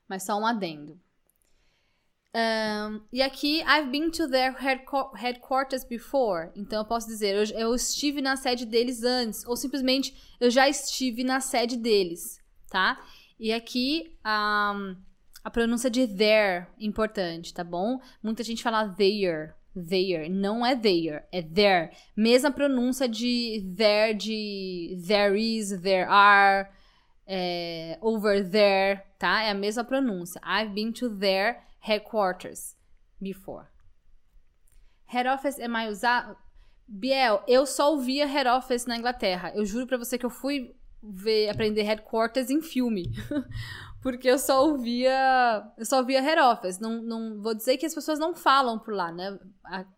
Mas 0.08 0.24
só 0.24 0.38
um 0.38 0.46
adendo. 0.46 1.00
Um, 2.34 3.02
e 3.12 3.24
aqui, 3.24 3.62
I've 3.62 3.90
been 3.90 4.12
to 4.12 4.28
their 4.28 4.56
headquarters 5.16 5.84
before. 5.84 6.52
Então 6.56 6.80
eu 6.80 6.86
posso 6.86 7.08
dizer, 7.08 7.36
eu, 7.36 7.58
eu, 7.58 7.76
estive 7.76 8.22
na 8.22 8.36
sede 8.36 8.66
deles 8.66 9.04
antes. 9.04 9.46
Ou 9.46 9.56
simplesmente, 9.56 10.14
eu 10.40 10.50
já 10.50 10.70
estive 10.70 11.24
na 11.24 11.40
sede 11.40 11.76
deles, 11.76 12.40
tá? 12.70 13.04
E 13.40 13.52
aqui, 13.52 14.16
um, 14.26 14.96
a 15.44 15.50
pronúncia 15.50 15.90
de 15.90 16.06
there, 16.06 16.68
importante, 16.80 17.54
tá 17.54 17.64
bom? 17.64 18.00
Muita 18.22 18.44
gente 18.44 18.62
fala 18.62 18.88
there, 18.88 19.54
there. 19.76 20.30
Não 20.30 20.64
é 20.64 20.76
there, 20.76 21.24
é 21.32 21.42
there. 21.42 21.92
Mesma 22.16 22.52
pronúncia 22.52 23.08
de 23.08 23.66
there, 23.76 24.14
de 24.14 25.02
there 25.08 25.40
is, 25.40 25.82
there 25.82 26.06
are, 26.08 26.70
é, 27.32 28.00
over 28.02 28.50
there, 28.50 29.04
tá? 29.20 29.44
É 29.44 29.52
a 29.52 29.54
mesma 29.54 29.84
pronúncia. 29.84 30.42
I've 30.44 30.74
been 30.74 30.92
to 30.94 31.16
their 31.16 31.62
headquarters 31.80 32.76
before. 33.22 33.68
Head 35.06 35.30
office 35.30 35.60
é 35.60 35.68
mais 35.68 35.92
usado. 35.92 36.36
Biel, 36.88 37.44
eu 37.48 37.68
só 37.68 37.92
ouvia 37.92 38.26
head 38.26 38.50
office 38.50 38.88
na 38.88 38.98
Inglaterra. 38.98 39.52
Eu 39.54 39.64
juro 39.64 39.86
para 39.86 39.98
você 39.98 40.18
que 40.18 40.26
eu 40.26 40.30
fui 40.32 40.76
ver, 41.04 41.50
aprender 41.50 41.84
headquarters 41.84 42.50
em 42.50 42.62
filme. 42.62 43.12
Porque 44.02 44.28
eu 44.28 44.40
só 44.40 44.66
ouvia. 44.66 45.72
Eu 45.78 45.86
só 45.86 46.00
ouvia 46.00 46.22
head 46.22 46.42
office. 46.42 46.80
Não, 46.80 47.00
não 47.00 47.40
vou 47.42 47.54
dizer 47.54 47.78
que 47.78 47.86
as 47.86 47.94
pessoas 47.94 48.18
não 48.18 48.34
falam 48.34 48.80
por 48.80 48.94
lá, 48.94 49.12
né? 49.12 49.38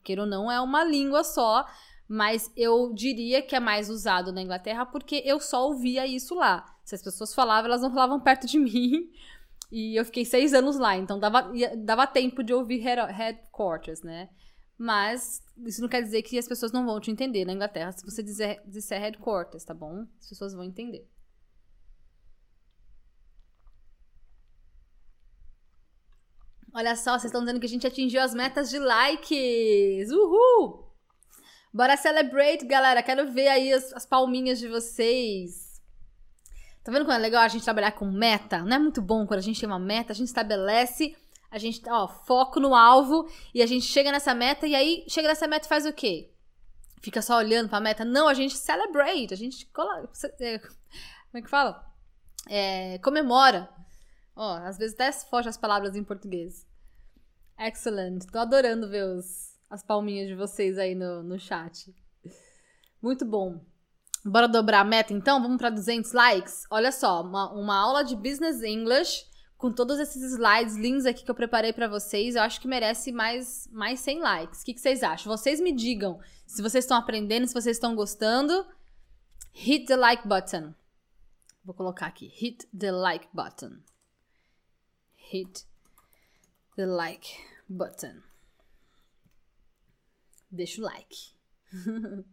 Queira 0.04 0.24
ou 0.24 0.28
não, 0.28 0.52
é 0.52 0.60
uma 0.60 0.84
língua 0.84 1.24
só. 1.24 1.66
Mas 2.14 2.52
eu 2.58 2.94
diria 2.94 3.42
que 3.42 3.56
é 3.56 3.60
mais 3.62 3.90
usado 3.90 4.34
na 4.34 4.42
Inglaterra 4.42 4.86
porque 4.86 5.24
eu 5.24 5.40
só 5.40 5.66
ouvia 5.66 6.06
isso 6.06 6.36
lá. 6.36 6.66
Se 6.84 6.94
as 6.94 7.02
pessoas 7.02 7.34
falavam, 7.34 7.68
elas 7.70 7.82
não 7.82 7.90
falavam 7.90 8.20
perto 8.20 8.46
de 8.46 8.60
mim. 8.60 9.10
E 9.72 9.98
eu 9.98 10.04
fiquei 10.04 10.26
seis 10.26 10.54
anos 10.54 10.78
lá, 10.78 10.98
então 10.98 11.18
dava, 11.18 11.50
dava 11.78 12.06
tempo 12.06 12.44
de 12.44 12.54
ouvir 12.54 12.80
headquarters, 12.80 14.02
né? 14.02 14.30
Mas 14.78 15.42
isso 15.66 15.82
não 15.82 15.88
quer 15.88 16.02
dizer 16.02 16.22
que 16.24 16.38
as 16.38 16.50
pessoas 16.50 16.74
não 16.74 16.86
vão 16.86 17.00
te 17.00 17.10
entender 17.10 17.46
na 17.46 17.54
Inglaterra 17.54 17.94
se 17.94 18.04
você 18.04 18.22
dizer, 18.22 18.62
disser 18.68 19.00
headquarters, 19.00 19.64
tá 19.64 19.74
bom? 19.74 20.06
As 20.20 20.28
pessoas 20.28 20.54
vão 20.54 20.66
entender. 20.66 21.08
Olha 26.74 26.94
só, 26.98 27.12
vocês 27.14 27.26
estão 27.26 27.40
dizendo 27.40 27.62
que 27.62 27.68
a 27.68 27.70
gente 27.70 27.88
atingiu 27.88 28.22
as 28.22 28.34
metas 28.34 28.70
de 28.70 28.80
likes! 28.80 30.12
Uhul! 30.12 30.91
Bora 31.74 31.96
celebrate, 31.96 32.66
galera! 32.66 33.02
Quero 33.02 33.32
ver 33.32 33.48
aí 33.48 33.72
as, 33.72 33.94
as 33.94 34.06
palminhas 34.06 34.60
de 34.60 34.68
vocês. 34.68 35.82
Tá 36.84 36.92
vendo 36.92 37.06
como 37.06 37.14
é 37.14 37.18
legal 37.18 37.44
a 37.44 37.48
gente 37.48 37.64
trabalhar 37.64 37.94
com 37.94 38.12
meta? 38.12 38.60
Não 38.60 38.76
é 38.76 38.80
muito 38.80 39.02
bom 39.02 39.26
quando 39.26 39.40
a 39.40 39.44
gente 39.44 39.60
tem 39.60 39.70
uma 39.70 39.80
meta, 39.80 40.12
a 40.12 40.16
gente 40.16 40.28
estabelece, 40.28 41.16
a 41.50 41.58
gente, 41.58 41.82
ó, 41.88 42.10
foco 42.10 42.60
no 42.60 42.76
alvo 42.76 43.26
e 43.54 43.62
a 43.62 43.66
gente 43.66 43.86
chega 43.86 44.12
nessa 44.12 44.34
meta 44.34 44.68
e 44.68 44.76
aí 44.76 45.06
chega 45.08 45.30
nessa 45.30 45.48
meta 45.48 45.66
e 45.66 45.70
faz 45.70 45.86
o 45.86 45.94
quê? 45.94 46.34
Fica 47.02 47.22
só 47.22 47.38
olhando 47.38 47.70
pra 47.70 47.80
meta? 47.80 48.04
Não, 48.04 48.28
a 48.28 48.34
gente 48.34 48.58
celebrate, 48.58 49.34
a 49.34 49.38
gente. 49.38 49.66
É, 50.40 50.60
como 50.60 51.36
é 51.36 51.42
que 51.42 51.50
fala? 51.50 51.86
É, 52.50 52.98
comemora. 53.00 53.70
Ó, 54.36 54.58
às 54.58 54.78
vezes 54.78 54.94
até 54.94 55.10
foge 55.12 55.48
as 55.48 55.58
palavras 55.58 55.96
em 55.96 56.04
português. 56.04 56.68
Excellent. 57.58 58.26
Tô 58.32 58.40
adorando 58.40 58.90
ver 58.90 59.06
os, 59.06 59.51
as 59.72 59.82
palminhas 59.82 60.28
de 60.28 60.36
vocês 60.36 60.78
aí 60.78 60.94
no, 60.94 61.24
no 61.24 61.40
chat. 61.40 61.96
Muito 63.02 63.26
bom. 63.26 63.64
Bora 64.24 64.48
dobrar 64.48 64.82
a 64.82 64.84
meta 64.84 65.14
então? 65.14 65.42
Vamos 65.42 65.58
para 65.58 65.70
200 65.70 66.12
likes? 66.12 66.66
Olha 66.70 66.92
só, 66.92 67.22
uma, 67.22 67.52
uma 67.54 67.76
aula 67.78 68.04
de 68.04 68.16
Business 68.16 68.62
English 68.62 69.26
com 69.58 69.72
todos 69.72 69.98
esses 69.98 70.22
slides 70.34 70.76
lindos 70.76 71.06
aqui 71.06 71.24
que 71.24 71.32
eu 71.32 71.36
preparei 71.36 71.72
para 71.72 71.88
vocês. 71.88 72.36
Eu 72.36 72.42
acho 72.42 72.60
que 72.60 72.68
merece 72.68 73.14
mais, 73.14 73.68
mais 73.72 74.02
100 74.02 74.20
likes. 74.20 74.62
O 74.62 74.66
que, 74.66 74.74
que 74.74 74.82
vocês 74.82 75.02
acham? 75.02 75.36
Vocês 75.36 75.62
me 75.62 75.72
digam 75.72 76.20
se 76.46 76.62
vocês 76.62 76.84
estão 76.84 76.98
aprendendo, 76.98 77.48
se 77.48 77.54
vocês 77.54 77.78
estão 77.78 77.96
gostando. 77.96 78.66
Hit 79.54 79.86
the 79.86 79.96
like 79.96 80.28
button. 80.28 80.74
Vou 81.64 81.74
colocar 81.74 82.08
aqui. 82.08 82.28
Hit 82.28 82.68
the 82.78 82.92
like 82.92 83.28
button. 83.34 83.80
Hit 85.16 85.66
the 86.76 86.86
like 86.86 87.30
button. 87.70 88.31
Deixa 90.52 90.82
o 90.82 90.84
like. 90.84 91.34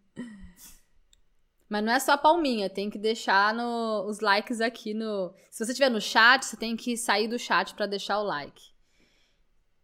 Mas 1.68 1.84
não 1.84 1.92
é 1.92 2.00
só 2.00 2.12
a 2.12 2.18
palminha, 2.18 2.70
tem 2.70 2.88
que 2.88 2.98
deixar 2.98 3.52
no, 3.52 4.06
os 4.08 4.20
likes 4.20 4.60
aqui 4.60 4.94
no. 4.94 5.34
Se 5.50 5.64
você 5.64 5.72
estiver 5.72 5.90
no 5.90 6.00
chat, 6.00 6.44
você 6.44 6.56
tem 6.56 6.74
que 6.74 6.96
sair 6.96 7.28
do 7.28 7.38
chat 7.38 7.74
para 7.74 7.86
deixar 7.86 8.18
o 8.18 8.24
like. 8.24 8.72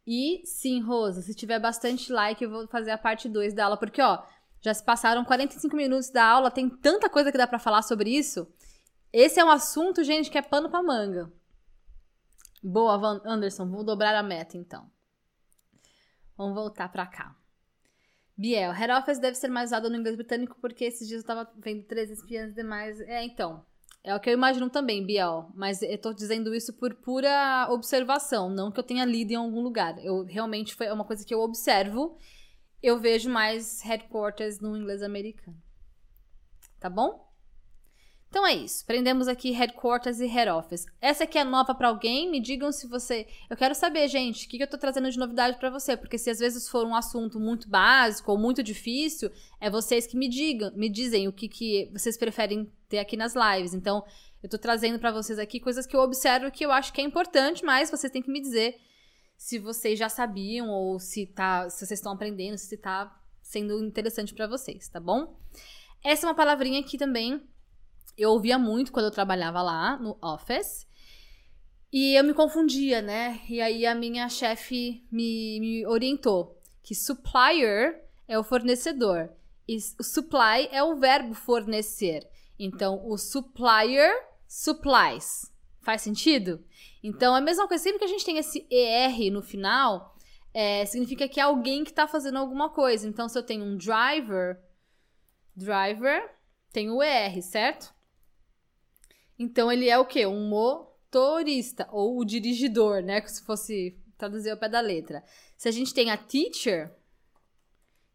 E 0.07 0.43
sim, 0.47 0.81
Rosa, 0.81 1.21
se 1.23 1.35
tiver 1.35 1.59
bastante 1.59 2.11
like, 2.11 2.43
eu 2.43 2.51
vou 2.51 2.67
fazer 2.69 2.91
a 2.91 2.99
parte 2.99 3.29
2 3.29 3.55
da 3.55 3.67
aula, 3.67 3.77
porque 3.77 4.01
ó, 4.01 4.23
já 4.63 4.73
se 4.73 4.83
passaram 4.83 5.25
45 5.25 5.77
minutos 5.77 6.11
da 6.11 6.25
aula, 6.25 6.51
tem 6.51 6.69
tanta 6.69 7.09
coisa 7.09 7.31
que 7.31 7.39
dá 7.39 7.47
para 7.47 7.59
falar 7.59 7.83
sobre 7.83 8.11
isso. 8.11 8.51
Esse 9.13 9.39
é 9.39 9.45
um 9.45 9.51
assunto, 9.51 10.03
gente, 10.03 10.31
que 10.31 10.39
é 10.39 10.43
pano 10.43 10.71
pra 10.71 10.83
manga. 10.83 11.31
Boa, 12.63 13.23
Anderson, 13.27 13.69
vou 13.71 13.85
dobrar 13.85 14.15
a 14.15 14.23
meta 14.23 14.57
então. 14.57 14.91
Vamos 16.37 16.55
voltar 16.55 16.91
para 16.91 17.07
cá. 17.07 17.37
Biel, 18.37 18.73
head 18.73 18.93
office 18.93 19.19
deve 19.19 19.37
ser 19.37 19.49
mais 19.49 19.71
usado 19.71 19.89
no 19.89 19.97
inglês 19.97 20.17
britânico 20.17 20.57
porque 20.61 20.85
esses 20.85 21.07
dias 21.07 21.23
eu 21.23 21.27
tava 21.27 21.51
vendo 21.59 21.85
três 21.85 22.11
espiãs 22.11 22.55
demais. 22.55 23.01
É, 23.01 23.23
então. 23.25 23.65
É 24.03 24.15
o 24.15 24.21
que 24.21 24.29
eu 24.29 24.35
imagino 24.35 24.69
também, 24.69 25.05
Biel. 25.05 25.51
Mas 25.55 25.81
eu 25.81 25.97
tô 25.97 26.13
dizendo 26.13 26.55
isso 26.55 26.75
por 26.75 26.95
pura 26.97 27.67
observação, 27.71 28.51
não 28.51 28.71
que 28.71 28.79
eu 28.79 28.85
tenha 28.85 29.05
lido 29.05 29.31
em 29.31 29.37
algum 29.37 29.63
lugar. 29.63 29.97
Eu 30.05 30.25
realmente 30.25 30.75
foi 30.75 30.91
uma 30.91 31.05
coisa 31.05 31.25
que 31.25 31.33
eu 31.33 31.41
observo. 31.41 32.19
Eu 32.83 32.99
vejo 32.99 33.31
mais 33.31 33.81
headquarters 33.81 34.61
no 34.61 34.77
inglês 34.77 35.03
americano. 35.03 35.57
Tá 36.79 36.91
bom? 36.91 37.34
Então 38.35 38.45
é 38.45 38.53
isso. 38.53 38.83
Aprendemos 38.83 39.29
aqui 39.29 39.53
headquarters 39.53 40.19
e 40.19 40.27
head 40.27 40.51
office. 40.51 40.87
Essa 41.01 41.23
aqui 41.23 41.39
é 41.39 41.45
nova 41.45 41.73
para 41.73 41.87
alguém? 41.87 42.29
Me 42.29 42.41
digam 42.41 42.73
se 42.73 42.85
você. 42.89 43.29
Eu 43.49 43.57
quero 43.57 43.77
saber, 43.77 44.09
gente, 44.09 44.47
o 44.47 44.51
que, 44.51 44.61
eu 44.61 44.67
tô 44.67 44.77
trazendo 44.77 45.09
de 45.09 45.17
novidade 45.17 45.57
para 45.57 45.71
você, 45.71 45.97
porque 45.97 46.19
se 46.19 46.31
às 46.31 46.41
vezes 46.41 46.69
for 46.69 46.85
um 46.85 46.97
assunto 46.97 47.39
muito 47.39 47.69
básico 47.69 48.33
ou 48.33 48.37
muito 48.37 48.61
difícil, 48.61 49.31
é 49.61 49.71
vocês 49.71 50.05
que 50.05 50.17
me 50.17 50.29
digam, 50.29 50.73
me 50.75 50.89
dizem 50.89 51.29
o 51.29 51.33
que, 51.33 51.47
que 51.47 51.89
vocês 51.93 52.17
preferem 52.17 52.69
ter 52.89 52.99
aqui 52.99 53.17
nas 53.17 53.35
lives. 53.37 53.73
Então, 53.73 54.05
eu 54.43 54.49
tô 54.49 54.59
trazendo 54.59 54.99
para 54.99 55.13
vocês 55.13 55.39
aqui 55.39 55.61
coisas 55.61 55.87
que 55.87 55.95
eu 55.95 56.01
observo 56.01 56.51
que 56.51 56.67
eu 56.67 56.73
acho 56.73 56.93
que 56.93 57.01
é 57.01 57.05
importante, 57.05 57.65
mas 57.65 57.89
vocês 57.89 58.13
têm 58.13 58.21
que 58.21 58.33
me 58.33 58.41
dizer 58.41 58.81
se 59.37 59.61
vocês 59.61 59.97
já 59.97 60.09
sabiam 60.09 60.69
ou 60.71 60.99
se 60.99 61.25
tá, 61.25 61.71
se 61.71 61.87
vocês 61.87 62.01
estão 62.01 62.11
aprendendo, 62.11 62.59
se 62.59 62.77
tá 62.79 63.17
sendo 63.41 63.81
interessante 63.85 64.35
para 64.35 64.49
vocês, 64.49 64.89
tá 64.89 64.99
bom? 64.99 65.39
Essa 66.03 66.27
é 66.27 66.29
uma 66.29 66.35
palavrinha 66.35 66.83
que 66.83 66.99
também 66.99 67.41
eu 68.17 68.31
ouvia 68.31 68.59
muito 68.59 68.93
quando 68.93 69.07
eu 69.07 69.11
trabalhava 69.11 69.63
lá 69.63 69.97
no 69.99 70.17
office. 70.23 70.87
E 71.93 72.19
eu 72.19 72.25
me 72.25 72.35
confundia, 72.35 73.01
né? 73.01 73.41
E 73.49 73.61
aí 73.61 73.87
a 73.87 73.95
minha 73.95 74.29
chefe 74.29 75.07
me, 75.11 75.61
me 75.61 75.87
orientou 75.87 76.61
que 76.83 76.95
supplier 76.95 78.05
é 78.27 78.39
o 78.39 78.45
fornecedor 78.45 79.31
e 79.67 79.79
o 79.99 80.03
supply 80.03 80.69
é 80.71 80.83
o 80.83 80.97
verbo 80.97 81.35
fornecer. 81.35 82.29
Então, 82.59 83.03
o 83.09 83.17
supplier 83.17 84.13
supplies. 84.47 85.53
Faz 85.81 86.03
sentido? 86.03 86.65
Então, 87.03 87.35
é 87.35 87.39
a 87.39 87.43
mesma 87.43 87.67
coisa, 87.67 87.83
sempre 87.83 87.99
que 87.99 88.05
a 88.05 88.09
gente 88.09 88.25
tem 88.25 88.39
esse 88.39 88.67
ER 88.71 89.33
no 89.33 89.43
final, 89.43 90.17
é, 90.53 90.85
significa 90.87 91.29
que 91.29 91.41
é 91.41 91.43
alguém 91.43 91.85
que 91.85 91.91
está 91.91 92.07
fazendo 92.07 92.39
alguma 92.39 92.71
coisa. 92.71 93.09
Então, 93.09 93.29
se 93.29 93.39
eu 93.39 93.43
tenho 93.43 93.65
um 93.65 93.77
driver, 93.77 94.61
driver 95.55 96.31
tem 96.73 96.91
o 96.91 97.03
ER, 97.03 97.43
certo? 97.43 97.94
Então, 99.39 99.71
ele 99.71 99.89
é 99.89 99.99
o 99.99 100.05
quê? 100.05 100.27
Um 100.27 100.49
motorista, 100.49 101.89
ou 101.91 102.19
o 102.19 102.25
dirigidor, 102.25 103.03
né? 103.03 103.21
Se 103.27 103.43
fosse 103.45 103.99
traduzir 104.17 104.51
ao 104.51 104.57
pé 104.57 104.69
da 104.69 104.81
letra. 104.81 105.25
Se 105.57 105.69
a 105.69 105.73
gente 105.73 105.93
tem 105.93 106.11
a 106.11 106.17
teacher, 106.17 106.95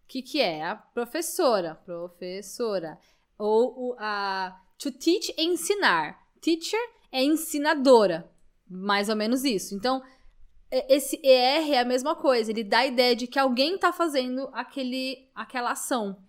o 0.04 0.08
que, 0.08 0.22
que 0.22 0.42
é? 0.42 0.64
A 0.64 0.76
professora, 0.76 1.76
professora. 1.76 2.98
Ou 3.38 3.96
a 4.00 4.60
to 4.78 4.92
teach 4.92 5.34
é 5.38 5.44
ensinar. 5.44 6.20
Teacher 6.42 6.80
é 7.12 7.24
ensinadora. 7.24 8.30
Mais 8.68 9.10
ou 9.10 9.16
menos 9.16 9.44
isso. 9.44 9.76
Então, 9.76 10.02
esse 10.72 11.20
ER 11.24 11.72
é 11.72 11.80
a 11.80 11.86
mesma 11.86 12.16
coisa. 12.16 12.52
Ele 12.52 12.64
dá 12.64 12.80
a 12.80 12.88
ideia 12.88 13.16
de 13.16 13.28
que 13.28 13.40
alguém 13.40 13.76
está 13.76 13.92
fazendo 13.92 14.50
aquele, 14.54 15.30
aquela 15.34 15.72
ação. 15.72 16.24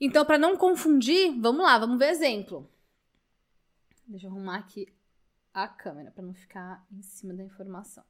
Então, 0.00 0.24
para 0.24 0.38
não 0.38 0.56
confundir, 0.56 1.34
vamos 1.40 1.62
lá, 1.62 1.78
vamos 1.78 1.98
ver 1.98 2.10
exemplo. 2.10 2.70
Deixa 4.06 4.26
eu 4.26 4.30
arrumar 4.30 4.58
aqui 4.58 4.86
a 5.52 5.66
câmera 5.66 6.10
para 6.10 6.24
não 6.24 6.34
ficar 6.34 6.86
em 6.92 7.02
cima 7.02 7.34
da 7.34 7.42
informação. 7.42 8.04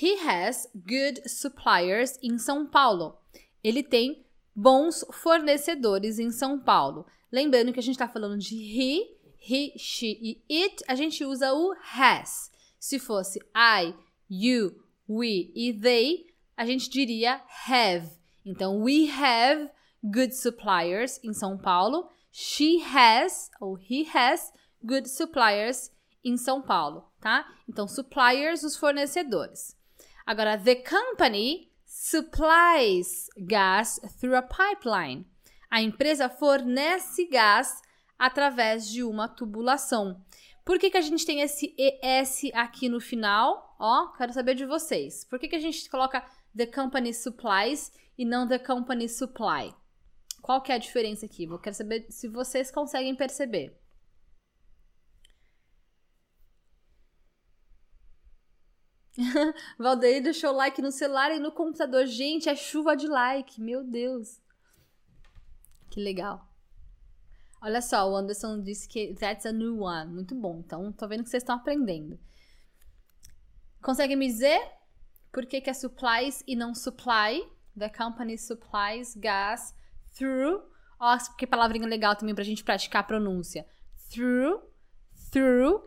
He 0.00 0.14
has 0.20 0.70
good 0.74 1.28
suppliers 1.28 2.18
in 2.22 2.38
São 2.38 2.66
Paulo. 2.66 3.18
Ele 3.62 3.82
tem 3.82 4.24
bons 4.54 5.04
fornecedores 5.12 6.18
em 6.18 6.30
São 6.30 6.58
Paulo. 6.58 7.04
Lembrando 7.30 7.72
que 7.72 7.80
a 7.80 7.82
gente 7.82 7.96
está 7.96 8.08
falando 8.08 8.38
de 8.38 8.54
he, 8.56 9.18
he, 9.40 9.76
she 9.76 10.18
e 10.20 10.62
it, 10.62 10.82
a 10.86 10.94
gente 10.94 11.24
usa 11.24 11.52
o 11.52 11.74
has. 11.92 12.50
Se 12.78 12.98
fosse 12.98 13.40
I, 13.54 13.94
you, 14.30 14.82
we 15.08 15.50
e 15.54 15.72
they, 15.72 16.26
a 16.56 16.64
gente 16.64 16.88
diria 16.88 17.42
have. 17.68 18.08
Então, 18.44 18.80
we 18.82 19.10
have 19.10 19.70
good 20.02 20.34
suppliers 20.34 21.22
em 21.22 21.34
São 21.34 21.58
Paulo. 21.58 22.08
She 22.30 22.82
has, 22.82 23.50
ou 23.60 23.76
he 23.78 24.06
has, 24.14 24.52
good 24.82 25.08
suppliers 25.08 25.90
em 26.24 26.36
São 26.36 26.62
Paulo, 26.62 27.10
tá? 27.20 27.46
Então, 27.68 27.88
suppliers, 27.88 28.62
os 28.62 28.76
fornecedores. 28.76 29.76
Agora, 30.24 30.58
the 30.58 30.76
company 30.76 31.70
supplies 31.84 33.28
gas 33.36 34.00
through 34.20 34.36
a 34.36 34.42
pipeline. 34.42 35.26
A 35.70 35.82
empresa 35.82 36.28
fornece 36.28 37.26
gás 37.26 37.80
através 38.18 38.88
de 38.88 39.02
uma 39.02 39.28
tubulação. 39.28 40.22
Por 40.64 40.78
que, 40.78 40.90
que 40.90 40.98
a 40.98 41.02
gente 41.02 41.24
tem 41.24 41.40
esse 41.40 41.74
ES 41.78 42.52
aqui 42.54 42.88
no 42.88 43.00
final? 43.00 43.74
Ó, 43.78 44.08
quero 44.12 44.32
saber 44.32 44.54
de 44.54 44.66
vocês. 44.66 45.24
Por 45.24 45.38
que, 45.38 45.48
que 45.48 45.56
a 45.56 45.60
gente 45.60 45.88
coloca 45.88 46.24
the 46.56 46.66
company 46.66 47.12
supplies 47.14 47.92
e 48.18 48.24
não 48.24 48.46
the 48.46 48.58
company 48.58 49.08
supply. 49.08 49.74
Qual 50.40 50.62
que 50.62 50.72
é 50.72 50.74
a 50.74 50.78
diferença 50.78 51.26
aqui? 51.26 51.44
Eu 51.44 51.58
quero 51.58 51.76
saber 51.76 52.06
se 52.10 52.28
vocês 52.28 52.70
conseguem 52.70 53.14
perceber. 53.14 53.78
Valdeir 59.78 60.22
deixou 60.22 60.52
like 60.52 60.80
no 60.80 60.90
celular 60.90 61.30
e 61.32 61.38
no 61.38 61.52
computador. 61.52 62.06
Gente, 62.06 62.48
é 62.48 62.56
chuva 62.56 62.96
de 62.96 63.06
like. 63.06 63.60
Meu 63.60 63.84
Deus. 63.84 64.40
Que 65.90 66.00
legal. 66.00 66.48
Olha 67.62 67.82
só, 67.82 68.10
o 68.10 68.16
Anderson 68.16 68.62
disse 68.62 68.88
que 68.88 69.14
that's 69.14 69.44
a 69.44 69.52
new 69.52 69.80
one. 69.80 70.12
Muito 70.12 70.34
bom. 70.34 70.60
Então, 70.64 70.90
tô 70.92 71.06
vendo 71.06 71.24
que 71.24 71.30
vocês 71.30 71.42
estão 71.42 71.56
aprendendo. 71.56 72.18
Consegue 73.82 74.16
me 74.16 74.26
dizer 74.26 74.60
por 75.30 75.46
que, 75.46 75.60
que 75.60 75.70
é 75.70 75.74
supplies 75.74 76.42
e 76.46 76.56
não 76.56 76.74
supply? 76.74 77.46
The 77.78 77.88
company 77.88 78.36
supplies 78.38 79.14
gas 79.14 79.74
through. 80.16 80.62
Ó, 80.98 81.16
que 81.36 81.46
palavrinha 81.46 81.86
legal 81.86 82.14
também 82.14 82.34
pra 82.34 82.44
gente 82.44 82.62
praticar 82.62 83.00
a 83.00 83.06
pronúncia. 83.06 83.66
Through, 84.12 84.60
through. 85.30 85.82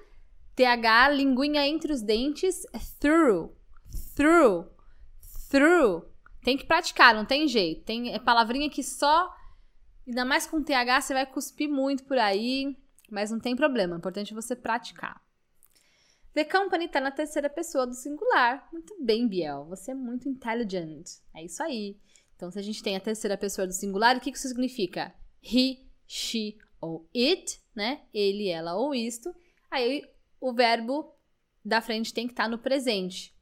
TH, 0.56 1.10
linguinha 1.10 1.68
entre 1.68 1.92
os 1.92 2.02
dentes. 2.02 2.64
Through, 3.00 3.56
through, 4.16 4.70
through. 5.50 6.06
Tem 6.44 6.58
que 6.58 6.66
praticar, 6.66 7.16
não 7.16 7.26
tem 7.26 7.48
jeito. 7.48 7.84
Tem 7.84 8.14
é 8.14 8.20
palavrinha 8.20 8.70
que 8.70 8.84
só. 8.84 9.34
Ainda 10.06 10.26
mais 10.26 10.46
com 10.46 10.62
TH, 10.62 11.02
você 11.02 11.14
vai 11.14 11.26
cuspir 11.26 11.70
muito 11.70 12.04
por 12.04 12.18
aí. 12.18 12.76
Mas 13.10 13.32
não 13.32 13.40
tem 13.40 13.56
problema. 13.56 13.96
O 13.96 13.98
importante 13.98 14.34
é 14.34 14.36
você 14.36 14.56
praticar. 14.56 15.22
The 16.34 16.44
company 16.44 16.86
está 16.86 17.00
na 17.00 17.12
terceira 17.12 17.50
pessoa 17.50 17.86
do 17.86 17.94
singular. 17.94 18.68
Muito 18.72 18.96
bem, 19.00 19.28
Biel. 19.28 19.66
Você 19.66 19.92
é 19.92 19.96
muito 19.96 20.28
intelligent. 20.28 21.08
É 21.36 21.44
isso 21.46 21.62
aí. 21.62 21.96
Então, 22.44 22.52
se 22.52 22.60
a 22.60 22.62
gente 22.62 22.84
tem 22.84 22.98
a 22.98 23.00
terceira 23.00 23.38
pessoa 23.38 23.66
do 23.66 23.72
singular, 23.72 24.18
o 24.18 24.20
que 24.20 24.30
isso 24.30 24.50
significa? 24.50 25.16
He, 25.42 25.88
she 26.06 26.58
ou 26.82 27.10
it, 27.16 27.58
né? 27.74 28.02
Ele, 28.14 28.50
ela 28.50 28.76
ou 28.76 28.94
isto. 28.94 29.34
Aí 29.72 30.04
o 30.42 30.52
verbo 30.52 31.16
da 31.64 31.80
frente 31.80 32.14
tem 32.14 32.28
que 32.28 32.34
estar 32.34 32.44
tá 32.44 32.50
no 32.50 32.58
presente. 32.58 33.34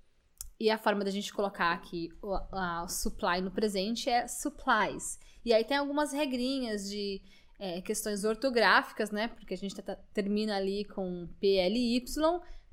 E 0.59 0.69
a 0.69 0.77
forma 0.77 1.03
da 1.03 1.09
gente 1.09 1.33
colocar 1.33 1.71
aqui 1.71 2.09
o, 2.21 2.31
a, 2.31 2.87
supply 2.87 3.41
no 3.41 3.49
presente 3.49 4.07
é 4.07 4.27
supplies. 4.27 5.17
E 5.43 5.51
aí 5.51 5.63
tem 5.63 5.77
algumas 5.77 6.13
regrinhas 6.13 6.87
de 6.87 7.23
é, 7.57 7.81
questões 7.81 8.23
ortográficas, 8.23 9.09
né? 9.09 9.29
Porque 9.29 9.55
a 9.55 9.57
gente 9.57 9.73
tá, 9.73 9.81
tá 9.81 9.95
termina 10.13 10.57
ali 10.57 10.85
com 10.85 11.27
PLY 11.39 12.05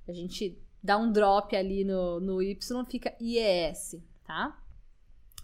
a 0.07 0.13
gente 0.13 0.59
dá 0.83 0.99
um 0.99 1.11
drop 1.11 1.57
ali 1.57 1.85
no, 1.85 2.21
no 2.21 2.43
Y, 2.43 2.85
fica 2.85 3.17
IES, 3.19 3.97
tá? 4.27 4.63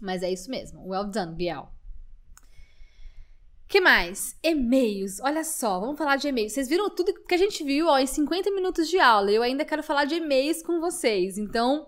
Mas 0.01 0.23
é 0.23 0.31
isso 0.31 0.49
mesmo. 0.49 0.87
Well 0.87 1.05
done, 1.05 1.35
Biel. 1.35 1.69
que 3.67 3.81
mais? 3.81 4.37
E-mails. 4.43 5.19
Olha 5.21 5.43
só, 5.43 5.79
vamos 5.79 5.97
falar 5.97 6.17
de 6.17 6.27
e-mails. 6.27 6.53
Vocês 6.53 6.67
viram 6.67 6.89
tudo 6.89 7.13
que 7.13 7.35
a 7.35 7.37
gente 7.37 7.63
viu 7.63 7.87
ó, 7.87 7.97
em 7.97 8.05
50 8.05 8.51
minutos 8.51 8.89
de 8.89 8.99
aula. 8.99 9.31
Eu 9.31 9.41
ainda 9.41 9.65
quero 9.65 9.83
falar 9.83 10.05
de 10.05 10.15
e-mails 10.15 10.61
com 10.61 10.79
vocês. 10.79 11.37
Então, 11.37 11.87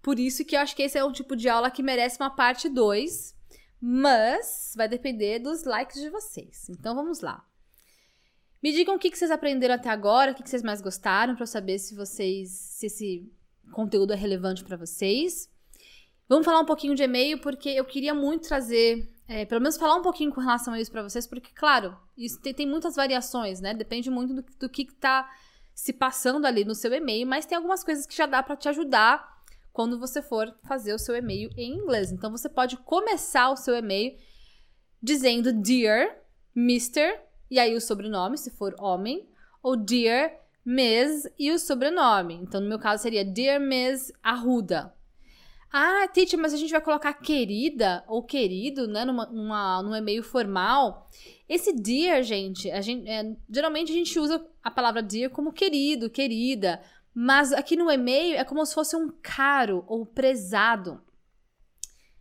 por 0.00 0.18
isso 0.18 0.44
que 0.44 0.56
eu 0.56 0.60
acho 0.60 0.74
que 0.74 0.82
esse 0.82 0.98
é 0.98 1.04
um 1.04 1.12
tipo 1.12 1.36
de 1.36 1.48
aula 1.48 1.70
que 1.70 1.82
merece 1.82 2.18
uma 2.20 2.30
parte 2.30 2.68
2. 2.68 3.34
Mas 3.80 4.74
vai 4.76 4.88
depender 4.88 5.38
dos 5.40 5.64
likes 5.64 6.00
de 6.00 6.08
vocês. 6.08 6.68
Então, 6.68 6.94
vamos 6.94 7.20
lá. 7.20 7.44
Me 8.62 8.70
digam 8.70 8.94
o 8.94 8.98
que, 8.98 9.14
vocês 9.14 9.30
aprenderam 9.30 9.74
até 9.74 9.90
agora, 9.90 10.30
o 10.30 10.34
que, 10.34 10.48
vocês 10.48 10.62
mais 10.62 10.80
gostaram, 10.80 11.34
para 11.34 11.42
eu 11.42 11.48
saber 11.48 11.80
se 11.80 11.96
vocês, 11.96 12.48
se 12.50 12.86
esse 12.86 13.32
conteúdo 13.72 14.12
é 14.12 14.16
relevante 14.16 14.62
para 14.62 14.76
vocês. 14.76 15.50
Vamos 16.32 16.46
falar 16.46 16.60
um 16.60 16.64
pouquinho 16.64 16.94
de 16.94 17.02
e-mail, 17.02 17.38
porque 17.40 17.68
eu 17.68 17.84
queria 17.84 18.14
muito 18.14 18.48
trazer, 18.48 19.06
é, 19.28 19.44
pelo 19.44 19.60
menos 19.60 19.76
falar 19.76 19.96
um 19.96 20.02
pouquinho 20.02 20.32
com 20.32 20.40
relação 20.40 20.72
a 20.72 20.80
isso 20.80 20.90
para 20.90 21.02
vocês, 21.02 21.26
porque, 21.26 21.50
claro, 21.54 21.94
isso 22.16 22.40
tem, 22.40 22.54
tem, 22.54 22.66
muitas 22.66 22.96
variações, 22.96 23.60
né? 23.60 23.74
Depende 23.74 24.08
muito 24.08 24.32
do, 24.36 24.42
do 24.58 24.66
que 24.66 24.84
está 24.84 25.30
se 25.74 25.92
passando 25.92 26.46
ali 26.46 26.64
no 26.64 26.74
seu 26.74 26.90
e-mail, 26.90 27.26
mas 27.26 27.44
tem 27.44 27.54
algumas 27.54 27.84
coisas 27.84 28.06
que 28.06 28.16
já 28.16 28.24
dá 28.24 28.42
para 28.42 28.56
te 28.56 28.66
ajudar 28.66 29.42
quando 29.74 29.98
você 29.98 30.22
for 30.22 30.50
fazer 30.66 30.94
o 30.94 30.98
seu 30.98 31.14
e-mail 31.14 31.50
em 31.54 31.74
inglês. 31.74 32.10
Então, 32.10 32.30
você 32.30 32.48
pode 32.48 32.78
começar 32.78 33.50
o 33.50 33.56
seu 33.56 33.76
e-mail 33.76 34.16
dizendo 35.02 35.52
Dear 35.52 36.16
Mr 36.56 37.20
e 37.50 37.58
aí 37.58 37.74
o 37.76 37.80
sobrenome, 37.80 38.38
se 38.38 38.50
for 38.50 38.74
homem, 38.78 39.28
ou 39.62 39.76
Dear 39.76 40.32
Miss 40.64 41.28
e 41.38 41.52
o 41.52 41.58
sobrenome. 41.58 42.36
Então, 42.36 42.58
no 42.58 42.70
meu 42.70 42.78
caso, 42.78 43.02
seria 43.02 43.22
Dear 43.22 43.60
Miss 43.60 44.10
Arruda. 44.22 44.94
Ah, 45.72 46.06
teacher, 46.06 46.38
mas 46.38 46.52
a 46.52 46.58
gente 46.58 46.70
vai 46.70 46.82
colocar 46.82 47.14
querida 47.14 48.04
ou 48.06 48.22
querido, 48.22 48.86
né, 48.86 49.06
numa, 49.06 49.24
numa, 49.24 49.82
num 49.82 49.96
e-mail 49.96 50.22
formal. 50.22 51.08
Esse 51.48 51.72
dear, 51.72 52.22
gente, 52.22 52.70
a 52.70 52.82
gente 52.82 53.08
é, 53.08 53.34
geralmente 53.48 53.90
a 53.90 53.94
gente 53.94 54.18
usa 54.18 54.46
a 54.62 54.70
palavra 54.70 55.02
dear 55.02 55.30
como 55.30 55.50
querido, 55.50 56.10
querida, 56.10 56.82
mas 57.14 57.54
aqui 57.54 57.74
no 57.74 57.90
e-mail 57.90 58.36
é 58.36 58.44
como 58.44 58.64
se 58.66 58.74
fosse 58.74 58.94
um 58.94 59.10
caro 59.22 59.82
ou 59.86 60.04
prezado. 60.04 61.02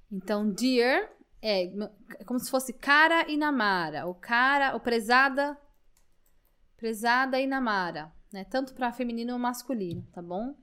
Então, 0.10 0.50
dear 0.50 1.12
é, 1.42 1.66
é 1.66 2.24
como 2.26 2.40
se 2.40 2.50
fosse 2.50 2.72
cara 2.72 3.30
e 3.30 3.36
namara. 3.36 4.08
O 4.08 4.14
cara, 4.14 4.78
o 4.78 4.80
prezada, 4.80 5.58
prezada 6.78 7.38
e 7.38 7.46
namara, 7.46 8.14
né? 8.32 8.46
Tanto 8.46 8.74
para 8.74 8.94
feminino 8.94 9.34
ou 9.34 9.40
masculino, 9.40 10.08
tá 10.14 10.22
bom? 10.22 10.56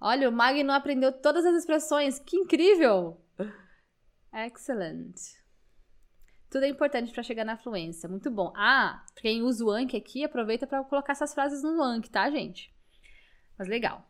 Olha, 0.00 0.28
o 0.28 0.32
Magno 0.32 0.72
aprendeu 0.72 1.12
todas 1.12 1.44
as 1.44 1.54
expressões. 1.56 2.18
Que 2.18 2.36
incrível! 2.36 3.20
Excellent. 4.32 5.14
Tudo 6.50 6.64
é 6.64 6.68
importante 6.68 7.12
para 7.12 7.22
chegar 7.22 7.44
na 7.44 7.56
fluência. 7.56 8.08
Muito 8.08 8.30
bom. 8.30 8.52
Ah, 8.56 9.04
quem 9.16 9.42
usa 9.42 9.64
o 9.64 9.70
Anki 9.70 9.96
aqui, 9.96 10.24
aproveita 10.24 10.66
para 10.66 10.84
colocar 10.84 11.12
essas 11.12 11.34
frases 11.34 11.62
no 11.62 11.82
Anki, 11.82 12.10
tá, 12.10 12.30
gente? 12.30 12.74
Mas 13.58 13.68
legal. 13.68 14.08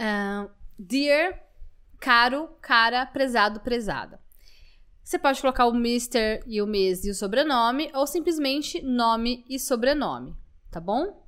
Uh, 0.00 0.50
Dear, 0.78 1.42
caro, 1.98 2.48
cara, 2.60 3.04
prezado, 3.04 3.60
prezada. 3.60 4.20
Você 5.02 5.18
pode 5.18 5.40
colocar 5.40 5.66
o 5.66 5.74
Mr. 5.74 6.44
e 6.46 6.62
o 6.62 6.66
Miss 6.66 7.04
e 7.04 7.10
o 7.10 7.14
sobrenome, 7.14 7.90
ou 7.94 8.06
simplesmente 8.06 8.80
nome 8.80 9.44
e 9.48 9.58
sobrenome, 9.58 10.36
tá 10.70 10.80
bom? 10.80 11.27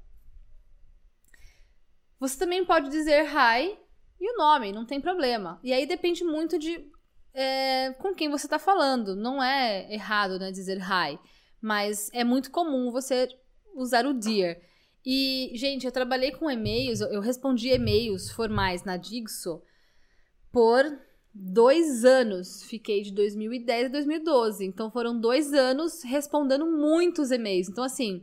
Você 2.21 2.39
também 2.39 2.65
pode 2.65 2.91
dizer 2.91 3.25
hi 3.25 3.79
e 4.21 4.35
o 4.35 4.37
nome, 4.37 4.71
não 4.71 4.85
tem 4.85 5.01
problema. 5.01 5.59
E 5.65 5.73
aí 5.73 5.87
depende 5.87 6.23
muito 6.23 6.59
de 6.59 6.87
é, 7.33 7.93
com 7.95 8.15
quem 8.15 8.29
você 8.29 8.47
está 8.47 8.59
falando. 8.59 9.17
Não 9.17 9.43
é 9.43 9.93
errado 9.93 10.39
né, 10.39 10.53
dizer 10.53 10.79
hi, 10.79 11.19
mas 11.61 12.11
é 12.13 12.23
muito 12.23 12.51
comum 12.51 12.91
você 12.91 13.27
usar 13.75 14.05
o 14.05 14.13
dear. 14.13 14.59
E, 15.05 15.51
gente, 15.55 15.87
eu 15.87 15.93
trabalhei 15.93 16.31
com 16.31 16.51
e-mails, 16.51 17.01
eu 17.01 17.23
respondi 17.23 17.71
e-mails 17.71 18.31
formais 18.31 18.85
na 18.85 18.99
Digso 18.99 19.63
por 20.53 20.85
dois 21.33 22.05
anos. 22.05 22.63
Fiquei 22.65 23.03
de 23.03 23.13
2010 23.13 23.87
a 23.87 23.89
2012. 23.89 24.67
Então 24.67 24.91
foram 24.91 25.19
dois 25.19 25.55
anos 25.55 26.03
respondendo 26.03 26.67
muitos 26.67 27.31
e-mails. 27.31 27.71
Então, 27.71 27.83
assim, 27.83 28.23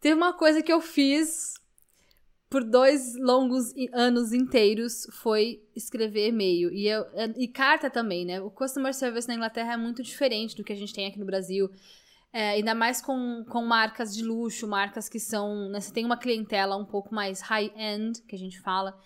teve 0.00 0.14
uma 0.14 0.32
coisa 0.32 0.62
que 0.62 0.72
eu 0.72 0.80
fiz 0.80 1.54
por 2.48 2.62
dois 2.62 3.16
longos 3.16 3.72
anos 3.92 4.32
inteiros 4.32 5.06
foi 5.12 5.62
escrever 5.74 6.28
e-mail. 6.28 6.72
E, 6.72 6.86
eu, 6.86 7.04
e 7.36 7.48
carta 7.48 7.90
também, 7.90 8.24
né? 8.24 8.40
O 8.40 8.50
customer 8.50 8.94
service 8.94 9.26
na 9.26 9.34
Inglaterra 9.34 9.74
é 9.74 9.76
muito 9.76 10.02
diferente 10.02 10.54
do 10.56 10.62
que 10.62 10.72
a 10.72 10.76
gente 10.76 10.94
tem 10.94 11.06
aqui 11.06 11.18
no 11.18 11.26
Brasil. 11.26 11.68
É, 12.32 12.50
ainda 12.50 12.74
mais 12.74 13.00
com, 13.00 13.44
com 13.48 13.64
marcas 13.64 14.14
de 14.14 14.24
luxo, 14.24 14.66
marcas 14.66 15.08
que 15.08 15.20
são. 15.20 15.68
Né, 15.68 15.80
você 15.80 15.92
tem 15.92 16.04
uma 16.04 16.16
clientela 16.16 16.76
um 16.76 16.84
pouco 16.84 17.14
mais 17.14 17.40
high-end, 17.40 18.22
que 18.22 18.34
a 18.34 18.38
gente 18.38 18.60
fala. 18.60 18.98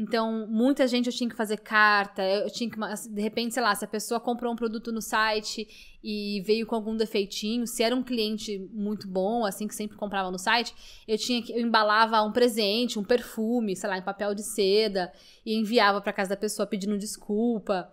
Então, 0.00 0.46
muita 0.46 0.86
gente 0.86 1.08
eu 1.08 1.12
tinha 1.12 1.28
que 1.28 1.34
fazer 1.34 1.56
carta, 1.56 2.22
eu 2.22 2.48
tinha 2.48 2.70
que, 2.70 2.78
de 3.10 3.20
repente, 3.20 3.54
sei 3.54 3.62
lá, 3.64 3.74
se 3.74 3.84
a 3.84 3.88
pessoa 3.88 4.20
comprou 4.20 4.52
um 4.52 4.54
produto 4.54 4.92
no 4.92 5.02
site 5.02 5.98
e 6.00 6.40
veio 6.46 6.68
com 6.68 6.76
algum 6.76 6.96
defeitinho, 6.96 7.66
se 7.66 7.82
era 7.82 7.96
um 7.96 8.02
cliente 8.04 8.60
muito 8.72 9.08
bom, 9.08 9.44
assim, 9.44 9.66
que 9.66 9.74
sempre 9.74 9.96
comprava 9.96 10.30
no 10.30 10.38
site, 10.38 10.72
eu 11.08 11.18
tinha 11.18 11.42
que, 11.42 11.52
eu 11.52 11.60
embalava 11.60 12.22
um 12.22 12.30
presente, 12.30 12.96
um 12.96 13.02
perfume, 13.02 13.74
sei 13.74 13.90
lá, 13.90 13.98
em 13.98 14.02
papel 14.02 14.36
de 14.36 14.44
seda 14.44 15.12
e 15.44 15.58
enviava 15.58 16.00
para 16.00 16.12
casa 16.12 16.30
da 16.30 16.36
pessoa 16.36 16.64
pedindo 16.64 16.96
desculpa. 16.96 17.92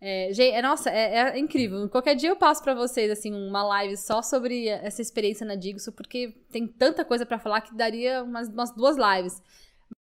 É, 0.00 0.32
gente, 0.32 0.56
é, 0.56 0.60
nossa, 0.60 0.90
é, 0.90 1.36
é, 1.36 1.38
incrível. 1.38 1.88
Qualquer 1.88 2.16
dia 2.16 2.30
eu 2.30 2.36
passo 2.36 2.64
para 2.64 2.74
vocês, 2.74 3.08
assim, 3.12 3.32
uma 3.32 3.62
live 3.62 3.96
só 3.96 4.22
sobre 4.22 4.66
essa 4.66 5.00
experiência 5.00 5.46
na 5.46 5.54
Digso, 5.54 5.92
porque 5.92 6.34
tem 6.50 6.66
tanta 6.66 7.04
coisa 7.04 7.24
para 7.24 7.38
falar 7.38 7.60
que 7.60 7.72
daria 7.76 8.24
umas, 8.24 8.48
umas 8.48 8.72
duas 8.74 8.96
lives. 8.96 9.40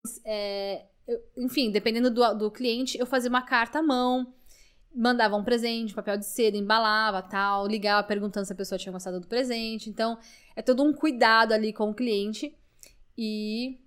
Mas, 0.04 0.20
é, 0.24 0.84
eu, 1.08 1.20
enfim, 1.38 1.70
dependendo 1.70 2.10
do, 2.10 2.34
do 2.34 2.50
cliente, 2.50 2.98
eu 2.98 3.06
fazia 3.06 3.30
uma 3.30 3.40
carta 3.40 3.78
à 3.78 3.82
mão, 3.82 4.34
mandava 4.94 5.36
um 5.36 5.42
presente, 5.42 5.94
papel 5.94 6.18
de 6.18 6.26
seda, 6.26 6.56
embalava, 6.56 7.22
tal, 7.22 7.66
ligava 7.66 8.06
perguntando 8.06 8.46
se 8.46 8.52
a 8.52 8.56
pessoa 8.56 8.78
tinha 8.78 8.92
gostado 8.92 9.18
do 9.18 9.26
presente. 9.26 9.88
Então, 9.88 10.18
é 10.54 10.60
todo 10.60 10.82
um 10.82 10.92
cuidado 10.92 11.52
ali 11.52 11.72
com 11.72 11.90
o 11.90 11.94
cliente. 11.94 12.54
E 13.16 13.80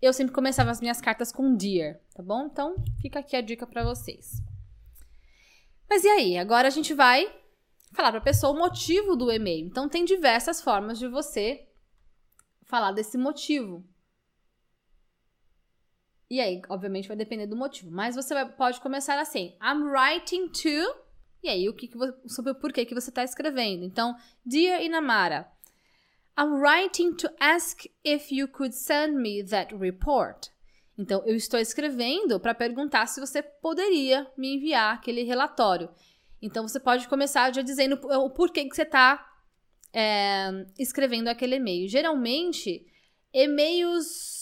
eu 0.00 0.14
sempre 0.14 0.34
começava 0.34 0.70
as 0.70 0.80
minhas 0.80 1.00
cartas 1.00 1.30
com 1.30 1.54
Dear, 1.54 2.00
tá 2.14 2.22
bom? 2.22 2.46
Então, 2.46 2.74
fica 3.02 3.18
aqui 3.18 3.36
a 3.36 3.42
dica 3.42 3.66
para 3.66 3.84
vocês. 3.84 4.42
Mas 5.88 6.04
e 6.04 6.08
aí? 6.08 6.38
Agora 6.38 6.68
a 6.68 6.70
gente 6.70 6.94
vai 6.94 7.30
falar 7.92 8.10
para 8.10 8.20
a 8.20 8.24
pessoa 8.24 8.52
o 8.52 8.58
motivo 8.58 9.16
do 9.16 9.30
e-mail. 9.30 9.66
Então 9.66 9.88
tem 9.88 10.04
diversas 10.04 10.62
formas 10.62 10.98
de 10.98 11.08
você 11.08 11.66
falar 12.62 12.92
desse 12.92 13.18
motivo. 13.18 13.84
E 16.30 16.40
aí, 16.40 16.62
obviamente, 16.68 17.08
vai 17.08 17.16
depender 17.16 17.48
do 17.48 17.56
motivo. 17.56 17.90
Mas 17.90 18.14
você 18.14 18.32
vai, 18.32 18.48
pode 18.48 18.80
começar 18.80 19.18
assim: 19.18 19.56
I'm 19.60 19.82
writing 19.82 20.48
to. 20.48 20.94
E 21.42 21.48
aí, 21.48 21.68
o 21.68 21.74
que, 21.74 21.88
que 21.88 21.98
sobre 22.28 22.52
o 22.52 22.54
porquê 22.54 22.84
que 22.84 22.94
você 22.94 23.10
está 23.10 23.24
escrevendo. 23.24 23.84
Então, 23.84 24.14
Dear 24.46 24.80
Inamara, 24.82 25.50
I'm 26.38 26.60
writing 26.60 27.14
to 27.16 27.28
ask 27.40 27.84
if 28.04 28.30
you 28.30 28.46
could 28.46 28.74
send 28.74 29.16
me 29.16 29.42
that 29.44 29.74
report. 29.74 30.48
Então, 30.96 31.22
eu 31.24 31.34
estou 31.34 31.58
escrevendo 31.58 32.38
para 32.38 32.54
perguntar 32.54 33.06
se 33.06 33.20
você 33.20 33.42
poderia 33.42 34.30
me 34.36 34.54
enviar 34.54 34.94
aquele 34.94 35.22
relatório. 35.22 35.90
Então, 36.42 36.68
você 36.68 36.78
pode 36.78 37.08
começar 37.08 37.52
já 37.52 37.62
dizendo 37.62 37.98
o 38.02 38.30
porquê 38.30 38.66
que 38.66 38.76
você 38.76 38.82
está 38.82 39.26
é, 39.92 40.50
escrevendo 40.78 41.28
aquele 41.28 41.56
e-mail. 41.56 41.88
Geralmente, 41.88 42.86
e-mails. 43.32 44.39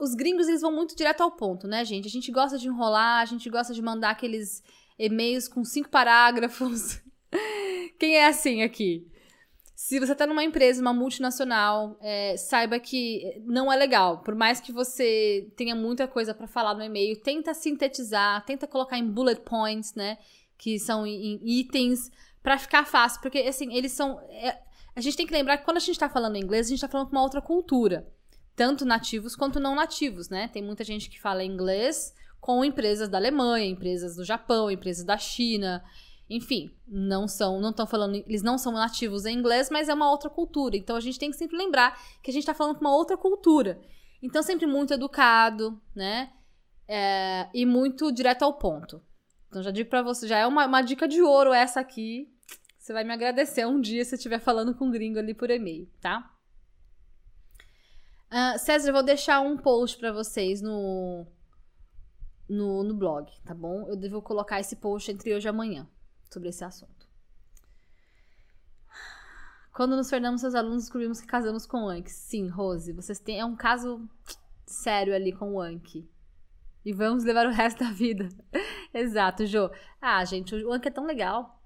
Os 0.00 0.14
gringos 0.14 0.48
eles 0.48 0.62
vão 0.62 0.72
muito 0.72 0.96
direto 0.96 1.22
ao 1.22 1.30
ponto, 1.30 1.68
né, 1.68 1.84
gente? 1.84 2.08
A 2.08 2.10
gente 2.10 2.32
gosta 2.32 2.58
de 2.58 2.66
enrolar, 2.66 3.20
a 3.20 3.24
gente 3.24 3.48
gosta 3.50 3.74
de 3.74 3.82
mandar 3.82 4.10
aqueles 4.10 4.62
e-mails 4.98 5.46
com 5.46 5.62
cinco 5.62 5.90
parágrafos. 5.90 7.00
Quem 7.98 8.16
é 8.16 8.26
assim 8.26 8.62
aqui? 8.62 9.06
Se 9.76 9.98
você 9.98 10.12
está 10.12 10.26
numa 10.26 10.44
empresa, 10.44 10.80
uma 10.80 10.92
multinacional, 10.92 11.98
é, 12.00 12.36
saiba 12.36 12.78
que 12.78 13.42
não 13.44 13.72
é 13.72 13.76
legal. 13.76 14.18
Por 14.18 14.34
mais 14.34 14.60
que 14.60 14.72
você 14.72 15.50
tenha 15.56 15.74
muita 15.74 16.06
coisa 16.06 16.34
para 16.34 16.46
falar 16.46 16.74
no 16.74 16.82
e-mail, 16.82 17.20
tenta 17.22 17.54
sintetizar, 17.54 18.44
tenta 18.44 18.66
colocar 18.66 18.98
em 18.98 19.06
bullet 19.06 19.40
points, 19.40 19.94
né? 19.94 20.18
Que 20.58 20.78
são 20.78 21.06
em 21.06 21.40
itens, 21.42 22.10
para 22.42 22.58
ficar 22.58 22.86
fácil. 22.86 23.20
Porque, 23.20 23.38
assim, 23.38 23.74
eles 23.74 23.92
são. 23.92 24.20
É, 24.28 24.60
a 24.94 25.00
gente 25.00 25.16
tem 25.16 25.26
que 25.26 25.32
lembrar 25.32 25.58
que 25.58 25.64
quando 25.64 25.78
a 25.78 25.80
gente 25.80 25.92
está 25.92 26.08
falando 26.08 26.36
inglês, 26.36 26.66
a 26.66 26.68
gente 26.70 26.78
está 26.78 26.88
falando 26.88 27.08
com 27.08 27.16
uma 27.16 27.22
outra 27.22 27.40
cultura. 27.40 28.06
Tanto 28.60 28.84
nativos 28.84 29.34
quanto 29.34 29.58
não 29.58 29.74
nativos, 29.74 30.28
né? 30.28 30.46
Tem 30.48 30.62
muita 30.62 30.84
gente 30.84 31.08
que 31.08 31.18
fala 31.18 31.42
inglês 31.42 32.14
com 32.38 32.62
empresas 32.62 33.08
da 33.08 33.16
Alemanha, 33.16 33.64
empresas 33.64 34.16
do 34.16 34.22
Japão, 34.22 34.70
empresas 34.70 35.02
da 35.02 35.16
China. 35.16 35.82
Enfim, 36.28 36.70
não 36.86 37.26
são, 37.26 37.58
não 37.58 37.70
estão 37.70 37.86
falando, 37.86 38.16
eles 38.16 38.42
não 38.42 38.58
são 38.58 38.72
nativos 38.72 39.24
em 39.24 39.34
inglês, 39.34 39.70
mas 39.70 39.88
é 39.88 39.94
uma 39.94 40.10
outra 40.10 40.28
cultura. 40.28 40.76
Então 40.76 40.94
a 40.94 41.00
gente 41.00 41.18
tem 41.18 41.30
que 41.30 41.38
sempre 41.38 41.56
lembrar 41.56 41.98
que 42.22 42.30
a 42.30 42.34
gente 42.34 42.42
está 42.42 42.52
falando 42.52 42.74
com 42.74 42.82
uma 42.82 42.94
outra 42.94 43.16
cultura. 43.16 43.80
Então 44.22 44.42
sempre 44.42 44.66
muito 44.66 44.92
educado, 44.92 45.80
né? 45.96 46.30
É, 46.86 47.48
e 47.54 47.64
muito 47.64 48.12
direto 48.12 48.42
ao 48.42 48.58
ponto. 48.58 49.00
Então 49.48 49.62
já 49.62 49.70
digo 49.70 49.88
para 49.88 50.02
você, 50.02 50.28
já 50.28 50.36
é 50.36 50.46
uma, 50.46 50.66
uma 50.66 50.82
dica 50.82 51.08
de 51.08 51.22
ouro 51.22 51.54
essa 51.54 51.80
aqui. 51.80 52.30
Você 52.78 52.92
vai 52.92 53.04
me 53.04 53.14
agradecer 53.14 53.66
um 53.66 53.80
dia 53.80 54.04
se 54.04 54.16
estiver 54.16 54.38
falando 54.38 54.74
com 54.74 54.84
um 54.84 54.90
gringo 54.90 55.18
ali 55.18 55.32
por 55.32 55.48
e-mail, 55.48 55.88
tá? 55.98 56.30
Uh, 58.30 58.56
César, 58.58 58.90
eu 58.90 58.94
vou 58.94 59.02
deixar 59.02 59.40
um 59.40 59.56
post 59.56 59.98
para 59.98 60.12
vocês 60.12 60.62
no, 60.62 61.26
no, 62.48 62.84
no 62.84 62.94
blog, 62.94 63.28
tá 63.44 63.52
bom? 63.52 63.88
Eu 63.88 63.96
devo 63.96 64.22
colocar 64.22 64.60
esse 64.60 64.76
post 64.76 65.10
entre 65.10 65.34
hoje 65.34 65.48
e 65.48 65.50
amanhã 65.50 65.88
sobre 66.30 66.48
esse 66.48 66.64
assunto. 66.64 67.08
Quando 69.74 69.96
nos 69.96 70.08
tornamos 70.08 70.40
seus 70.40 70.54
alunos, 70.54 70.84
descobrimos 70.84 71.20
que 71.20 71.26
casamos 71.26 71.66
com 71.66 71.84
o 71.84 71.88
Anki. 71.88 72.10
Sim, 72.10 72.48
Rose, 72.48 72.92
vocês 72.92 73.18
têm. 73.18 73.40
É 73.40 73.44
um 73.44 73.56
caso 73.56 74.08
sério 74.66 75.14
ali 75.14 75.32
com 75.32 75.54
o 75.54 75.60
Anki. 75.60 76.08
E 76.84 76.92
vamos 76.92 77.24
levar 77.24 77.46
o 77.46 77.50
resto 77.50 77.82
da 77.82 77.90
vida. 77.90 78.28
Exato, 78.94 79.44
Jo. 79.46 79.70
Ah, 80.00 80.24
gente, 80.24 80.54
o 80.54 80.72
Anki 80.72 80.88
é 80.88 80.90
tão 80.90 81.04
legal. 81.04 81.60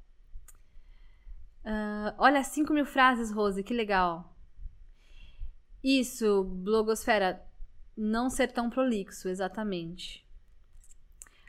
Uh, 1.65 2.13
olha, 2.19 2.43
5 2.43 2.73
mil 2.73 2.85
frases, 2.85 3.31
Rose, 3.31 3.63
que 3.63 3.73
legal. 3.73 4.34
Isso, 5.85 6.45
blogosfera, 6.45 7.45
não 7.95 8.31
ser 8.31 8.51
tão 8.51 8.71
prolixo, 8.71 9.29
exatamente. 9.29 10.27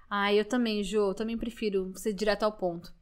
Ah, 0.09 0.33
eu 0.33 0.43
também, 0.43 0.83
Jo, 0.83 1.09
eu 1.09 1.13
também 1.13 1.38
prefiro 1.38 1.93
ser 1.95 2.11
direto 2.11 2.43
ao 2.43 2.51
ponto. 2.51 2.93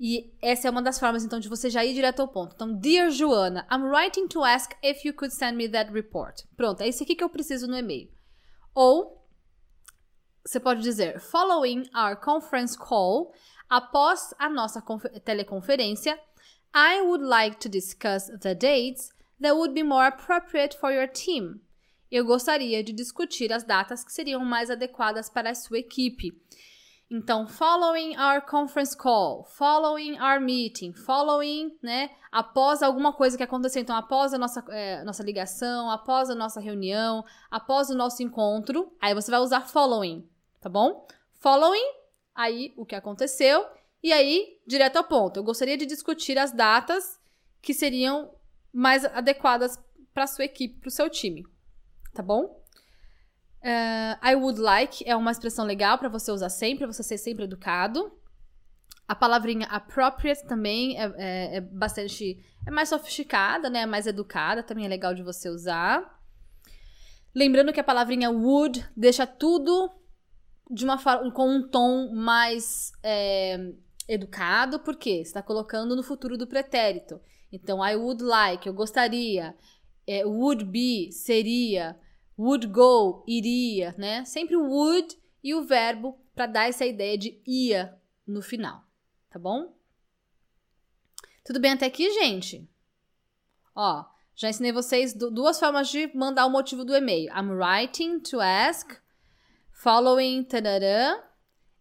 E 0.00 0.34
essa 0.40 0.66
é 0.66 0.70
uma 0.70 0.80
das 0.80 0.98
formas, 0.98 1.24
então, 1.24 1.38
de 1.38 1.48
você 1.48 1.68
já 1.68 1.84
ir 1.84 1.92
direto 1.92 2.20
ao 2.20 2.28
ponto. 2.28 2.54
Então, 2.54 2.72
Dear 2.72 3.10
Joana, 3.10 3.66
I'm 3.70 3.84
writing 3.84 4.26
to 4.28 4.42
ask 4.42 4.72
if 4.82 5.04
you 5.04 5.12
could 5.12 5.34
send 5.34 5.58
me 5.58 5.68
that 5.68 5.92
report. 5.92 6.44
Pronto, 6.56 6.82
é 6.82 6.88
isso 6.88 7.02
aqui 7.02 7.14
que 7.14 7.24
eu 7.24 7.28
preciso 7.28 7.66
no 7.66 7.76
e-mail. 7.76 8.10
Ou, 8.74 9.22
você 10.42 10.58
pode 10.58 10.80
dizer, 10.80 11.20
following 11.20 11.88
our 11.94 12.16
conference 12.16 12.78
call, 12.78 13.32
após 13.68 14.34
a 14.38 14.48
nossa 14.48 14.82
teleconferência, 15.22 16.18
I 16.74 17.02
would 17.02 17.24
like 17.24 17.58
to 17.58 17.68
discuss 17.68 18.26
the 18.40 18.54
dates 18.54 19.15
that 19.40 19.54
would 19.54 19.74
be 19.74 19.82
more 19.82 20.06
appropriate 20.06 20.76
for 20.78 20.90
your 20.92 21.08
team. 21.08 21.60
Eu 22.10 22.24
gostaria 22.24 22.82
de 22.82 22.92
discutir 22.92 23.52
as 23.52 23.64
datas 23.64 24.04
que 24.04 24.12
seriam 24.12 24.44
mais 24.44 24.70
adequadas 24.70 25.28
para 25.28 25.50
a 25.50 25.54
sua 25.54 25.78
equipe. 25.78 26.32
Então, 27.08 27.46
following 27.46 28.16
our 28.16 28.40
conference 28.42 28.96
call, 28.96 29.44
following 29.44 30.18
our 30.20 30.40
meeting, 30.40 30.92
following, 30.92 31.76
né? 31.80 32.10
Após 32.32 32.82
alguma 32.82 33.12
coisa 33.12 33.36
que 33.36 33.44
aconteceu. 33.44 33.80
Então, 33.80 33.94
após 33.94 34.34
a 34.34 34.38
nossa, 34.38 34.64
é, 34.70 35.04
nossa 35.04 35.22
ligação, 35.22 35.88
após 35.88 36.28
a 36.30 36.34
nossa 36.34 36.60
reunião, 36.60 37.24
após 37.48 37.90
o 37.90 37.94
nosso 37.94 38.22
encontro, 38.24 38.92
aí 39.00 39.14
você 39.14 39.30
vai 39.30 39.38
usar 39.38 39.60
following, 39.60 40.28
tá 40.60 40.68
bom? 40.68 41.06
Following, 41.38 41.92
aí 42.34 42.74
o 42.76 42.84
que 42.84 42.96
aconteceu, 42.96 43.64
e 44.02 44.12
aí, 44.12 44.60
direto 44.66 44.96
ao 44.96 45.04
ponto. 45.04 45.38
Eu 45.38 45.44
gostaria 45.44 45.76
de 45.76 45.86
discutir 45.86 46.36
as 46.38 46.52
datas 46.52 47.20
que 47.62 47.72
seriam 47.72 48.30
mais 48.76 49.06
adequadas 49.06 49.78
para 50.12 50.26
sua 50.26 50.44
equipe, 50.44 50.78
para 50.78 50.88
o 50.88 50.90
seu 50.90 51.08
time, 51.08 51.46
tá 52.12 52.22
bom? 52.22 52.62
Uh, 53.62 54.14
I 54.22 54.34
would 54.34 54.60
like 54.60 55.02
é 55.08 55.16
uma 55.16 55.30
expressão 55.30 55.64
legal 55.64 55.96
para 55.96 56.10
você 56.10 56.30
usar 56.30 56.50
sempre, 56.50 56.86
você 56.86 57.02
ser 57.02 57.16
sempre 57.16 57.44
educado. 57.44 58.12
A 59.08 59.14
palavrinha 59.14 59.66
appropriate 59.68 60.46
também 60.46 61.00
é, 61.00 61.04
é, 61.16 61.56
é, 61.56 61.60
bastante. 61.62 62.38
É 62.66 62.70
mais 62.70 62.90
sofisticada, 62.90 63.70
né? 63.70 63.80
É 63.80 63.86
mais 63.86 64.06
educada, 64.06 64.62
também 64.62 64.84
é 64.84 64.88
legal 64.88 65.14
de 65.14 65.22
você 65.22 65.48
usar. 65.48 66.20
Lembrando 67.34 67.72
que 67.72 67.80
a 67.80 67.84
palavrinha 67.84 68.30
would 68.30 68.86
deixa 68.94 69.26
tudo 69.26 69.90
de 70.70 70.84
uma 70.84 70.98
com 71.32 71.48
um 71.48 71.66
tom 71.66 72.12
mais 72.12 72.92
é, 73.02 73.72
educado, 74.06 74.80
porque 74.80 75.10
está 75.10 75.42
colocando 75.42 75.96
no 75.96 76.02
futuro 76.02 76.36
do 76.36 76.46
pretérito. 76.46 77.18
Então, 77.56 77.84
I 77.84 77.96
would 77.96 78.22
like, 78.22 78.66
eu 78.66 78.74
gostaria. 78.74 79.56
É, 80.06 80.24
would 80.26 80.64
be, 80.64 81.10
seria. 81.10 81.98
Would 82.38 82.66
go, 82.66 83.24
iria, 83.26 83.94
né? 83.96 84.24
Sempre 84.26 84.56
o 84.56 84.68
would 84.68 85.18
e 85.42 85.54
o 85.54 85.64
verbo 85.64 86.20
para 86.34 86.46
dar 86.46 86.68
essa 86.68 86.84
ideia 86.84 87.16
de 87.16 87.40
ia 87.46 87.98
no 88.26 88.42
final, 88.42 88.84
tá 89.30 89.38
bom? 89.38 89.74
Tudo 91.42 91.58
bem 91.58 91.72
até 91.72 91.86
aqui, 91.86 92.12
gente? 92.12 92.68
Ó, 93.74 94.04
já 94.34 94.50
ensinei 94.50 94.72
vocês 94.72 95.14
duas 95.14 95.58
formas 95.58 95.88
de 95.88 96.14
mandar 96.14 96.44
o 96.44 96.50
motivo 96.50 96.84
do 96.84 96.94
e-mail. 96.94 97.32
I'm 97.32 97.52
writing 97.52 98.20
to 98.20 98.38
ask, 98.38 99.00
following, 99.72 100.44
tarará. 100.44 101.26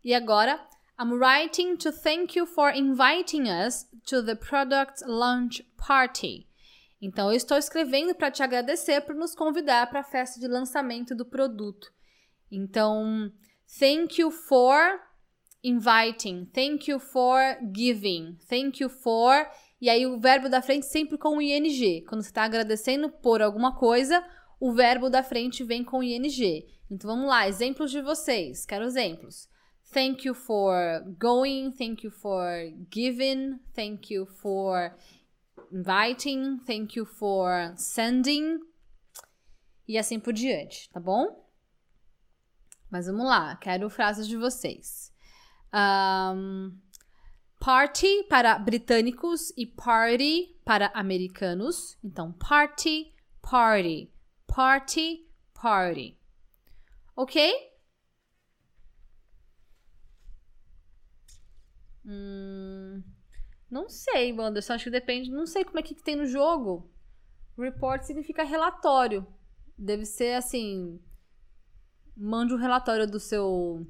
E 0.01 0.13
agora, 0.13 0.65
I'm 0.97 1.13
writing 1.13 1.75
to 1.77 1.91
thank 1.91 2.37
you 2.37 2.45
for 2.45 2.69
inviting 2.69 3.49
us 3.49 3.85
to 4.05 4.21
the 4.21 4.35
product 4.35 5.03
launch 5.05 5.61
party. 5.77 6.47
Então, 7.01 7.29
eu 7.29 7.35
estou 7.35 7.57
escrevendo 7.57 8.15
para 8.15 8.31
te 8.31 8.41
agradecer 8.41 9.01
por 9.01 9.13
nos 9.13 9.35
convidar 9.35 9.89
para 9.89 9.99
a 9.99 10.03
festa 10.03 10.39
de 10.39 10.47
lançamento 10.47 11.13
do 11.13 11.25
produto. 11.25 11.91
Então, 12.49 13.29
thank 13.77 14.21
you 14.21 14.31
for 14.31 15.01
inviting, 15.61 16.45
thank 16.45 16.89
you 16.89 16.97
for 16.97 17.57
giving, 17.75 18.37
thank 18.47 18.81
you 18.81 18.89
for. 18.89 19.45
E 19.81 19.89
aí, 19.89 20.07
o 20.07 20.17
verbo 20.17 20.47
da 20.47 20.61
frente 20.61 20.85
sempre 20.85 21.17
com 21.17 21.37
o 21.37 21.41
ing. 21.41 22.05
Quando 22.07 22.21
você 22.21 22.29
está 22.29 22.43
agradecendo 22.43 23.09
por 23.09 23.41
alguma 23.41 23.75
coisa, 23.75 24.25
o 24.61 24.71
verbo 24.71 25.09
da 25.09 25.21
frente 25.21 25.61
vem 25.61 25.83
com 25.83 26.01
ing. 26.01 26.65
Então, 26.89 27.09
vamos 27.09 27.27
lá, 27.27 27.49
exemplos 27.49 27.91
de 27.91 28.01
vocês. 28.01 28.65
Quero 28.65 28.85
exemplos. 28.85 29.49
Thank 29.95 30.25
you 30.25 30.33
for 30.33 31.05
going, 31.17 31.71
thank 31.71 32.03
you 32.03 32.11
for 32.11 32.69
giving, 32.91 33.61
thank 33.73 34.11
you 34.11 34.25
for 34.25 34.93
inviting, 35.71 36.59
thank 36.67 36.97
you 36.97 37.05
for 37.05 37.73
sending 37.77 38.59
e 39.87 39.97
assim 39.97 40.19
por 40.19 40.33
diante, 40.33 40.89
tá 40.89 40.99
bom? 40.99 41.49
Mas 42.91 43.07
vamos 43.07 43.25
lá, 43.25 43.55
quero 43.55 43.89
frases 43.89 44.27
de 44.27 44.35
vocês. 44.35 45.13
Um, 45.73 46.77
party 47.57 48.23
para 48.23 48.59
britânicos 48.59 49.53
e 49.55 49.65
party 49.65 50.59
para 50.65 50.87
americanos. 50.93 51.97
Então, 52.03 52.33
party, 52.33 53.15
party, 53.41 54.11
party, 54.45 55.25
party. 55.53 56.19
Ok? 57.15 57.74
Hum, 62.05 63.03
não 63.69 63.89
sei, 63.89 64.31
Wanderson. 64.31 64.73
Acho 64.73 64.85
que 64.85 64.89
depende. 64.91 65.31
Não 65.31 65.45
sei 65.45 65.65
como 65.65 65.79
é 65.79 65.83
que, 65.83 65.95
tem 65.95 66.15
no 66.15 66.25
jogo. 66.25 66.91
Report 67.57 68.01
significa 68.03 68.43
relatório. 68.43 69.25
Deve 69.77 70.05
ser 70.05 70.35
assim. 70.35 71.01
Mande 72.15 72.53
um 72.53 72.57
relatório 72.57 73.09
do 73.09 73.19
seu. 73.19 73.85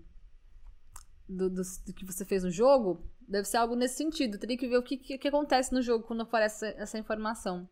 Do, 1.27 1.49
do, 1.49 1.61
do, 1.85 1.93
que 1.93 2.05
você 2.05 2.23
fez 2.23 2.43
no 2.43 2.51
jogo. 2.51 3.07
Deve 3.27 3.47
ser 3.47 3.57
algo 3.57 3.75
nesse 3.75 3.97
sentido. 3.97 4.37
Teria 4.37 4.57
que 4.57 4.67
ver 4.67 4.77
o 4.77 4.83
que, 4.83 4.97
que, 4.97 5.17
que 5.17 5.27
acontece 5.27 5.73
no 5.73 5.81
jogo 5.81 6.05
quando 6.05 6.21
aparece 6.21 6.67
essa, 6.67 6.81
essa 6.81 6.97
informação. 6.97 7.67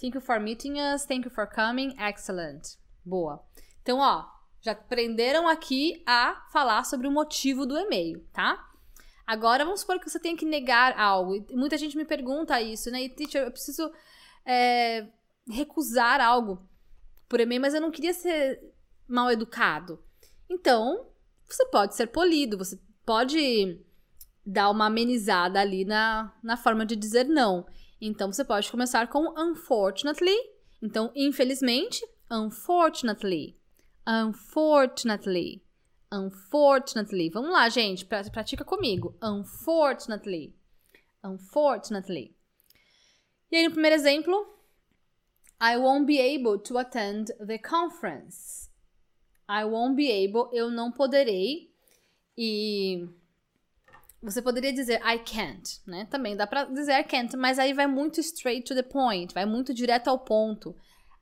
Thank 0.00 0.14
you 0.14 0.20
for 0.20 0.40
meeting 0.40 0.74
us. 0.80 1.04
Thank 1.04 1.26
you 1.26 1.30
for 1.30 1.46
coming. 1.46 1.94
Excellent. 1.98 2.78
Boa. 3.04 3.44
Então, 3.82 3.98
ó, 3.98 4.26
já 4.60 4.72
aprenderam 4.72 5.48
aqui 5.48 6.02
a 6.06 6.46
falar 6.52 6.84
sobre 6.84 7.06
o 7.06 7.12
motivo 7.12 7.66
do 7.66 7.76
e-mail, 7.76 8.24
tá? 8.32 8.69
Agora, 9.30 9.64
vamos 9.64 9.82
supor 9.82 10.00
que 10.00 10.10
você 10.10 10.18
tenha 10.18 10.36
que 10.36 10.44
negar 10.44 10.98
algo. 10.98 11.46
Muita 11.52 11.78
gente 11.78 11.96
me 11.96 12.04
pergunta 12.04 12.60
isso, 12.60 12.90
né? 12.90 13.04
E, 13.04 13.08
teacher, 13.08 13.44
eu 13.44 13.52
preciso 13.52 13.88
é, 14.44 15.06
recusar 15.48 16.20
algo 16.20 16.68
por 17.28 17.38
e-mail, 17.38 17.60
mas 17.60 17.72
eu 17.72 17.80
não 17.80 17.92
queria 17.92 18.12
ser 18.12 18.60
mal 19.06 19.30
educado. 19.30 20.02
Então, 20.48 21.06
você 21.48 21.64
pode 21.66 21.94
ser 21.94 22.08
polido, 22.08 22.58
você 22.58 22.76
pode 23.06 23.80
dar 24.44 24.68
uma 24.68 24.86
amenizada 24.86 25.60
ali 25.60 25.84
na, 25.84 26.36
na 26.42 26.56
forma 26.56 26.84
de 26.84 26.96
dizer 26.96 27.24
não. 27.24 27.64
Então, 28.00 28.32
você 28.32 28.44
pode 28.44 28.68
começar 28.68 29.06
com 29.06 29.32
unfortunately. 29.40 30.36
Então, 30.82 31.12
infelizmente, 31.14 32.04
unfortunately. 32.28 33.56
Unfortunately. 34.04 35.62
Unfortunately. 36.12 37.30
Vamos 37.30 37.52
lá, 37.52 37.68
gente. 37.68 38.04
Pratica 38.04 38.64
comigo. 38.64 39.16
Unfortunately. 39.22 40.54
Unfortunately. 41.22 42.34
E 43.50 43.56
aí, 43.56 43.64
no 43.64 43.72
primeiro 43.72 43.96
exemplo, 43.96 44.34
I 45.60 45.76
won't 45.76 46.06
be 46.06 46.18
able 46.18 46.58
to 46.62 46.78
attend 46.78 47.32
the 47.46 47.58
conference. 47.58 48.70
I 49.48 49.64
won't 49.64 49.96
be 49.96 50.10
able, 50.10 50.48
eu 50.52 50.70
não 50.70 50.90
poderei. 50.90 51.70
E 52.38 53.08
você 54.22 54.40
poderia 54.40 54.72
dizer 54.72 55.00
I 55.04 55.18
can't, 55.18 55.80
né? 55.86 56.06
Também 56.06 56.36
dá 56.36 56.46
pra 56.46 56.64
dizer 56.64 56.98
I 56.98 57.04
can't, 57.04 57.36
mas 57.36 57.58
aí 57.58 57.72
vai 57.74 57.86
muito 57.86 58.20
straight 58.20 58.64
to 58.64 58.74
the 58.74 58.82
point, 58.82 59.34
vai 59.34 59.44
muito 59.44 59.74
direto 59.74 60.08
ao 60.08 60.18
ponto. 60.18 60.74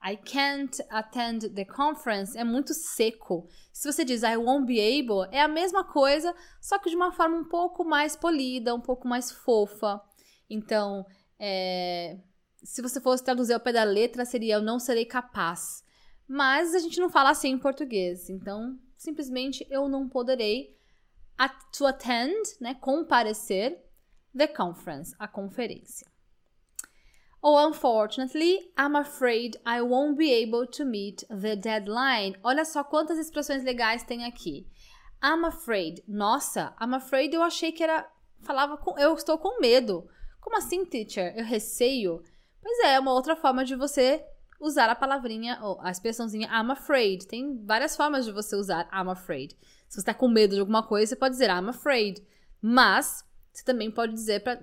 I 0.05 0.17
can't 0.17 0.81
attend 0.91 1.51
the 1.51 1.65
conference 1.65 2.37
é 2.39 2.45
muito 2.45 2.73
seco. 2.73 3.49
Se 3.73 3.91
você 3.91 4.05
diz 4.05 4.23
I 4.23 4.37
won't 4.37 4.67
be 4.67 4.79
able, 4.81 5.29
é 5.33 5.41
a 5.41 5.49
mesma 5.49 5.85
coisa, 5.85 6.35
só 6.61 6.79
que 6.79 6.91
de 6.91 6.97
uma 6.97 7.13
forma 7.13 7.37
um 7.37 7.45
pouco 7.45 7.85
mais 7.85 8.15
polida, 8.15 8.75
um 8.75 8.81
pouco 8.81 9.09
mais 9.09 9.31
fofa. 9.31 10.01
Então, 10.49 11.05
é, 11.39 12.19
se 12.63 12.81
você 12.81 13.01
fosse 13.01 13.25
traduzir 13.25 13.55
ao 13.55 13.61
pé 13.61 13.73
da 13.73 13.85
letra, 13.85 14.25
seria 14.25 14.55
eu 14.55 14.63
não 14.63 14.79
serei 14.79 15.05
capaz. 15.05 15.85
Mas 16.27 16.75
a 16.75 16.79
gente 16.79 17.01
não 17.01 17.11
fala 17.11 17.31
assim 17.31 17.51
em 17.51 17.59
português. 17.59 18.29
Então, 18.29 18.79
simplesmente 18.97 19.67
eu 19.71 19.89
não 19.89 20.09
poderei 20.09 20.77
at 21.37 21.55
to 21.77 21.87
attend, 21.87 22.37
né, 22.61 22.75
comparecer 22.75 23.83
the 24.37 24.47
conference, 24.47 25.15
a 25.19 25.27
conferência. 25.27 26.07
Ou 27.41 27.69
unfortunately, 27.69 28.73
I'm 28.77 28.97
afraid 28.97 29.57
I 29.65 29.81
won't 29.81 30.17
be 30.17 30.33
able 30.33 30.67
to 30.67 30.85
meet 30.85 31.25
the 31.29 31.55
deadline. 31.55 32.37
Olha 32.43 32.65
só 32.65 32.83
quantas 32.83 33.19
expressões 33.19 33.63
legais 33.63 34.03
tem 34.03 34.25
aqui. 34.25 34.67
I'm 35.23 35.45
afraid. 35.45 36.03
Nossa, 36.07 36.75
I'm 36.81 36.95
afraid 36.95 37.35
eu 37.35 37.43
achei 37.43 37.73
que 37.73 37.83
era. 37.83 38.09
Falava 38.41 38.77
com. 38.77 38.99
Eu 38.99 39.15
estou 39.15 39.39
com 39.39 39.61
medo. 39.61 40.09
Como 40.41 40.57
assim, 40.57 40.85
teacher? 40.85 41.35
Eu 41.37 41.45
receio? 41.45 42.23
Pois 42.63 42.79
é, 42.81 42.95
é 42.95 43.01
uma 43.01 43.13
outra 43.13 43.37
forma 43.37 43.65
de 43.65 43.77
você 43.77 44.25
usar 44.61 44.91
a 44.91 44.95
palavrinha, 44.95 45.59
ou 45.63 45.81
a 45.81 45.91
expressãozinha 45.91 46.49
I'm 46.49 46.73
afraid. 46.73 47.27
Tem 47.27 47.65
várias 47.65 47.97
formas 47.97 48.25
de 48.25 48.33
você 48.33 48.57
usar 48.57 48.89
I'm 48.93 49.11
afraid. 49.11 49.57
Se 49.89 49.95
você 49.95 50.01
está 50.01 50.15
com 50.15 50.29
medo 50.29 50.55
de 50.55 50.61
alguma 50.61 50.83
coisa, 50.83 51.11
você 51.11 51.17
pode 51.17 51.35
dizer 51.35 51.51
I'm 51.51 51.69
afraid. 51.69 52.21
Mas 52.61 53.25
você 53.53 53.65
também 53.65 53.91
pode 53.91 54.13
dizer 54.13 54.43
para 54.43 54.61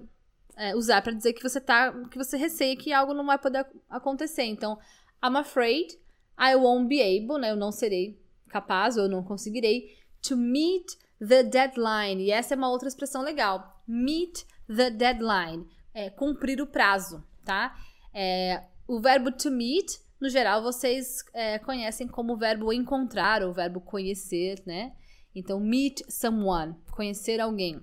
é, 0.55 0.75
usar 0.75 1.01
para 1.01 1.13
dizer 1.13 1.33
que 1.33 1.43
você 1.43 1.59
tá, 1.59 1.91
que 2.09 2.17
você 2.17 2.37
receia 2.37 2.75
que 2.75 2.93
algo 2.93 3.13
não 3.13 3.25
vai 3.25 3.37
poder 3.37 3.65
acontecer. 3.89 4.43
Então, 4.43 4.77
I'm 5.23 5.37
afraid 5.37 5.97
I 6.39 6.55
won't 6.55 6.87
be 6.87 7.01
able, 7.01 7.39
né? 7.39 7.51
Eu 7.51 7.55
não 7.55 7.71
serei 7.71 8.19
capaz 8.49 8.97
ou 8.97 9.03
eu 9.03 9.09
não 9.09 9.23
conseguirei 9.23 9.97
to 10.21 10.35
meet 10.35 10.93
the 11.19 11.43
deadline. 11.43 12.23
E 12.23 12.31
essa 12.31 12.53
é 12.53 12.57
uma 12.57 12.69
outra 12.69 12.87
expressão 12.87 13.21
legal. 13.21 13.81
Meet 13.87 14.43
the 14.67 14.89
deadline, 14.89 15.67
é 15.93 16.09
cumprir 16.09 16.61
o 16.61 16.67
prazo, 16.67 17.23
tá? 17.43 17.75
É, 18.13 18.63
o 18.87 18.99
verbo 18.99 19.31
to 19.31 19.51
meet, 19.51 19.99
no 20.19 20.29
geral, 20.29 20.61
vocês 20.61 21.23
é, 21.33 21.59
conhecem 21.59 22.07
como 22.07 22.33
o 22.33 22.37
verbo 22.37 22.73
encontrar 22.73 23.43
ou 23.43 23.49
o 23.51 23.53
verbo 23.53 23.79
conhecer, 23.79 24.61
né? 24.65 24.93
Então, 25.33 25.59
meet 25.59 26.01
someone, 26.09 26.75
conhecer 26.91 27.39
alguém 27.39 27.81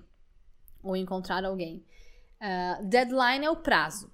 ou 0.81 0.95
encontrar 0.95 1.45
alguém. 1.45 1.85
Uh, 2.43 2.85
deadline 2.85 3.45
é 3.45 3.49
o 3.49 3.55
prazo. 3.55 4.11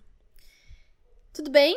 Tudo 1.33 1.49
bem? 1.49 1.75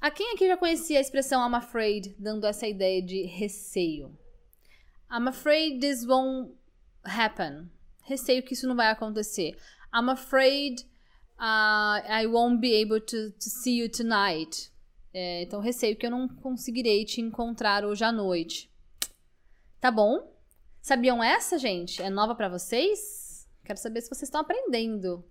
A 0.00 0.10
quem 0.10 0.32
aqui 0.32 0.48
já 0.48 0.56
conhecia 0.56 0.98
a 0.98 1.00
expressão 1.00 1.40
I'm 1.48 1.54
afraid, 1.54 2.16
dando 2.18 2.48
essa 2.48 2.66
ideia 2.66 3.00
de 3.00 3.22
receio? 3.26 4.08
I'm 5.08 5.28
afraid 5.28 5.78
this 5.78 6.04
won't 6.04 6.52
happen. 7.04 7.70
Receio 8.02 8.42
que 8.42 8.54
isso 8.54 8.66
não 8.66 8.74
vai 8.74 8.88
acontecer. 8.88 9.56
I'm 9.94 10.10
afraid 10.10 10.82
uh, 11.38 12.02
I 12.08 12.26
won't 12.26 12.60
be 12.60 12.74
able 12.82 13.00
to, 13.00 13.30
to 13.30 13.48
see 13.48 13.78
you 13.78 13.88
tonight. 13.88 14.72
É, 15.14 15.42
então, 15.42 15.60
receio 15.60 15.96
que 15.96 16.06
eu 16.06 16.10
não 16.10 16.28
conseguirei 16.28 17.04
te 17.04 17.20
encontrar 17.20 17.84
hoje 17.84 18.02
à 18.02 18.10
noite. 18.10 18.68
Tá 19.80 19.92
bom? 19.92 20.36
Sabiam 20.82 21.22
essa, 21.22 21.56
gente? 21.56 22.02
É 22.02 22.10
nova 22.10 22.34
para 22.34 22.48
vocês? 22.48 23.48
Quero 23.64 23.78
saber 23.78 24.00
se 24.00 24.08
vocês 24.08 24.24
estão 24.24 24.40
aprendendo. 24.40 25.24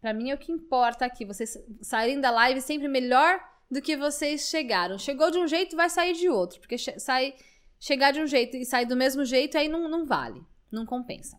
Para 0.00 0.12
mim 0.12 0.30
é 0.30 0.34
o 0.34 0.38
que 0.38 0.52
importa 0.52 1.04
aqui. 1.04 1.24
Vocês 1.24 1.56
saírem 1.82 2.20
da 2.20 2.30
live 2.30 2.60
sempre 2.60 2.88
melhor 2.88 3.40
do 3.70 3.82
que 3.82 3.96
vocês 3.96 4.48
chegaram. 4.48 4.98
Chegou 4.98 5.30
de 5.30 5.38
um 5.38 5.46
jeito, 5.46 5.76
vai 5.76 5.90
sair 5.90 6.14
de 6.14 6.28
outro, 6.28 6.60
porque 6.60 6.78
che 6.78 6.98
sai, 7.00 7.34
chegar 7.78 8.12
de 8.12 8.20
um 8.20 8.26
jeito 8.26 8.56
e 8.56 8.64
sair 8.64 8.86
do 8.86 8.96
mesmo 8.96 9.24
jeito 9.24 9.58
aí 9.58 9.68
não, 9.68 9.88
não 9.88 10.06
vale, 10.06 10.44
não 10.70 10.86
compensa. 10.86 11.36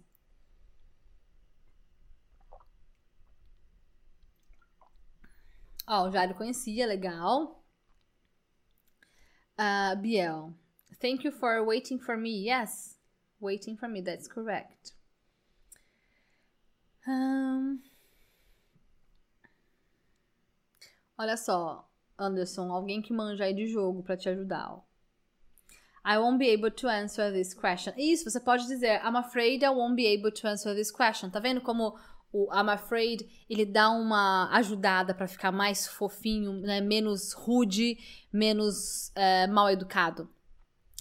Ó, 5.87 6.07
o 6.07 6.11
Jairo 6.11 6.35
conhecia, 6.35 6.85
legal. 6.85 7.63
Uh, 9.57 9.95
Biel, 10.01 10.53
thank 10.99 11.25
you 11.25 11.31
for 11.31 11.65
waiting 11.65 11.97
for 11.97 12.17
me. 12.17 12.45
Yes, 12.45 12.99
waiting 13.39 13.77
for 13.77 13.87
me, 13.87 14.03
that's 14.03 14.27
correct. 14.27 14.91
Um, 17.07 17.81
olha 21.17 21.37
só, 21.37 21.89
Anderson, 22.17 22.71
alguém 22.71 23.01
que 23.01 23.13
manja 23.13 23.45
aí 23.45 23.53
de 23.53 23.67
jogo 23.67 24.03
para 24.03 24.17
te 24.17 24.29
ajudar. 24.29 24.73
Ó. 24.73 24.81
I 26.05 26.17
won't 26.17 26.37
be 26.37 26.49
able 26.49 26.71
to 26.71 26.87
answer 26.87 27.33
this 27.33 27.53
question. 27.53 27.93
Isso, 27.97 28.29
você 28.29 28.39
pode 28.39 28.65
dizer 28.65 29.01
I'm 29.03 29.17
afraid 29.17 29.63
I 29.63 29.69
won't 29.69 29.95
be 29.95 30.07
able 30.07 30.31
to 30.31 30.47
answer 30.47 30.73
this 30.73 30.89
question. 30.89 31.29
Tá 31.29 31.39
vendo 31.39 31.59
como 31.59 31.97
o 32.31 32.47
I'm 32.53 32.69
afraid 32.69 33.27
ele 33.49 33.65
dá 33.65 33.89
uma 33.89 34.49
ajudada 34.53 35.13
para 35.13 35.27
ficar 35.27 35.51
mais 35.51 35.87
fofinho, 35.87 36.53
né? 36.61 36.79
menos 36.79 37.33
rude, 37.33 37.97
menos 38.31 39.09
uh, 39.09 39.51
mal 39.51 39.69
educado. 39.69 40.29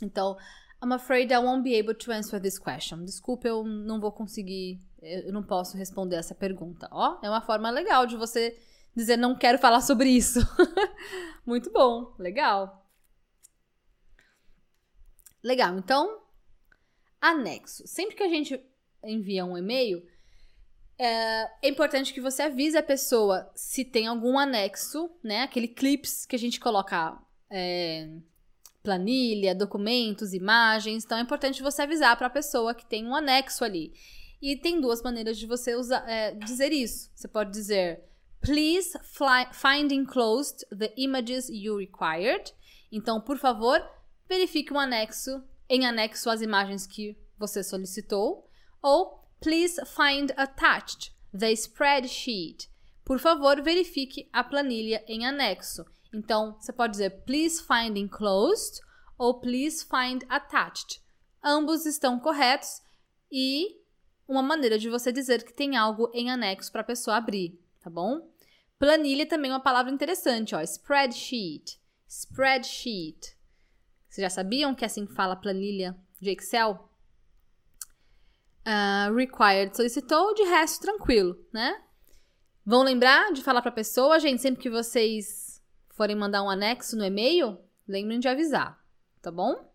Então, 0.03 0.37
I'm 0.83 0.93
afraid 0.93 1.33
I 1.33 1.39
won't 1.39 1.63
be 1.63 1.79
able 1.79 1.95
to 1.95 2.13
answer 2.13 2.41
this 2.41 2.59
question. 2.59 3.05
Desculpa, 3.05 3.49
eu 3.49 3.65
não 3.65 4.01
vou 4.01 4.13
conseguir, 4.13 4.81
eu 5.01 5.33
não 5.33 5.43
posso 5.43 5.77
responder 5.77 6.17
essa 6.17 6.35
pergunta. 6.35 6.89
Ó, 6.91 7.19
é 7.23 7.31
uma 7.31 7.41
forma 7.41 7.71
legal 7.71 8.07
de 8.07 8.17
você 8.17 8.59
dizer 8.97 9.17
não 9.17 9.37
quero 9.37 9.59
falar 9.59 9.83
sobre 9.83 10.09
isso. 10.09 10.41
Muito 11.45 11.71
bom, 11.71 12.15
legal. 12.19 12.85
Legal, 15.43 15.79
então, 15.79 16.23
anexo. 17.21 17.87
Sempre 17.87 18.17
que 18.17 18.23
a 18.23 18.29
gente 18.29 18.61
envia 19.05 19.45
um 19.45 19.57
e-mail, 19.57 20.03
é, 20.99 21.45
é, 21.63 21.69
importante 21.69 22.13
que 22.13 22.21
você 22.21 22.43
avise 22.43 22.77
a 22.77 22.83
pessoa 22.83 23.51
se 23.55 23.85
tem 23.85 24.07
algum 24.07 24.39
anexo, 24.39 25.11
né? 25.23 25.43
Aquele 25.43 25.69
clips 25.69 26.25
que 26.25 26.35
a 26.35 26.39
gente 26.39 26.59
coloca 26.59 27.17
é, 27.51 28.09
planilha, 28.83 29.55
documentos, 29.55 30.33
imagens. 30.33 31.05
Então 31.05 31.19
é 31.19 31.21
importante 31.21 31.63
você 31.63 31.83
avisar 31.83 32.17
para 32.17 32.29
a 32.29 32.31
pessoa 32.31 32.75
que 32.75 32.87
tem 32.87 33.07
um 33.07 33.15
anexo 33.15 33.63
ali. 33.63 33.93
E 34.41 34.57
tem 34.57 34.81
duas 34.81 35.03
maneiras 35.03 35.39
de 35.39 35.47
você 35.47 35.75
usar, 35.75 36.09
é, 36.09 36.33
dizer 36.35 36.73
isso. 36.73 37.11
Você 37.15 37.29
pode 37.29 37.51
dizer 37.51 38.03
Please 38.47 38.97
fly, 39.03 39.47
find 39.53 39.93
enclosed 39.93 40.65
the 40.71 40.93
images 40.97 41.51
you 41.51 41.77
required. 41.77 42.53
Então, 42.93 43.21
por 43.21 43.37
favor, 43.39 43.85
verifique 44.29 44.73
um 44.73 44.79
anexo 44.79 45.43
em 45.69 45.85
anexo 45.85 46.31
às 46.31 46.41
imagens 46.41 46.87
que 46.87 47.17
você 47.37 47.63
solicitou. 47.63 48.49
Ou 48.81 49.27
Please 49.41 49.79
find 49.85 50.33
attached 50.37 51.13
the 51.33 51.53
spreadsheet. 51.53 52.71
Por 53.05 53.19
favor, 53.19 53.63
verifique 53.63 54.29
a 54.33 54.43
planilha 54.43 55.05
em 55.07 55.27
anexo. 55.27 55.85
Então, 56.13 56.57
você 56.59 56.73
pode 56.73 56.93
dizer 56.93 57.25
please 57.25 57.63
find 57.63 57.97
enclosed 57.97 58.81
ou 59.19 59.39
please 59.41 59.85
find 59.85 60.25
attached. 60.29 61.01
Ambos 61.45 61.87
estão 61.87 62.19
corretos 62.19 62.83
e 63.31 63.77
uma 64.27 64.43
maneira 64.43 64.79
de 64.79 64.89
você 64.89 65.13
dizer 65.13 65.45
que 65.45 65.53
tem 65.53 65.77
algo 65.77 66.11
em 66.13 66.31
anexo 66.31 66.73
para 66.73 66.81
a 66.81 66.85
pessoa 66.85 67.17
abrir, 67.17 67.61
tá 67.81 67.91
bom? 67.91 68.29
Planilha 68.79 69.27
também 69.27 69.51
é 69.51 69.55
uma 69.55 69.61
palavra 69.61 69.93
interessante, 69.93 70.55
ó, 70.55 70.61
spreadsheet. 70.61 71.81
Spreadsheet. 72.07 73.37
Vocês 74.09 74.25
já 74.25 74.31
sabiam 74.31 74.75
que 74.75 74.85
é 74.85 74.87
assim 74.87 75.07
fala 75.07 75.37
planilha 75.37 75.97
de 76.21 76.31
Excel? 76.31 76.89
Uh, 78.67 79.15
required 79.15 79.75
solicitou, 79.77 80.35
de 80.35 80.43
resto 80.43 80.83
tranquilo, 80.83 81.39
né? 81.53 81.83
Vão 82.65 82.83
lembrar 82.83 83.33
de 83.33 83.43
falar 83.43 83.63
para 83.63 83.71
a 83.71 83.75
pessoa, 83.75 84.19
gente, 84.19 84.43
sempre 84.43 84.61
que 84.61 84.69
vocês 84.69 85.63
forem 85.91 86.17
mandar 86.17 86.43
um 86.43 86.51
anexo 86.51 86.97
no 86.97 87.05
e-mail, 87.05 87.59
lembrem 87.87 88.19
de 88.19 88.29
avisar, 88.29 88.83
tá 89.23 89.31
bom? 89.31 89.73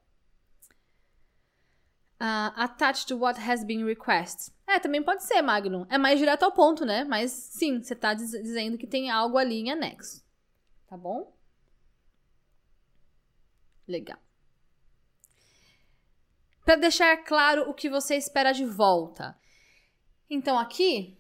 Uh, 2.21 2.53
attached 2.55 3.07
to 3.07 3.17
what 3.17 3.39
has 3.39 3.63
been 3.63 3.83
requested. 3.83 4.53
É, 4.67 4.79
também 4.79 5.01
pode 5.01 5.23
ser, 5.23 5.41
Magnum. 5.41 5.87
É 5.89 5.97
mais 5.97 6.19
direto 6.19 6.43
ao 6.43 6.51
ponto, 6.51 6.85
né? 6.85 7.03
Mas 7.03 7.31
sim, 7.31 7.81
você 7.81 7.93
está 7.93 8.13
diz 8.13 8.29
dizendo 8.29 8.77
que 8.77 8.85
tem 8.85 9.09
algo 9.09 9.39
ali 9.39 9.55
em 9.55 9.71
anexo. 9.71 10.23
Tá 10.87 10.95
bom? 10.95 11.35
Legal 13.87 14.19
para 16.71 16.75
deixar 16.75 17.17
claro 17.17 17.69
o 17.69 17.73
que 17.73 17.89
você 17.89 18.15
espera 18.15 18.51
de 18.51 18.65
volta. 18.65 19.37
Então 20.29 20.57
aqui 20.57 21.17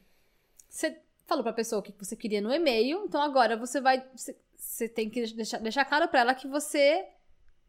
você 0.69 1.01
falou 1.25 1.43
para 1.43 1.51
a 1.51 1.55
pessoa 1.55 1.79
o 1.79 1.83
que 1.83 1.93
você 1.97 2.15
queria 2.15 2.41
no 2.41 2.53
e-mail, 2.53 3.03
então 3.05 3.21
agora 3.21 3.57
você 3.57 3.81
vai 3.81 4.01
você, 4.15 4.87
tem 4.87 5.09
que 5.09 5.25
deixar, 5.33 5.57
deixar 5.57 5.85
claro 5.85 6.07
para 6.07 6.21
ela 6.21 6.35
que 6.35 6.47
você 6.47 7.05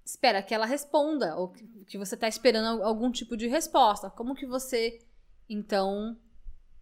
espera 0.04 0.42
que 0.42 0.54
ela 0.54 0.66
responda 0.66 1.36
ou 1.36 1.48
que, 1.86 1.98
você 1.98 2.14
está 2.14 2.28
esperando 2.28 2.82
algum 2.82 3.10
tipo 3.10 3.36
de 3.36 3.46
resposta. 3.46 4.10
Como 4.10 4.34
que 4.34 4.46
você 4.46 4.98
então 5.48 6.16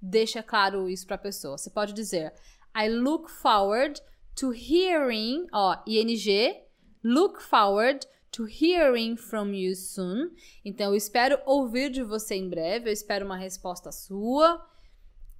deixa 0.00 0.42
claro 0.42 0.88
isso 0.88 1.06
para 1.06 1.16
a 1.16 1.18
pessoa? 1.18 1.58
Você 1.58 1.70
pode 1.70 1.92
dizer 1.92 2.32
I 2.76 2.88
look 2.88 3.30
forward 3.30 4.00
to 4.36 4.52
hearing, 4.54 5.46
ó, 5.52 5.76
ing, 5.86 6.64
look 7.02 7.42
forward 7.42 8.06
to 8.30 8.46
hearing 8.46 9.16
from 9.16 9.52
you 9.52 9.74
soon. 9.74 10.30
Então, 10.64 10.92
eu 10.92 10.96
espero 10.96 11.38
ouvir 11.44 11.90
de 11.90 12.02
você 12.02 12.36
em 12.36 12.48
breve. 12.48 12.88
Eu 12.88 12.92
espero 12.92 13.26
uma 13.26 13.36
resposta 13.36 13.90
sua. 13.90 14.64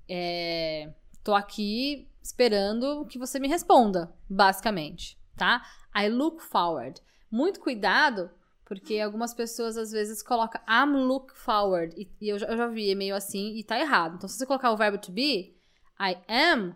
É, 0.09 0.93
tô 1.23 1.35
aqui 1.35 2.09
esperando 2.23 3.07
que 3.07 3.19
você 3.19 3.39
me 3.39 3.49
responda, 3.49 4.13
basicamente, 4.29 5.19
tá? 5.37 5.65
I 5.97 6.09
look 6.09 6.43
forward. 6.43 7.01
Muito 7.31 7.61
cuidado, 7.61 8.31
porque 8.65 8.99
algumas 8.99 9.33
pessoas 9.33 9.77
às 9.77 9.91
vezes 9.91 10.23
colocam 10.23 10.61
I'm 10.69 10.97
look 11.07 11.33
forward. 11.37 11.95
E, 11.97 12.11
e 12.21 12.29
eu, 12.29 12.39
já, 12.39 12.47
eu, 12.47 12.57
já, 12.57 12.67
vi 12.67 12.91
e-mail 12.91 13.15
assim 13.15 13.57
e 13.57 13.65
tá 13.65 13.79
errado. 13.79 14.17
Então, 14.17 14.29
se 14.29 14.37
você 14.37 14.47
colocar 14.47 14.71
o 14.73 14.77
verbo 14.77 14.99
to 14.99 15.13
be, 15.13 15.57
I 16.01 16.17
am 16.29 16.75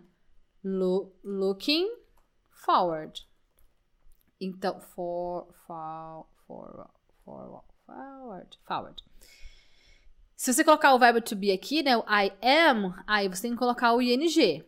lo 0.63 1.13
looking 1.25 1.89
forward. 2.51 3.27
Então, 4.41 4.81
for, 4.81 5.49
for, 5.67 6.27
for, 6.47 6.91
for, 7.25 7.65
forward, 7.87 8.59
forward. 8.67 9.03
Se 10.37 10.53
você 10.53 10.65
colocar 10.65 10.95
o 10.95 10.99
verbo 10.99 11.21
to 11.21 11.37
be 11.37 11.51
aqui, 11.53 11.83
né, 11.83 11.97
o 11.97 12.01
I 12.01 12.33
am, 12.43 12.95
aí 13.07 13.29
você 13.29 13.43
tem 13.43 13.53
que 13.53 13.57
colocar 13.57 13.93
o 13.93 14.03
ing, 14.03 14.65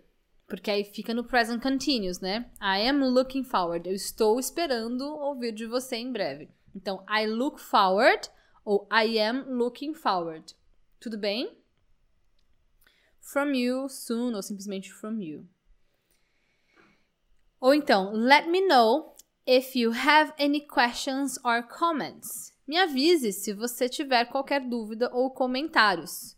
porque 0.47 0.71
aí 0.71 0.85
fica 0.85 1.13
no 1.13 1.25
present 1.25 1.63
continuous, 1.63 2.21
né? 2.21 2.51
I 2.61 2.89
am 2.89 3.05
looking 3.05 3.45
forward. 3.45 3.89
Eu 3.89 3.95
estou 3.95 4.39
esperando 4.39 5.03
ouvir 5.03 5.53
de 5.53 5.67
você 5.67 5.97
em 5.97 6.13
breve. 6.13 6.49
Então, 6.75 7.05
I 7.09 7.27
look 7.27 7.61
forward 7.61 8.29
ou 8.65 8.89
I 8.93 9.19
am 9.19 9.45
looking 9.49 9.95
forward. 9.95 10.55
Tudo 11.01 11.19
bem? 11.19 11.57
From 13.21 13.53
you 13.55 13.89
soon 13.89 14.35
ou 14.35 14.43
simplesmente 14.43 14.93
from 14.93 15.21
you. 15.21 15.49
Ou 17.61 17.75
então, 17.75 18.13
let 18.13 18.47
me 18.49 18.61
know 18.67 19.17
If 19.49 19.77
you 19.77 19.93
have 19.93 20.33
any 20.41 20.61
questions 20.61 21.39
or 21.45 21.63
comments, 21.63 22.53
me 22.67 22.77
avise 22.77 23.33
se 23.33 23.53
você 23.53 23.89
tiver 23.89 24.25
qualquer 24.25 24.61
dúvida 24.61 25.09
ou 25.15 25.31
comentários. 25.31 26.37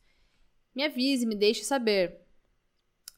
Me 0.74 0.84
avise, 0.84 1.24
me 1.24 1.34
deixe 1.34 1.64
saber. 1.64 2.20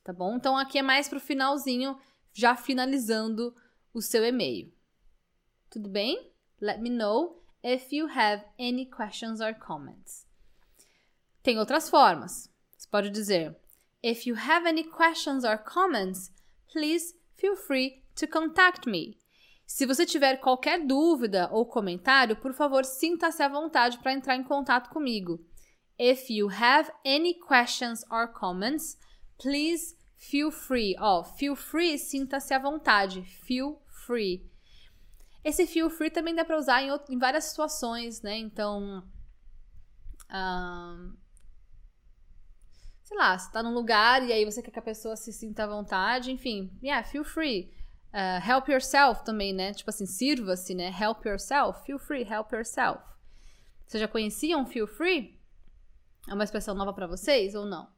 Tá 0.03 0.13
bom? 0.13 0.37
Então 0.37 0.57
aqui 0.57 0.79
é 0.79 0.83
mais 0.83 1.09
pro 1.09 1.21
finalzinho, 1.21 1.99
já 2.33 2.57
finalizando 2.57 3.55
o 3.93 4.01
seu 4.01 4.25
e-mail. 4.25 4.73
Tudo 5.69 5.89
bem? 5.89 6.33
Let 6.61 6.81
me 6.81 6.91
know 6.91 7.43
if 7.63 7.93
you 7.93 8.09
have 8.09 8.45
any 8.59 8.87
questions 8.87 9.41
or 9.41 9.55
comments. 9.55 10.27
Tem 11.43 11.59
outras 11.59 11.89
formas. 11.89 12.51
Você 12.77 12.89
pode 12.89 13.11
dizer: 13.11 13.57
If 14.03 14.27
you 14.27 14.37
have 14.37 14.67
any 14.67 14.85
questions 14.85 15.45
or 15.45 15.59
comments, 15.59 16.33
please 16.73 17.15
feel 17.37 17.57
free 17.57 18.03
to 18.17 18.27
contact 18.27 18.89
me. 18.89 19.19
Se 19.67 19.87
você 19.87 20.05
tiver 20.05 20.39
qualquer 20.39 20.85
dúvida 20.85 21.49
ou 21.53 21.65
comentário, 21.65 22.37
por 22.37 22.53
favor, 22.53 22.85
sinta-se 22.85 23.43
à 23.43 23.49
vontade 23.49 23.99
para 23.99 24.13
entrar 24.13 24.35
em 24.35 24.43
contato 24.43 24.91
comigo. 24.91 25.39
If 25.99 26.29
you 26.31 26.49
have 26.51 26.91
any 27.05 27.35
questions 27.35 28.03
or 28.11 28.29
comments, 28.33 28.99
please 29.41 29.97
feel 30.17 30.51
free. 30.51 30.95
Ó, 30.99 31.25
feel 31.25 31.57
free, 31.57 31.99
sinta-se 31.99 32.53
à 32.55 32.59
vontade. 32.59 33.23
Feel 33.23 33.83
free. 34.07 34.49
Esse 35.43 35.67
feel 35.67 35.89
free 35.89 36.11
também 36.11 36.35
dá 36.35 36.45
para 36.45 36.59
usar 36.59 36.83
em, 36.83 36.91
em, 37.09 37.19
várias 37.19 37.45
situações, 37.45 38.21
né? 38.21 38.37
Então, 38.37 39.03
um, 40.31 41.17
sei 43.03 43.17
lá, 43.17 43.39
você 43.39 43.51
tá 43.51 43.63
num 43.63 43.73
lugar 43.73 44.23
e 44.23 44.33
aí 44.33 44.45
você 44.45 44.63
quer 44.63 44.71
que 44.71 44.79
a 44.79 44.83
pessoa 44.83 45.17
se 45.17 45.33
sinta 45.33 45.65
à 45.65 45.67
vontade, 45.67 46.31
enfim, 46.31 46.71
yeah, 46.83 47.03
feel 47.07 47.25
free. 47.25 47.75
Uh, 48.13 48.45
help 48.45 48.69
yourself 48.69 49.25
também, 49.25 49.55
né? 49.55 49.73
Tipo 49.73 49.89
assim, 49.89 50.05
sirva-se, 50.05 50.75
né? 50.75 50.93
Help 51.01 51.25
yourself. 51.25 51.83
Feel 51.85 51.99
free, 51.99 52.23
help 52.23 52.53
yourself. 52.53 53.03
Vocês 53.87 54.01
já 54.01 54.09
conheciam 54.09 54.67
feel 54.67 54.87
free? 54.87 55.41
É 56.29 56.35
uma 56.35 56.45
expressão 56.45 56.75
nova 56.75 56.93
para 56.93 57.07
vocês 57.07 57.55
ou 57.55 57.65
não? 57.65 57.89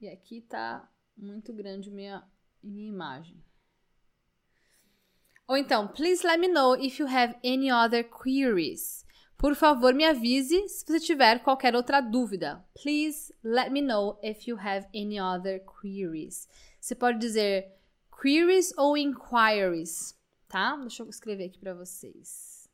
E 0.00 0.08
aqui 0.08 0.42
tá 0.42 0.88
muito 1.16 1.52
grande 1.52 1.90
minha, 1.90 2.22
minha 2.62 2.88
imagem. 2.88 3.42
Ou 5.48 5.56
então, 5.56 5.88
please 5.88 6.26
let 6.26 6.38
me 6.38 6.48
know 6.48 6.74
if 6.74 6.98
you 6.98 7.06
have 7.06 7.36
any 7.44 7.70
other 7.70 8.04
queries. 8.04 9.06
Por 9.38 9.54
favor, 9.54 9.94
me 9.94 10.04
avise 10.04 10.68
se 10.68 10.84
você 10.84 10.98
tiver 10.98 11.42
qualquer 11.42 11.74
outra 11.76 12.00
dúvida. 12.00 12.64
Please 12.74 13.32
let 13.44 13.70
me 13.70 13.80
know 13.80 14.18
if 14.22 14.48
you 14.48 14.58
have 14.58 14.86
any 14.94 15.20
other 15.20 15.64
queries. 15.80 16.48
Você 16.80 16.94
pode 16.94 17.18
dizer 17.18 17.72
queries 18.20 18.72
ou 18.76 18.96
inquiries, 18.96 20.18
tá? 20.48 20.76
Deixa 20.76 21.02
eu 21.02 21.08
escrever 21.08 21.44
aqui 21.44 21.58
para 21.58 21.74
vocês. 21.74 22.68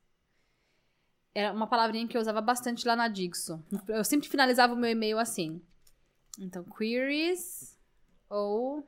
Era 1.34 1.52
uma 1.52 1.66
palavrinha 1.66 2.06
que 2.06 2.16
eu 2.16 2.20
usava 2.20 2.40
bastante 2.40 2.86
lá 2.86 2.94
na 2.94 3.08
Dixon. 3.08 3.62
Eu 3.88 4.04
sempre 4.04 4.28
finalizava 4.28 4.74
o 4.74 4.76
meu 4.76 4.90
e-mail 4.90 5.18
assim. 5.18 5.62
Então, 6.39 6.64
queries 6.64 7.78
ou 8.28 8.87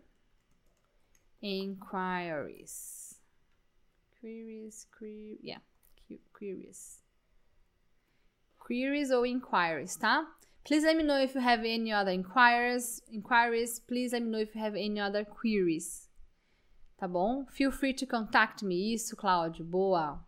inquiries. 1.42 3.20
Queries, 4.20 4.86
query, 4.98 5.38
yeah, 5.42 5.62
queries. 6.32 7.02
Queries 8.58 9.10
ou 9.10 9.26
inquiries, 9.26 9.96
tá? 9.96 10.26
Please 10.64 10.86
let 10.86 10.96
me 10.96 11.02
know 11.02 11.18
if 11.18 11.34
you 11.34 11.42
have 11.42 11.62
any 11.66 11.92
other 11.92 12.10
inquiries. 12.10 13.02
Inquiries. 13.12 13.78
Please 13.80 14.14
let 14.14 14.22
me 14.22 14.30
know 14.30 14.40
if 14.40 14.54
you 14.54 14.62
have 14.62 14.74
any 14.74 14.98
other 14.98 15.24
queries. 15.26 16.08
Tá 16.98 17.06
bom? 17.06 17.44
Feel 17.50 17.70
free 17.70 17.92
to 17.92 18.06
contact 18.06 18.62
me. 18.62 18.94
Isso, 18.94 19.14
Cláudio. 19.14 19.62
Boa. 19.62 20.24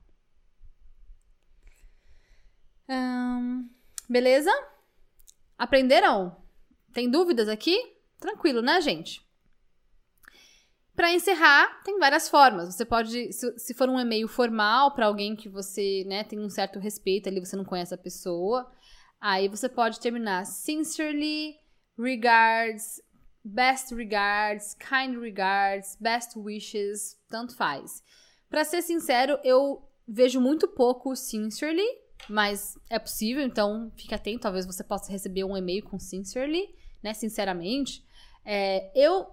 Um, 2.87 3.71
beleza? 4.07 4.51
Aprenderam? 5.59 6.37
Tem 6.97 7.11
dúvidas 7.11 7.47
aqui? 7.47 7.78
Tranquilo, 8.18 8.62
né, 8.62 8.80
gente? 8.80 9.20
Para 10.94 11.12
encerrar, 11.12 11.82
tem 11.82 11.99
várias 11.99 12.26
formas. 12.26 12.74
Você 12.74 12.86
pode, 12.86 13.34
se, 13.34 13.74
for 13.74 13.90
um 13.90 14.01
e-mail 14.01 14.26
formal 14.26 14.94
para 14.94 15.05
alguém 15.05 15.36
que 15.36 15.47
você 15.47 16.05
né, 16.07 16.24
tem 16.24 16.40
um 16.40 16.49
certo 16.49 16.78
respeito 16.78 17.28
ali, 17.28 17.38
você 17.38 17.55
não 17.55 17.66
conhece 17.66 17.92
a 17.92 17.99
pessoa, 17.99 18.72
aí 19.20 19.47
você 19.47 19.68
pode 19.68 20.01
terminar 20.01 20.47
sincerely, 20.47 21.57
regards, 21.99 23.03
best 23.44 23.94
regards, 23.94 24.74
kind 24.76 25.20
regards, 25.20 25.99
best 26.01 26.34
wishes, 26.38 27.20
tanto 27.28 27.55
faz. 27.55 28.03
Para 28.49 28.64
ser 28.64 28.80
sincero, 28.80 29.38
eu 29.44 29.86
vejo 30.09 30.40
muito 30.40 30.66
pouco 30.66 31.14
sincerely, 31.14 31.86
mas 32.26 32.74
é 32.88 32.99
possível, 32.99 33.42
então 33.42 33.92
fique 33.99 34.14
atento, 34.14 34.40
talvez 34.40 34.64
você 34.64 34.82
possa 34.82 35.12
receber 35.12 35.44
um 35.44 35.55
e-mail 35.55 35.84
com 35.84 35.99
sincerely 35.99 36.74
né, 37.03 37.14
sinceramente, 37.14 38.05
é, 38.44 38.90
eu, 38.94 39.26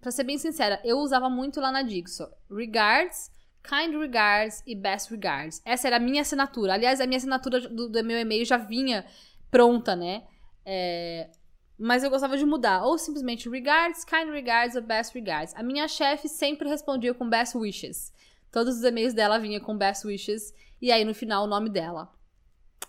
pra 0.00 0.10
ser 0.10 0.24
bem 0.24 0.38
sincera, 0.38 0.80
eu 0.84 0.98
usava 0.98 1.30
muito 1.30 1.60
lá 1.60 1.72
na 1.72 1.82
Dixon. 1.82 2.28
Regards, 2.50 3.30
kind 3.62 3.94
regards 3.98 4.62
e 4.66 4.74
best 4.74 5.10
regards. 5.10 5.62
Essa 5.64 5.86
era 5.88 5.96
a 5.96 6.00
minha 6.00 6.22
assinatura. 6.22 6.74
Aliás, 6.74 7.00
a 7.00 7.06
minha 7.06 7.16
assinatura 7.16 7.60
do, 7.60 7.88
do 7.88 8.04
meu 8.04 8.18
e-mail 8.18 8.44
já 8.44 8.56
vinha 8.56 9.06
pronta, 9.50 9.96
né? 9.96 10.26
É, 10.64 11.30
mas 11.78 12.02
eu 12.02 12.10
gostava 12.10 12.36
de 12.36 12.44
mudar. 12.44 12.84
Ou 12.84 12.98
simplesmente 12.98 13.48
regards, 13.48 14.04
kind 14.04 14.30
regards 14.30 14.76
ou 14.76 14.82
best 14.82 15.14
regards. 15.14 15.54
A 15.54 15.62
minha 15.62 15.86
chefe 15.88 16.28
sempre 16.28 16.68
respondia 16.68 17.14
com 17.14 17.28
best 17.28 17.56
wishes. 17.56 18.12
Todos 18.50 18.76
os 18.76 18.84
e-mails 18.84 19.14
dela 19.14 19.38
vinham 19.38 19.62
com 19.62 19.76
best 19.76 20.06
wishes. 20.06 20.52
E 20.80 20.92
aí 20.92 21.04
no 21.04 21.14
final 21.14 21.44
o 21.44 21.46
nome 21.46 21.70
dela. 21.70 22.12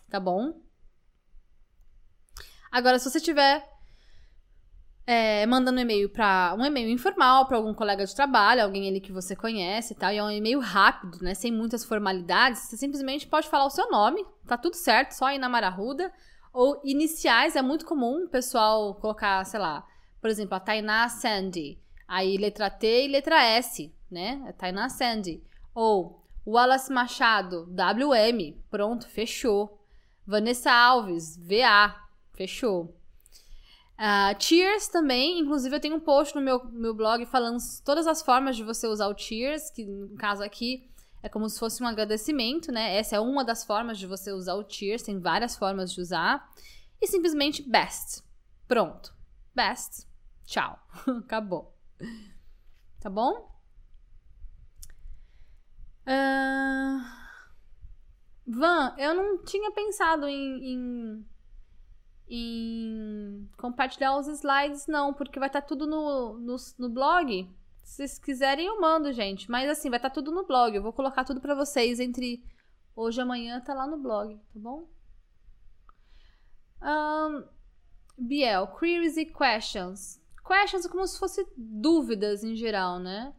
Tá 0.09 0.19
bom? 0.19 0.59
Agora, 2.71 2.99
se 2.99 3.09
você 3.09 3.19
tiver 3.19 3.67
é, 5.11 5.43
mandando 5.47 5.79
um 5.79 5.81
e-mail 5.81 6.07
para 6.07 6.55
um 6.55 6.63
e-mail 6.63 6.87
informal 6.87 7.47
para 7.47 7.57
algum 7.57 7.73
colega 7.73 8.05
de 8.05 8.13
trabalho, 8.13 8.61
alguém 8.61 8.87
ali 8.87 9.01
que 9.01 9.11
você 9.11 9.35
conhece 9.35 9.93
e 9.93 9.95
tal, 9.95 10.11
e 10.11 10.17
é 10.17 10.23
um 10.23 10.29
e-mail 10.29 10.59
rápido, 10.59 11.17
né, 11.19 11.33
sem 11.33 11.51
muitas 11.51 11.83
formalidades, 11.83 12.61
você 12.61 12.77
simplesmente 12.77 13.25
pode 13.25 13.49
falar 13.49 13.65
o 13.65 13.71
seu 13.71 13.89
nome, 13.89 14.23
tá 14.45 14.55
tudo 14.55 14.75
certo, 14.75 15.13
só 15.13 15.31
ir 15.31 15.39
na 15.39 15.49
Mararuda, 15.49 16.13
ou 16.53 16.79
iniciais, 16.83 17.55
é 17.55 17.61
muito 17.63 17.87
comum 17.87 18.25
o 18.25 18.29
pessoal 18.29 18.93
colocar, 18.93 19.43
sei 19.45 19.59
lá, 19.59 19.83
por 20.21 20.29
exemplo, 20.29 20.53
a 20.53 20.59
Tainá 20.59 21.09
Sandy, 21.09 21.79
aí 22.07 22.37
letra 22.37 22.69
T 22.69 23.05
e 23.05 23.07
letra 23.07 23.43
S, 23.43 23.91
né, 24.11 24.39
a 24.47 24.53
Tainá 24.53 24.89
Sandy, 24.89 25.41
ou 25.73 26.23
Wallace 26.45 26.93
Machado, 26.93 27.65
WM, 27.65 28.61
pronto, 28.69 29.07
fechou. 29.07 29.83
Vanessa 30.23 30.71
Alves, 30.71 31.35
VA, 31.35 31.95
fechou. 32.35 32.98
Uh, 33.99 34.41
Cheers 34.41 34.87
também, 34.87 35.39
inclusive 35.39 35.75
eu 35.75 35.79
tenho 35.79 35.97
um 35.97 35.99
post 35.99 36.33
no 36.33 36.41
meu, 36.41 36.63
meu 36.71 36.93
blog 36.93 37.25
falando 37.25 37.57
todas 37.83 38.07
as 38.07 38.21
formas 38.21 38.55
de 38.55 38.63
você 38.63 38.87
usar 38.87 39.09
o 39.09 39.17
Cheers, 39.17 39.69
que 39.71 39.83
no 39.83 40.15
caso 40.15 40.41
aqui 40.41 40.89
é 41.21 41.27
como 41.27 41.49
se 41.49 41.59
fosse 41.59 41.83
um 41.83 41.85
agradecimento, 41.85 42.71
né? 42.71 42.95
Essa 42.95 43.17
é 43.17 43.19
uma 43.19 43.43
das 43.43 43.65
formas 43.65 43.99
de 43.99 44.07
você 44.07 44.31
usar 44.31 44.53
o 44.53 44.65
Cheers, 44.65 45.03
tem 45.03 45.19
várias 45.19 45.57
formas 45.57 45.91
de 45.91 45.99
usar. 45.99 46.49
E 47.01 47.07
simplesmente 47.07 47.61
best. 47.61 48.23
Pronto. 48.69 49.13
Best. 49.53 50.07
Tchau. 50.45 50.79
Acabou. 51.19 51.77
Tá 53.01 53.09
bom? 53.09 53.51
Uh... 56.07 57.19
Van, 58.47 58.95
eu 58.97 59.13
não 59.13 59.43
tinha 59.43 59.71
pensado 59.71 60.25
em, 60.25 60.73
em 60.73 61.25
em 62.29 63.49
compartilhar 63.57 64.15
os 64.17 64.27
slides, 64.27 64.85
não, 64.87 65.13
porque 65.13 65.39
vai 65.39 65.49
estar 65.49 65.61
tá 65.61 65.67
tudo 65.67 65.87
no, 65.87 66.37
no, 66.37 66.55
no, 66.77 66.89
blog. 66.89 67.49
Se 67.83 67.95
vocês 67.95 68.19
quiserem, 68.19 68.67
eu 68.67 68.79
mando, 68.79 69.11
gente. 69.11 69.49
Mas 69.49 69.67
assim, 69.69 69.89
vai 69.89 69.97
estar 69.97 70.09
tá 70.09 70.13
tudo 70.13 70.31
no 70.31 70.45
blog. 70.45 70.75
Eu 70.75 70.83
vou 70.83 70.93
colocar 70.93 71.23
tudo 71.23 71.41
para 71.41 71.55
vocês 71.55 71.99
entre 71.99 72.43
hoje 72.95 73.19
e 73.19 73.23
amanhã, 73.23 73.59
tá 73.61 73.73
lá 73.73 73.87
no 73.87 73.97
blog, 73.97 74.35
tá 74.35 74.59
bom? 74.59 74.87
Um, 76.81 77.43
Biel, 78.17 78.67
queries 78.67 79.17
e 79.17 79.25
questions. 79.25 80.21
Questions 80.45 80.85
é 80.85 80.89
como 80.89 81.07
se 81.07 81.17
fosse 81.17 81.47
dúvidas 81.57 82.43
em 82.43 82.55
geral, 82.55 82.99
né? 82.99 83.33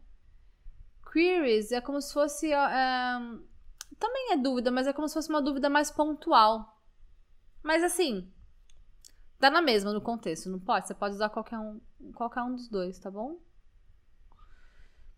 Queries 1.11 1.71
é 1.71 1.79
como 1.79 2.01
se 2.01 2.13
fosse. 2.13 2.47
Um, 2.47 3.45
também 3.97 4.31
é 4.31 4.37
dúvida, 4.37 4.69
mas 4.69 4.87
é 4.87 4.93
como 4.93 5.07
se 5.07 5.13
fosse 5.13 5.29
uma 5.29 5.41
dúvida 5.41 5.69
mais 5.69 5.91
pontual. 5.91 6.81
Mas 7.63 7.83
assim, 7.83 8.31
Dá 9.41 9.49
na 9.49 9.59
mesma 9.59 9.91
no 9.91 9.99
contexto, 9.99 10.51
não 10.51 10.59
pode? 10.59 10.85
Você 10.85 10.93
pode 10.93 11.15
usar 11.15 11.29
qualquer 11.29 11.57
um, 11.57 11.81
qualquer 12.13 12.43
um 12.43 12.53
dos 12.53 12.69
dois, 12.69 12.99
tá 12.99 13.09
bom? 13.09 13.39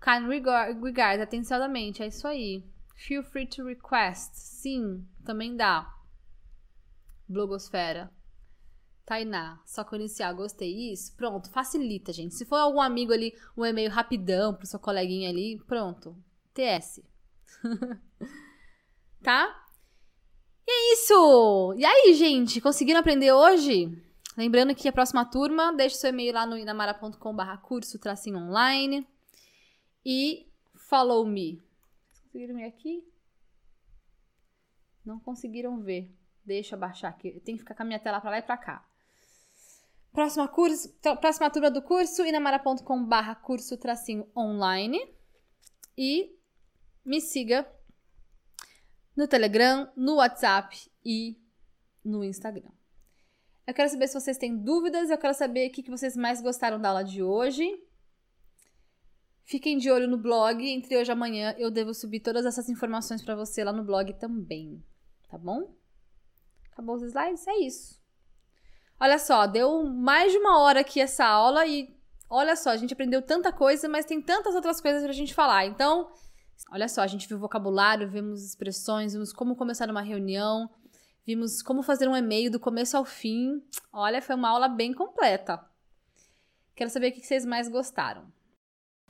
Kind 0.02 0.30
regard, 0.30 0.80
regard 0.82 1.22
atenciosamente, 1.22 2.02
é 2.02 2.08
isso 2.08 2.26
aí. 2.26 2.64
Feel 2.96 3.22
free 3.22 3.46
to 3.46 3.66
request. 3.66 4.32
Sim, 4.36 5.06
também 5.26 5.58
dá. 5.58 5.94
Blogosfera. 7.28 8.10
Tainá, 9.06 9.62
só 9.66 9.86
inicial, 9.92 10.34
gostei. 10.34 10.94
Isso, 10.94 11.14
pronto, 11.18 11.50
facilita, 11.50 12.14
gente. 12.14 12.34
Se 12.34 12.46
for 12.46 12.56
algum 12.56 12.80
amigo 12.80 13.12
ali, 13.12 13.38
um 13.58 13.66
e-mail 13.66 13.92
rapidão 13.92 14.54
pro 14.54 14.66
seu 14.66 14.80
coleguinha 14.80 15.30
ali, 15.30 15.62
pronto. 15.68 16.16
TS. 16.54 17.02
tá? 19.22 19.54
E 20.66 20.72
é 20.72 20.94
isso! 20.94 21.74
E 21.76 21.84
aí, 21.84 22.14
gente, 22.14 22.62
conseguiram 22.62 23.02
aprender 23.02 23.34
hoje? 23.34 24.02
Lembrando 24.36 24.74
que 24.74 24.88
a 24.88 24.94
próxima 24.94 25.26
turma, 25.26 25.72
deixe 25.74 25.96
seu 25.96 26.10
e-mail 26.10 26.34
lá 26.34 26.46
no 26.46 26.58
inamara.com.br 26.58 27.58
curso 27.62 28.00
tracinho 28.00 28.38
online. 28.38 29.08
E 30.06 30.48
follow 30.76 31.26
me. 31.26 31.62
Vocês 32.12 32.24
conseguiram 32.24 32.56
ver 32.56 32.66
aqui? 32.66 33.08
Não 35.06 35.20
conseguiram 35.20 35.82
ver. 35.82 36.12
Deixa 36.44 36.76
eu 36.76 36.80
baixar 36.80 37.10
aqui. 37.10 37.40
Tem 37.42 37.56
que 37.56 37.62
ficar 37.62 37.76
com 37.76 37.84
a 37.84 37.86
minha 37.86 38.00
tela 38.00 38.20
pra 38.20 38.32
lá 38.32 38.40
e 38.40 38.42
pra 38.42 38.58
cá. 38.58 38.86
Próxima, 40.12 40.48
curso, 40.48 40.94
próxima 41.20 41.50
turma 41.50 41.72
do 41.72 41.82
curso, 41.82 42.26
inamara.com.br 42.26 43.36
curso 43.42 43.78
tracinho 43.78 44.28
online. 44.36 45.00
E 45.98 46.36
me 47.06 47.22
siga 47.22 47.68
no 49.16 49.28
Telegram, 49.28 49.92
no 49.96 50.16
WhatsApp 50.16 50.90
e 51.06 51.40
no 52.04 52.24
Instagram. 52.24 52.72
Eu 53.66 53.74
quero 53.74 53.90
saber 53.90 54.08
se 54.08 54.20
vocês 54.20 54.38
têm 54.38 54.58
dúvidas, 54.58 55.10
eu 55.10 55.18
quero 55.18 55.34
saber 55.34 55.70
o 55.70 55.72
que 55.72 55.90
vocês 55.90 56.18
mais 56.18 56.42
gostaram 56.42 56.80
da 56.80 56.90
aula 56.90 57.04
de 57.04 57.24
hoje. 57.24 57.66
Fiquem 59.46 59.78
de 59.78 59.90
olho 59.90 60.08
no 60.08 60.18
blog, 60.18 60.66
entre 60.66 60.98
hoje 60.98 61.12
e 61.12 61.14
amanhã 61.14 61.56
eu 61.58 61.72
devo 61.72 61.94
subir 61.94 62.20
todas 62.20 62.46
essas 62.46 62.70
informações 62.70 63.22
para 63.22 63.36
você 63.36 63.64
lá 63.64 63.72
no 63.72 63.84
blog 63.84 64.14
também, 64.14 64.84
tá 65.30 65.38
bom? 65.38 65.74
Acabou 66.72 66.96
os 66.96 67.04
slides? 67.04 67.48
É 67.48 67.58
isso. 67.60 68.02
Olha 69.00 69.20
só, 69.20 69.46
deu 69.46 69.84
mais 69.84 70.32
de 70.32 70.38
uma 70.38 70.60
hora 70.60 70.82
aqui 70.82 71.00
essa 71.00 71.26
aula 71.26 71.66
e 71.66 71.94
olha 72.30 72.56
só, 72.56 72.70
a 72.70 72.78
gente 72.78 72.94
aprendeu 72.94 73.22
tanta 73.22 73.52
coisa, 73.52 73.88
mas 73.88 74.06
tem 74.06 74.22
tantas 74.22 74.56
outras 74.56 74.82
coisas 74.82 75.04
pra 75.04 75.12
gente 75.14 75.34
falar. 75.34 75.66
Então, 75.66 76.10
olha 76.72 76.88
só, 76.88 77.02
a 77.02 77.08
gente 77.08 77.28
viu 77.28 77.38
vocabulário, 77.38 78.10
vimos 78.10 78.44
expressões, 78.44 79.14
vimos 79.14 79.32
como 79.32 79.56
começar 79.56 79.90
uma 79.90 80.02
reunião, 80.02 80.70
vimos 81.26 81.62
como 81.62 81.84
fazer 81.84 82.08
um 82.08 82.16
e-mail 82.16 82.52
do 82.52 82.60
começo 82.60 82.98
ao 82.98 83.06
fim. 83.06 83.62
Olha, 83.92 84.22
foi 84.22 84.36
uma 84.36 84.50
aula 84.50 84.68
bem 84.68 84.94
completa. 84.94 85.64
Quero 86.76 86.90
saber 86.90 87.10
o 87.10 87.14
que 87.14 87.26
vocês 87.26 87.46
mais 87.46 87.68
gostaram. 87.68 88.26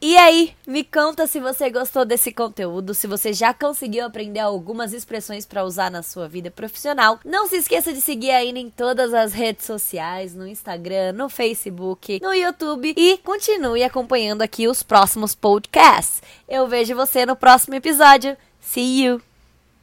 E 0.05 0.17
aí, 0.17 0.53
me 0.67 0.83
conta 0.83 1.25
se 1.25 1.39
você 1.39 1.69
gostou 1.69 2.03
desse 2.03 2.29
conteúdo, 2.29 2.93
se 2.93 3.07
você 3.07 3.31
já 3.31 3.53
conseguiu 3.53 4.05
aprender 4.05 4.41
algumas 4.41 4.91
expressões 4.91 5.45
para 5.45 5.63
usar 5.63 5.89
na 5.89 6.03
sua 6.03 6.27
vida 6.27 6.51
profissional. 6.51 7.21
Não 7.23 7.47
se 7.47 7.55
esqueça 7.55 7.93
de 7.93 8.01
seguir 8.01 8.31
aí 8.31 8.49
em 8.49 8.69
todas 8.69 9.13
as 9.13 9.31
redes 9.31 9.65
sociais, 9.65 10.35
no 10.35 10.45
Instagram, 10.45 11.13
no 11.13 11.29
Facebook, 11.29 12.19
no 12.21 12.33
YouTube 12.33 12.93
e 12.97 13.17
continue 13.19 13.81
acompanhando 13.81 14.41
aqui 14.41 14.67
os 14.67 14.83
próximos 14.83 15.33
podcasts. 15.33 16.21
Eu 16.49 16.67
vejo 16.67 16.93
você 16.95 17.25
no 17.25 17.37
próximo 17.37 17.75
episódio. 17.75 18.35
See 18.59 19.05
you! 19.05 19.32